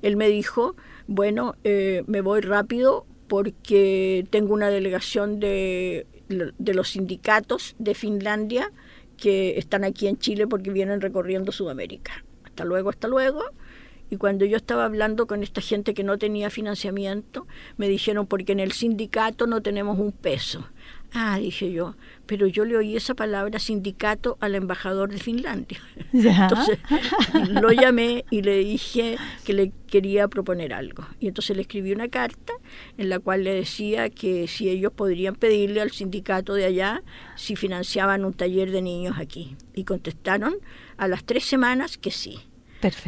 él 0.01 0.15
me 0.15 0.27
dijo, 0.27 0.75
bueno, 1.07 1.55
eh, 1.63 2.03
me 2.07 2.21
voy 2.21 2.41
rápido 2.41 3.05
porque 3.27 4.25
tengo 4.29 4.53
una 4.53 4.69
delegación 4.69 5.39
de, 5.39 6.07
de 6.27 6.73
los 6.73 6.89
sindicatos 6.89 7.75
de 7.77 7.93
Finlandia 7.93 8.71
que 9.19 9.57
están 9.57 9.83
aquí 9.83 10.07
en 10.07 10.17
Chile 10.17 10.47
porque 10.47 10.71
vienen 10.71 11.01
recorriendo 11.01 11.51
Sudamérica. 11.51 12.23
Hasta 12.43 12.65
luego, 12.65 12.89
hasta 12.89 13.07
luego. 13.07 13.43
Y 14.09 14.17
cuando 14.17 14.45
yo 14.45 14.57
estaba 14.57 14.85
hablando 14.85 15.27
con 15.27 15.43
esta 15.43 15.61
gente 15.61 15.93
que 15.93 16.03
no 16.03 16.17
tenía 16.17 16.49
financiamiento, 16.49 17.45
me 17.77 17.87
dijeron, 17.87 18.25
porque 18.25 18.53
en 18.53 18.59
el 18.59 18.71
sindicato 18.71 19.45
no 19.45 19.61
tenemos 19.61 19.99
un 19.99 20.11
peso. 20.11 20.67
Ah, 21.13 21.37
dije 21.39 21.71
yo, 21.71 21.95
pero 22.29 22.45
yo 22.45 22.63
le 22.63 22.77
oí 22.77 22.95
esa 22.95 23.15
palabra 23.15 23.57
sindicato 23.57 24.37
al 24.39 24.53
embajador 24.53 25.09
de 25.09 25.17
Finlandia. 25.17 25.81
Entonces 26.13 26.77
lo 27.49 27.71
llamé 27.71 28.23
y 28.29 28.43
le 28.43 28.57
dije 28.59 29.17
que 29.43 29.53
le 29.53 29.71
quería 29.87 30.27
proponer 30.27 30.71
algo. 30.71 31.07
Y 31.19 31.27
entonces 31.27 31.55
le 31.55 31.63
escribí 31.63 31.91
una 31.91 32.07
carta 32.07 32.53
en 32.99 33.09
la 33.09 33.17
cual 33.17 33.45
le 33.45 33.55
decía 33.55 34.11
que 34.11 34.47
si 34.47 34.69
ellos 34.69 34.93
podrían 34.93 35.33
pedirle 35.33 35.81
al 35.81 35.89
sindicato 35.89 36.53
de 36.53 36.65
allá 36.65 37.01
si 37.35 37.55
financiaban 37.55 38.23
un 38.23 38.33
taller 38.33 38.69
de 38.69 38.83
niños 38.83 39.17
aquí. 39.17 39.55
Y 39.73 39.85
contestaron 39.85 40.53
a 40.97 41.07
las 41.07 41.23
tres 41.23 41.45
semanas 41.45 41.97
que 41.97 42.11
sí. 42.11 42.39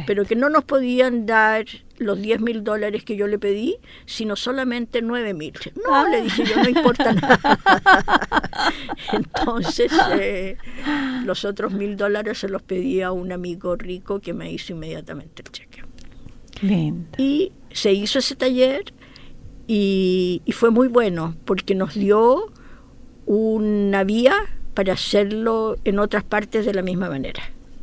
Pero 0.06 0.24
que 0.24 0.36
no 0.36 0.48
nos 0.48 0.64
podían 0.64 1.26
dar 1.26 1.64
los 1.98 2.20
10 2.20 2.40
mil 2.40 2.64
dólares 2.64 3.04
que 3.04 3.16
yo 3.16 3.26
le 3.26 3.38
pedí, 3.38 3.76
sino 4.06 4.36
solamente 4.36 5.02
9 5.02 5.34
mil. 5.34 5.54
No, 5.86 6.08
le 6.08 6.22
dije 6.22 6.44
yo, 6.44 6.56
no 6.62 6.68
importa 6.68 7.12
nada. 7.12 7.58
Entonces, 9.12 9.92
eh, 10.18 10.56
los 11.24 11.44
otros 11.44 11.72
mil 11.72 11.96
dólares 11.96 12.38
se 12.38 12.48
los 12.48 12.62
pedí 12.62 13.02
a 13.02 13.12
un 13.12 13.32
amigo 13.32 13.76
rico 13.76 14.20
que 14.20 14.34
me 14.34 14.52
hizo 14.52 14.72
inmediatamente 14.72 15.42
el 15.44 15.52
cheque. 15.52 15.84
Y 17.18 17.52
se 17.70 17.92
hizo 17.92 18.18
ese 18.18 18.36
taller 18.36 18.92
y, 19.66 20.42
y 20.44 20.52
fue 20.52 20.70
muy 20.70 20.88
bueno 20.88 21.34
porque 21.44 21.74
nos 21.74 21.94
dio 21.94 22.52
una 23.26 24.04
vía 24.04 24.34
para 24.74 24.92
hacerlo 24.94 25.76
en 25.84 25.98
otras 25.98 26.24
partes 26.24 26.66
de 26.66 26.74
la 26.74 26.82
misma 26.82 27.08
manera. 27.08 27.42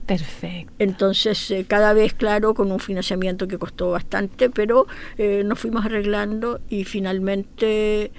Perfecto. 0.10 0.74
Entonces, 0.80 1.51
eh, 1.51 1.66
cada 1.68 1.93
vez, 1.93 2.16
claro, 2.16 2.55
con 2.55 2.72
un 2.72 2.80
financiamiento 2.80 3.47
que 3.47 3.60
costó 3.60 3.91
bastante, 3.91 4.49
pero 4.49 4.88
eh, 5.20 5.43
nos 5.45 5.60
fuimos 5.60 5.86
arreglando 5.86 6.62
y 6.68 6.84
finalmente 6.84 8.12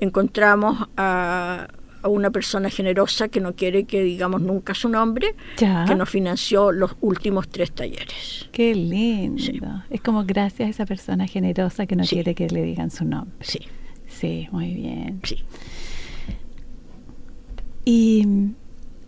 encontramos 0.00 0.88
a, 0.96 1.68
una 2.02 2.30
persona 2.30 2.68
generosa 2.68 3.28
que 3.28 3.40
no 3.40 3.54
quiere 3.54 3.84
que 3.84 4.02
digamos 4.02 4.40
nunca 4.40 4.74
su 4.74 4.88
nombre, 4.88 5.34
que 5.56 5.94
nos 5.96 6.08
financió 6.08 6.70
los 6.70 6.96
últimos 7.00 7.48
tres 7.48 7.72
talleres. 7.72 8.48
Qué 8.52 8.74
lindo. 8.74 9.82
Es 9.90 10.00
como 10.02 10.24
gracias 10.24 10.66
a 10.66 10.70
esa 10.70 10.86
persona 10.86 11.26
generosa 11.26 11.86
que 11.86 11.96
no 11.96 12.04
quiere 12.04 12.36
que 12.36 12.48
le 12.48 12.62
digan 12.62 12.90
su 12.90 13.04
nombre. 13.04 13.34
Sí. 13.40 13.60
Sí, 14.06 14.48
muy 14.52 14.72
bien. 14.74 15.20
Sí. 15.24 15.42
Y 17.84 18.52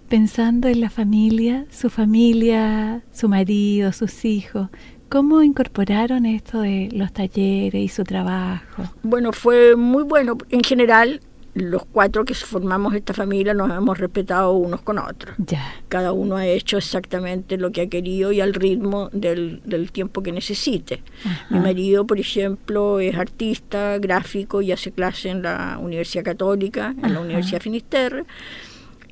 pensando 0.09 0.69
en 0.69 0.81
la 0.81 0.91
familia, 0.91 1.67
su 1.71 1.91
familia, 1.91 3.03
su 3.13 3.29
marido, 3.29 3.93
sus 3.93 4.25
hijos, 4.25 4.69
¿cómo 5.09 5.43
incorporaron 5.43 6.27
esto 6.27 6.61
de 6.61 6.89
los 6.93 7.13
talleres 7.13 7.83
y 7.83 7.89
su 7.89 8.05
trabajo? 8.05 8.85
Bueno, 9.03 9.33
fue 9.33 9.77
muy 9.77 10.03
bueno. 10.03 10.39
En 10.51 10.63
general, 10.63 11.21
los 11.55 11.85
cuatro 11.85 12.25
que 12.25 12.35
formamos 12.35 12.95
esta 12.95 13.13
familia 13.13 13.53
nos 13.53 13.71
hemos 13.71 13.99
respetado 13.99 14.53
unos 14.53 14.81
con 14.81 14.99
otros. 14.99 15.35
Ya. 15.39 15.75
Cada 15.89 16.13
uno 16.13 16.37
ha 16.37 16.47
hecho 16.47 16.79
exactamente 16.79 17.59
lo 17.59 17.73
que 17.73 17.83
ha 17.83 17.89
querido 17.89 18.33
y 18.33 18.41
al 18.41 18.55
ritmo 18.55 19.11
del, 19.13 19.61
tiempo 19.93 20.23
que 20.23 20.33
necesite. 20.33 21.03
Mi 21.51 21.59
marido, 21.59 22.07
por 22.07 22.19
ejemplo, 22.19 23.01
es 23.01 23.17
artista, 23.17 23.99
gráfico 23.99 24.63
y 24.63 24.73
hace 24.73 24.93
clase 24.93 25.31
en 25.31 25.43
la 25.43 25.79
Universidad 25.81 26.25
Católica, 26.25 26.95
en 27.03 27.15
la 27.15 27.21
Universidad 27.21 27.61
Finisterre 27.61 28.25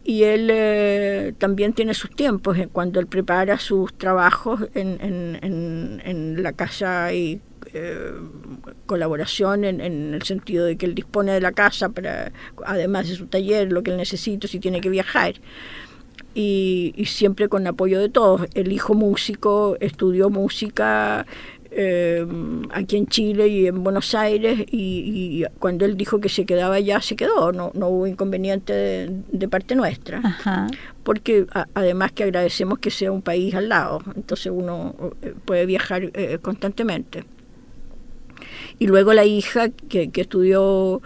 y 0.07 0.23
él 0.23 0.49
eh, 0.53 1.35
también 1.37 1.73
tiene 1.73 1.93
sus 1.93 2.11
tiempos 2.11 2.57
eh, 2.57 2.69
cuando 2.71 3.01
él 3.01 3.09
prepara 3.09 3.59
sus 3.59 3.93
trabajos 3.99 4.61
en, 4.75 4.99
en, 5.01 6.01
en, 6.05 6.43
la 6.45 6.53
casa 6.53 7.13
y 7.13 7.41
eh, 7.75 8.13
colaboración 8.87 9.65
en, 9.65 9.81
el 9.81 10.23
sentido 10.23 10.65
de 10.65 10.77
que 10.77 10.87
él 10.87 10.95
dispone 10.95 11.33
de 11.33 11.41
la 11.41 11.51
casa 11.51 11.89
para 11.89 12.31
además 12.65 13.09
de 13.09 13.17
su 13.17 13.27
taller 13.27 13.73
lo 13.73 13.83
que 13.83 13.91
él 13.91 13.97
necesita 13.97 14.47
si 14.47 14.61
tiene 14.61 14.81
que 14.81 14.91
viajar. 14.91 15.35
Y, 16.35 16.93
y 16.97 17.07
siempre 17.07 17.49
con 17.49 17.67
apoyo 17.67 17.99
de 17.99 18.11
todos. 18.11 18.43
El 18.55 18.71
hijo 18.71 18.95
músico 18.95 19.77
estudió 19.81 20.29
música 20.29 21.27
eh, 21.79 22.27
aquí 22.71 22.97
en 22.97 23.07
Chile 23.07 23.49
y 23.49 23.67
en 23.67 23.85
Buenos 23.85 24.15
Aires 24.15 24.65
y, 24.71 25.45
cuando 25.59 25.85
él 25.85 25.99
dijo 25.99 26.21
que 26.21 26.31
se 26.31 26.47
quedaba 26.47 26.77
allá, 26.77 27.03
se 27.03 27.17
quedó, 27.17 27.53
no, 27.53 27.71
no 27.75 27.89
hubo 27.89 28.07
inconveniente 28.07 28.73
de, 29.29 29.49
parte 29.49 29.75
nuestra, 29.75 30.23
porque 31.03 31.47
además 31.75 32.13
que 32.13 32.25
agradecemos 32.25 32.79
que 32.79 32.91
sea 32.91 33.13
un 33.13 33.21
país 33.21 33.55
al 33.55 33.69
lado, 33.69 34.01
entonces 34.15 34.51
uno 34.55 34.95
eh, 35.21 35.35
puede 35.45 35.67
viajar 35.67 36.11
eh, 36.15 36.39
constantemente. 36.41 37.25
Y 38.79 38.87
luego 38.87 39.13
la 39.13 39.27
hija 39.27 39.69
que, 39.69 40.11
que 40.11 40.23
estudió 40.23 41.03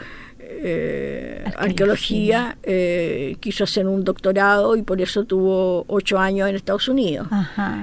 eh, 0.63 1.45
arqueología, 1.57 2.57
eh, 2.63 3.37
quiso 3.41 3.65
hacer 3.65 3.87
un 3.87 4.05
doctorado 4.05 4.77
y 4.77 4.83
por 4.83 5.01
eso 5.01 5.25
tuvo 5.25 5.85
ocho 5.89 6.19
años 6.19 6.49
en 6.49 6.57
Estados 6.57 6.89
Unidos. 6.89 7.29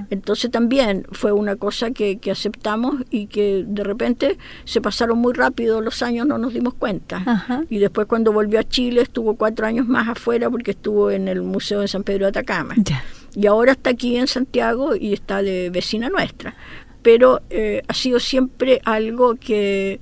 Entonces 0.09 0.51
también 0.51 1.05
fue 1.11 1.32
una 1.32 1.55
cosa 1.55 1.91
que, 1.91 2.20
aceptamos 2.32 2.95
y 3.09 3.28
que 3.28 3.63
de 3.65 3.84
repente 3.84 4.38
se 4.65 4.82
pasaron 4.82 5.18
muy 5.18 5.34
rápido 5.34 5.82
los 5.82 6.01
años, 6.01 6.28
no 6.28 6.38
nos 6.38 6.53
dimos 6.53 6.74
cuenta. 6.74 7.65
Y 7.70 7.80
después 7.80 8.07
cuando 8.07 8.32
volvió 8.32 8.59
a 8.59 8.63
Chile 8.63 9.01
estuvo 9.01 9.36
cuatro 9.36 9.65
años 9.65 9.88
más 9.88 10.07
afuera 10.09 10.49
porque 10.49 10.72
estuvo 10.72 11.09
en 11.09 11.28
el 11.28 11.41
Museo 11.41 11.82
de 11.82 11.88
San 11.88 12.03
Pedro 12.03 12.26
de 12.26 12.30
Atacama. 12.30 12.76
Y 13.36 13.45
ahora 13.47 13.74
está 13.74 13.91
aquí 13.91 14.18
en 14.18 14.28
Santiago 14.28 14.95
y 14.95 15.13
está 15.13 15.41
de 15.41 15.70
vecina 15.70 16.09
nuestra. 16.09 16.55
Pero 17.01 17.41
eh, 17.49 17.84
ha 17.88 17.93
sido 17.93 18.20
siempre 18.20 18.82
algo 18.84 19.36
que 19.36 20.01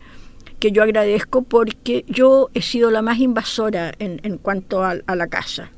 que 0.66 0.72
yo 0.72 0.82
agradezco 0.82 1.44
porque 1.44 2.06
yo 2.08 2.50
he 2.56 2.62
sido 2.64 2.90
la 2.90 3.04
más 3.04 3.20
invasora 3.20 3.94
en, 4.00 4.20
en 4.24 4.40
cuanto 4.40 4.84
a, 4.84 4.96
la 4.96 5.28
casa 5.28 5.70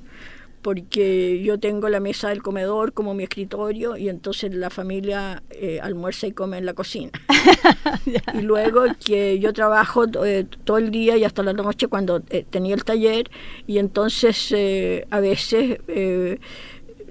porque 0.61 1.43
yo 1.43 1.59
tengo 1.59 1.89
la 1.89 1.99
mesa 1.99 2.29
del 2.29 2.41
comedor 2.41 2.93
como 2.93 3.13
mi 3.13 3.23
escritorio 3.23 3.97
y 3.97 4.07
entonces 4.07 4.55
la 4.55 4.69
familia 4.69 5.43
eh, 5.49 5.81
almuerza 5.81 6.25
y 6.27 6.31
come 6.31 6.57
en 6.57 6.65
la 6.65 6.73
cocina. 6.73 7.11
y 8.33 8.41
luego 8.41 8.85
que 9.05 9.39
yo 9.39 9.51
trabajo 9.51 10.05
eh, 10.23 10.45
todo 10.63 10.77
el 10.77 10.89
día 10.89 11.17
y 11.17 11.25
hasta 11.25 11.43
la 11.43 11.51
noche 11.51 11.89
cuando 11.89 12.23
eh, 12.29 12.45
tenía 12.49 12.73
el 12.73 12.85
taller 12.85 13.29
y 13.65 13.79
entonces 13.79 14.55
a 15.09 15.19
veces 15.19 15.79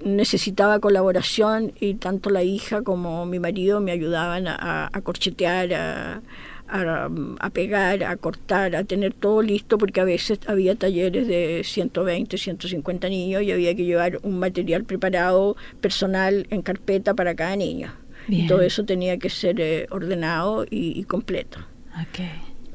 necesitaba 0.03 0.79
colaboración 0.79 1.73
y 1.79 1.93
tanto 1.93 2.31
la 2.31 2.41
hija 2.41 2.81
como 2.81 3.27
mi 3.27 3.37
marido 3.37 3.81
me 3.81 3.91
ayudaban 3.91 4.47
a, 4.47 4.89
a 4.91 5.01
corchetear, 5.01 5.73
a 5.75 6.21
a, 6.69 7.49
pegar, 7.51 8.03
a 8.03 8.15
cortar, 8.17 8.75
a 8.75 8.83
tener 8.83 9.13
todo 9.13 9.41
listo, 9.41 9.77
porque 9.77 10.01
a 10.01 10.03
veces 10.03 10.39
había 10.47 10.75
talleres 10.75 11.27
de 11.27 11.61
120, 11.63 12.37
150 12.37 13.09
niños 13.09 13.43
y 13.43 13.51
había 13.51 13.75
que 13.75 13.85
llevar 13.85 14.19
un 14.23 14.39
material 14.39 14.83
preparado 14.83 15.55
personal 15.81 16.47
en 16.49 16.61
carpeta 16.61 17.13
para 17.13 17.35
cada 17.35 17.55
niño. 17.55 17.93
Y 18.29 18.45
todo 18.45 18.61
eso 18.61 18.83
tenía 18.83 19.17
que 19.17 19.29
ser 19.29 19.61
eh, 19.61 19.87
ordenado 19.89 20.65
y, 20.69 20.99
y 20.99 21.03
completo. 21.05 21.59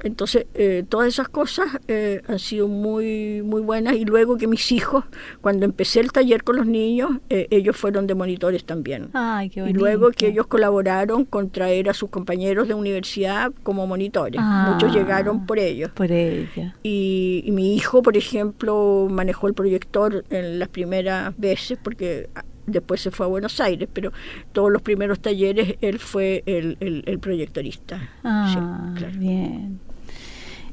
Entonces, 0.02 0.46
eh, 0.54 0.84
todas 0.88 1.08
esas 1.08 1.28
cosas 1.28 1.66
eh, 1.86 2.22
han 2.26 2.38
sido 2.38 2.66
muy, 2.66 3.42
muy 3.42 3.62
buenas 3.62 3.94
y 3.94 4.04
luego 4.04 4.36
que 4.36 4.48
mis 4.48 4.72
hijos, 4.72 5.04
cuando 5.40 5.64
empecé 5.64 6.00
el 6.00 6.10
taller 6.10 6.42
con 6.42 6.56
los 6.56 6.66
niños, 6.66 7.10
eh, 7.30 7.46
ellos 7.50 7.76
fueron 7.76 8.06
de 8.06 8.14
monitores 8.14 8.64
también. 8.64 9.10
y 9.54 9.72
luego 9.72 10.10
que 10.10 10.28
ellos 10.28 10.46
colaboraron 10.48 11.24
con 11.24 11.50
traer 11.50 11.88
a 11.88 11.94
sus 11.94 12.10
compañeros 12.10 12.66
de 12.68 12.74
universidad 12.74 13.52
como 13.62 13.86
monitores. 13.86 14.40
Muchos 14.40 14.90
ah, 14.90 14.94
llegaron 14.94 15.46
por 15.46 15.58
ellos. 15.58 15.90
Por 15.92 16.10
ella. 16.10 16.74
Y, 16.82 17.48
mi 17.52 17.74
hijo, 17.76 18.02
por 18.02 18.16
ejemplo, 18.16 19.08
manejó 19.10 19.46
el 19.46 19.54
proyector 19.54 20.24
en 20.30 20.58
las 20.58 20.68
primeras 20.68 21.36
veces 21.38 21.78
porque 21.82 22.28
después 22.66 23.00
se 23.00 23.10
fue 23.10 23.26
a 23.26 23.28
Buenos 23.28 23.60
Aires, 23.60 23.88
pero 23.92 24.12
todos 24.52 24.70
los 24.70 24.82
primeros 24.82 25.20
talleres 25.20 25.76
él 25.80 25.98
fue 25.98 26.42
el, 26.46 26.76
el, 26.80 27.18
proyectorista. 27.18 28.10
Ah, 28.24 28.94
bien. 29.18 29.80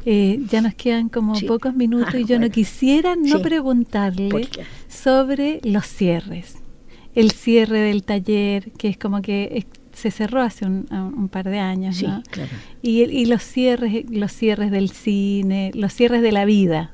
Eh, 0.05 0.39
ya 0.49 0.61
nos 0.61 0.75
quedan 0.75 1.09
como 1.09 1.33
pocos 1.41 1.75
minutos 1.75 2.15
y 2.15 2.25
yo 2.25 2.39
no 2.39 2.49
quisiera 2.49 3.15
no 3.15 3.41
preguntarle 3.41 4.47
sobre 4.87 5.59
los 5.63 5.85
cierres. 5.85 6.55
El 7.15 7.31
cierre 7.31 7.79
del 7.79 8.03
taller, 8.03 8.71
que 8.71 8.87
es 8.87 8.97
como 8.97 9.21
que 9.21 9.65
se 9.93 10.11
cerró 10.11 10.41
hace 10.41 10.65
un, 10.65 11.29
par 11.29 11.49
de 11.49 11.59
años, 11.59 12.01
¿no? 12.01 12.23
Y, 12.81 13.03
y, 13.03 13.25
los 13.25 13.43
cierres, 13.43 14.09
los 14.09 14.31
cierres 14.31 14.71
del 14.71 14.89
cine, 14.89 15.71
los 15.73 15.93
cierres 15.93 16.21
de 16.21 16.31
la 16.31 16.45
vida. 16.45 16.93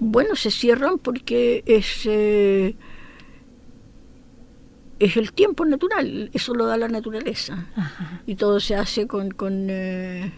Bueno, 0.00 0.36
se 0.36 0.50
cierran 0.50 0.98
porque 0.98 1.62
es 1.66 2.06
eh, 2.06 2.74
es 4.98 5.16
el 5.16 5.32
tiempo 5.32 5.64
natural, 5.64 6.30
eso 6.32 6.54
lo 6.54 6.66
da 6.66 6.76
la 6.76 6.88
naturaleza. 6.88 7.66
Y 8.26 8.36
todo 8.36 8.60
se 8.60 8.74
hace 8.76 9.06
con, 9.06 9.30
con, 9.30 9.66
eh, 9.68 10.32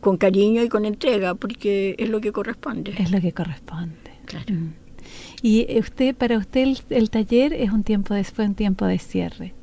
con 0.00 0.16
cariño 0.16 0.62
y 0.62 0.68
con 0.68 0.84
entrega, 0.84 1.34
porque 1.34 1.94
es 1.98 2.08
lo 2.08 2.20
que 2.20 2.32
corresponde. 2.32 2.94
Es 2.98 3.10
lo 3.10 3.20
que 3.20 3.32
corresponde. 3.32 4.10
Claro. 4.24 4.52
Mm. 4.52 4.72
Y 5.42 5.78
usted, 5.78 6.14
para 6.14 6.38
usted 6.38 6.76
el, 6.90 7.10
taller 7.10 7.52
es 7.52 7.70
un 7.70 7.82
tiempo 7.82 8.14
de, 8.14 8.24
fue 8.24 8.44
un 8.44 8.54
tiempo 8.54 8.84
de 8.84 8.98
cierre. 8.98 9.54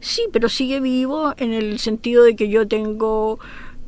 Sí, 0.00 0.22
pero 0.32 0.48
sigue 0.48 0.80
vivo 0.80 1.34
en 1.38 1.52
el 1.52 1.78
sentido 1.78 2.24
de 2.24 2.36
que 2.36 2.48
yo 2.48 2.68
tengo, 2.68 3.38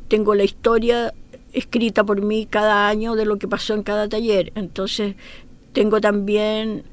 tengo 0.07 0.35
la 0.35 0.43
historia 0.43 1.13
escrita 1.53 2.03
por 2.03 2.21
mí 2.21 2.47
cada 2.49 2.87
año 2.87 3.15
de 3.15 3.25
lo 3.25 3.37
que 3.37 3.47
pasó 3.47 3.73
en 3.73 3.83
cada 3.83 4.09
taller. 4.09 4.51
Entonces 4.55 5.15
tengo 5.73 6.01
también 6.01 6.83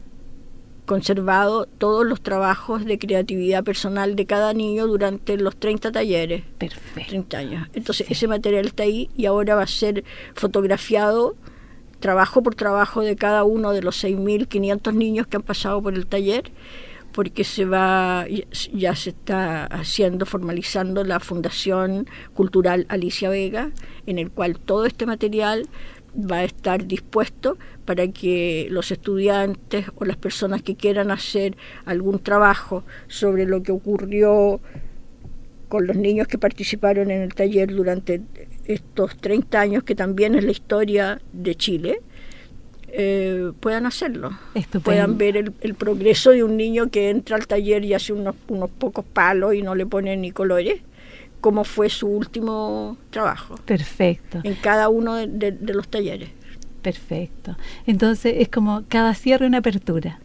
conservado 0.89 1.66
todos 1.66 2.05
los 2.05 2.20
trabajos 2.20 2.84
de 2.84 2.99
creatividad 2.99 3.62
personal 3.62 4.16
de 4.16 4.26
cada 4.26 4.53
niño 4.55 4.89
durante 4.89 5.36
los 5.36 5.57
30 5.57 5.93
talleres. 5.93 6.43
Perfecto. 6.59 7.11
30 7.11 7.39
años. 7.39 7.68
Entonces 7.74 8.11
ese 8.11 8.26
material 8.26 8.66
está 8.66 8.82
ahí 8.82 9.09
y 9.16 9.26
ahora 9.26 9.55
va 9.55 9.62
a 9.62 9.68
ser 9.68 10.03
fotografiado 10.34 11.36
trabajo 12.01 12.43
por 12.43 12.55
trabajo 12.55 13.03
de 13.03 13.16
cada 13.16 13.45
uno 13.45 13.72
de 13.72 13.82
los 13.82 14.03
6.500 14.03 14.95
niños 14.95 15.26
que 15.26 15.36
han 15.36 15.43
pasado 15.43 15.82
por 15.82 15.95
el 15.95 16.07
taller, 16.07 16.51
porque 17.12 17.45
se 17.45 17.64
va, 17.64 18.26
ya 18.72 18.95
se 18.95 19.11
está 19.11 19.64
haciendo, 19.66 20.24
formalizando 20.24 21.05
la 21.05 21.20
Fundación 21.20 22.07
Cultural 22.34 22.86
Alicia 22.89 23.30
Vega, 23.30 23.70
en 24.07 24.18
el 24.18 24.30
cual 24.30 24.59
todo 24.59 24.86
este 24.86 25.07
material 25.07 25.68
va 26.18 26.38
a 26.38 26.44
estar 26.44 26.86
dispuesto 26.86 27.56
para 27.84 28.08
que 28.08 28.66
los 28.70 28.90
estudiantes 28.90 29.86
o 29.96 30.04
las 30.04 30.16
personas 30.16 30.62
que 30.62 30.74
quieran 30.74 31.10
hacer 31.10 31.56
algún 31.84 32.18
trabajo 32.18 32.84
sobre 33.06 33.46
lo 33.46 33.62
que 33.62 33.72
ocurrió 33.72 34.60
con 35.68 35.86
los 35.86 35.96
niños 35.96 36.26
que 36.26 36.38
participaron 36.38 37.10
en 37.10 37.22
el 37.22 37.34
taller 37.34 37.74
durante 37.74 38.22
estos 38.66 39.16
30 39.18 39.60
años, 39.60 39.84
que 39.84 39.94
también 39.94 40.34
es 40.34 40.44
la 40.44 40.50
historia 40.50 41.20
de 41.32 41.54
Chile, 41.54 42.00
eh, 42.88 43.52
puedan 43.60 43.86
hacerlo. 43.86 44.30
Puedan 44.82 45.18
ver 45.18 45.36
el, 45.36 45.74
progreso 45.74 46.30
de 46.30 46.42
un 46.42 46.56
niño 46.56 46.90
que 46.90 47.10
entra 47.10 47.36
al 47.36 47.46
taller 47.46 47.84
y 47.84 47.94
hace 47.94 48.12
unos, 48.12 48.34
unos 48.48 48.70
pocos 48.70 49.04
palos 49.04 49.54
y 49.54 49.62
no 49.62 49.74
le 49.74 49.84
pone 49.84 50.16
ni 50.16 50.30
colores, 50.30 50.80
como 51.41 51.64
fue 51.64 51.91
su 51.91 52.09
último 52.09 52.97
trabajo. 53.11 53.57
Perfecto. 53.64 54.41
En 54.43 54.55
cada 54.55 54.89
uno 54.89 55.14
de, 55.14 55.57
los 55.61 55.89
talleres. 55.89 56.30
Perfecto. 56.82 57.57
Entonces 57.86 58.34
es 58.39 58.49
como 58.49 58.84
cada 58.89 59.14
cierre 59.14 59.47
una 59.47 59.59
apertura. 59.59 60.20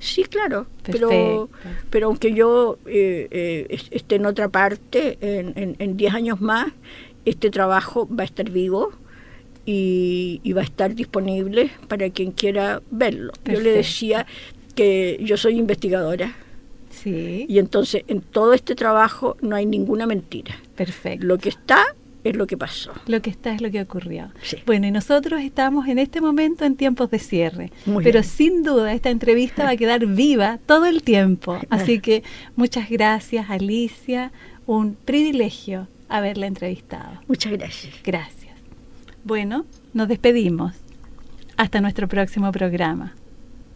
Sí, 0.00 0.22
claro, 0.24 0.68
pero, 0.84 1.50
pero 1.90 2.06
aunque 2.06 2.32
yo 2.32 2.78
eh, 2.86 3.26
eh, 3.32 3.78
esté 3.90 4.14
en 4.14 4.26
otra 4.26 4.48
parte, 4.48 5.18
en 5.20 5.96
10 5.96 6.14
años 6.14 6.40
más, 6.40 6.68
este 7.24 7.50
trabajo 7.50 8.08
va 8.08 8.22
a 8.22 8.26
estar 8.26 8.48
vivo 8.48 8.92
y, 9.70 10.52
va 10.54 10.62
a 10.62 10.64
estar 10.64 10.94
disponible 10.94 11.70
para 11.88 12.08
quien 12.08 12.32
quiera 12.32 12.80
verlo. 12.90 13.32
Yo 13.44 13.60
le 13.60 13.70
decía 13.70 14.26
que 14.74 15.18
yo 15.22 15.36
soy 15.36 15.58
investigadora. 15.58 16.34
Sí. 17.02 17.46
Y 17.48 17.58
entonces 17.58 18.04
en 18.08 18.20
todo 18.20 18.52
este 18.54 18.74
trabajo 18.74 19.36
no 19.40 19.56
hay 19.56 19.66
ninguna 19.66 20.06
mentira. 20.06 20.56
Perfecto. 20.76 21.26
Lo 21.26 21.38
que 21.38 21.48
está 21.48 21.84
es 22.24 22.36
lo 22.36 22.46
que 22.46 22.56
pasó. 22.56 22.92
Lo 23.06 23.22
que 23.22 23.30
está 23.30 23.54
es 23.54 23.60
lo 23.60 23.70
que 23.70 23.80
ocurrió. 23.80 24.30
Bueno, 24.66 24.86
y 24.86 24.90
nosotros 24.90 25.40
estamos 25.40 25.88
en 25.88 25.98
este 25.98 26.20
momento 26.20 26.64
en 26.64 26.76
tiempos 26.76 27.10
de 27.10 27.18
cierre, 27.18 27.72
pero 28.02 28.22
sin 28.22 28.62
duda 28.62 28.92
esta 28.92 29.10
entrevista 29.10 29.64
va 29.64 29.70
a 29.70 29.76
quedar 29.76 30.06
viva 30.06 30.58
todo 30.66 30.86
el 30.86 31.02
tiempo. 31.02 31.58
Así 31.70 32.00
que 32.00 32.22
muchas 32.56 32.90
gracias, 32.90 33.50
Alicia. 33.50 34.32
Un 34.66 34.94
privilegio 34.94 35.88
haberla 36.08 36.46
entrevistado. 36.46 37.20
Muchas 37.26 37.52
gracias. 37.52 37.94
Gracias. 38.04 38.56
Bueno, 39.24 39.64
nos 39.92 40.08
despedimos. 40.08 40.74
Hasta 41.56 41.80
nuestro 41.80 42.08
próximo 42.08 42.52
programa. 42.52 43.14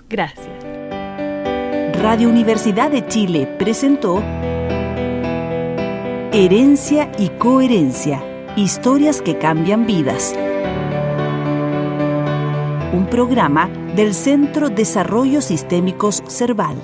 Gracias. 0.09 0.82
Radio 2.03 2.29
Universidad 2.29 2.91
de 2.91 3.07
Chile 3.07 3.47
presentó 3.61 4.21
Herencia 6.33 7.13
y 7.17 7.29
Coherencia. 7.29 8.21
Historias 8.57 9.23
que 9.23 9.39
cambian 9.39 9.87
vidas. 9.87 10.35
Un 12.93 13.07
programa 13.09 13.69
del 13.95 14.15
Centro 14.15 14.69
Desarrollo 14.69 15.41
Sistémicos 15.41 16.25
Cerval. 16.27 16.77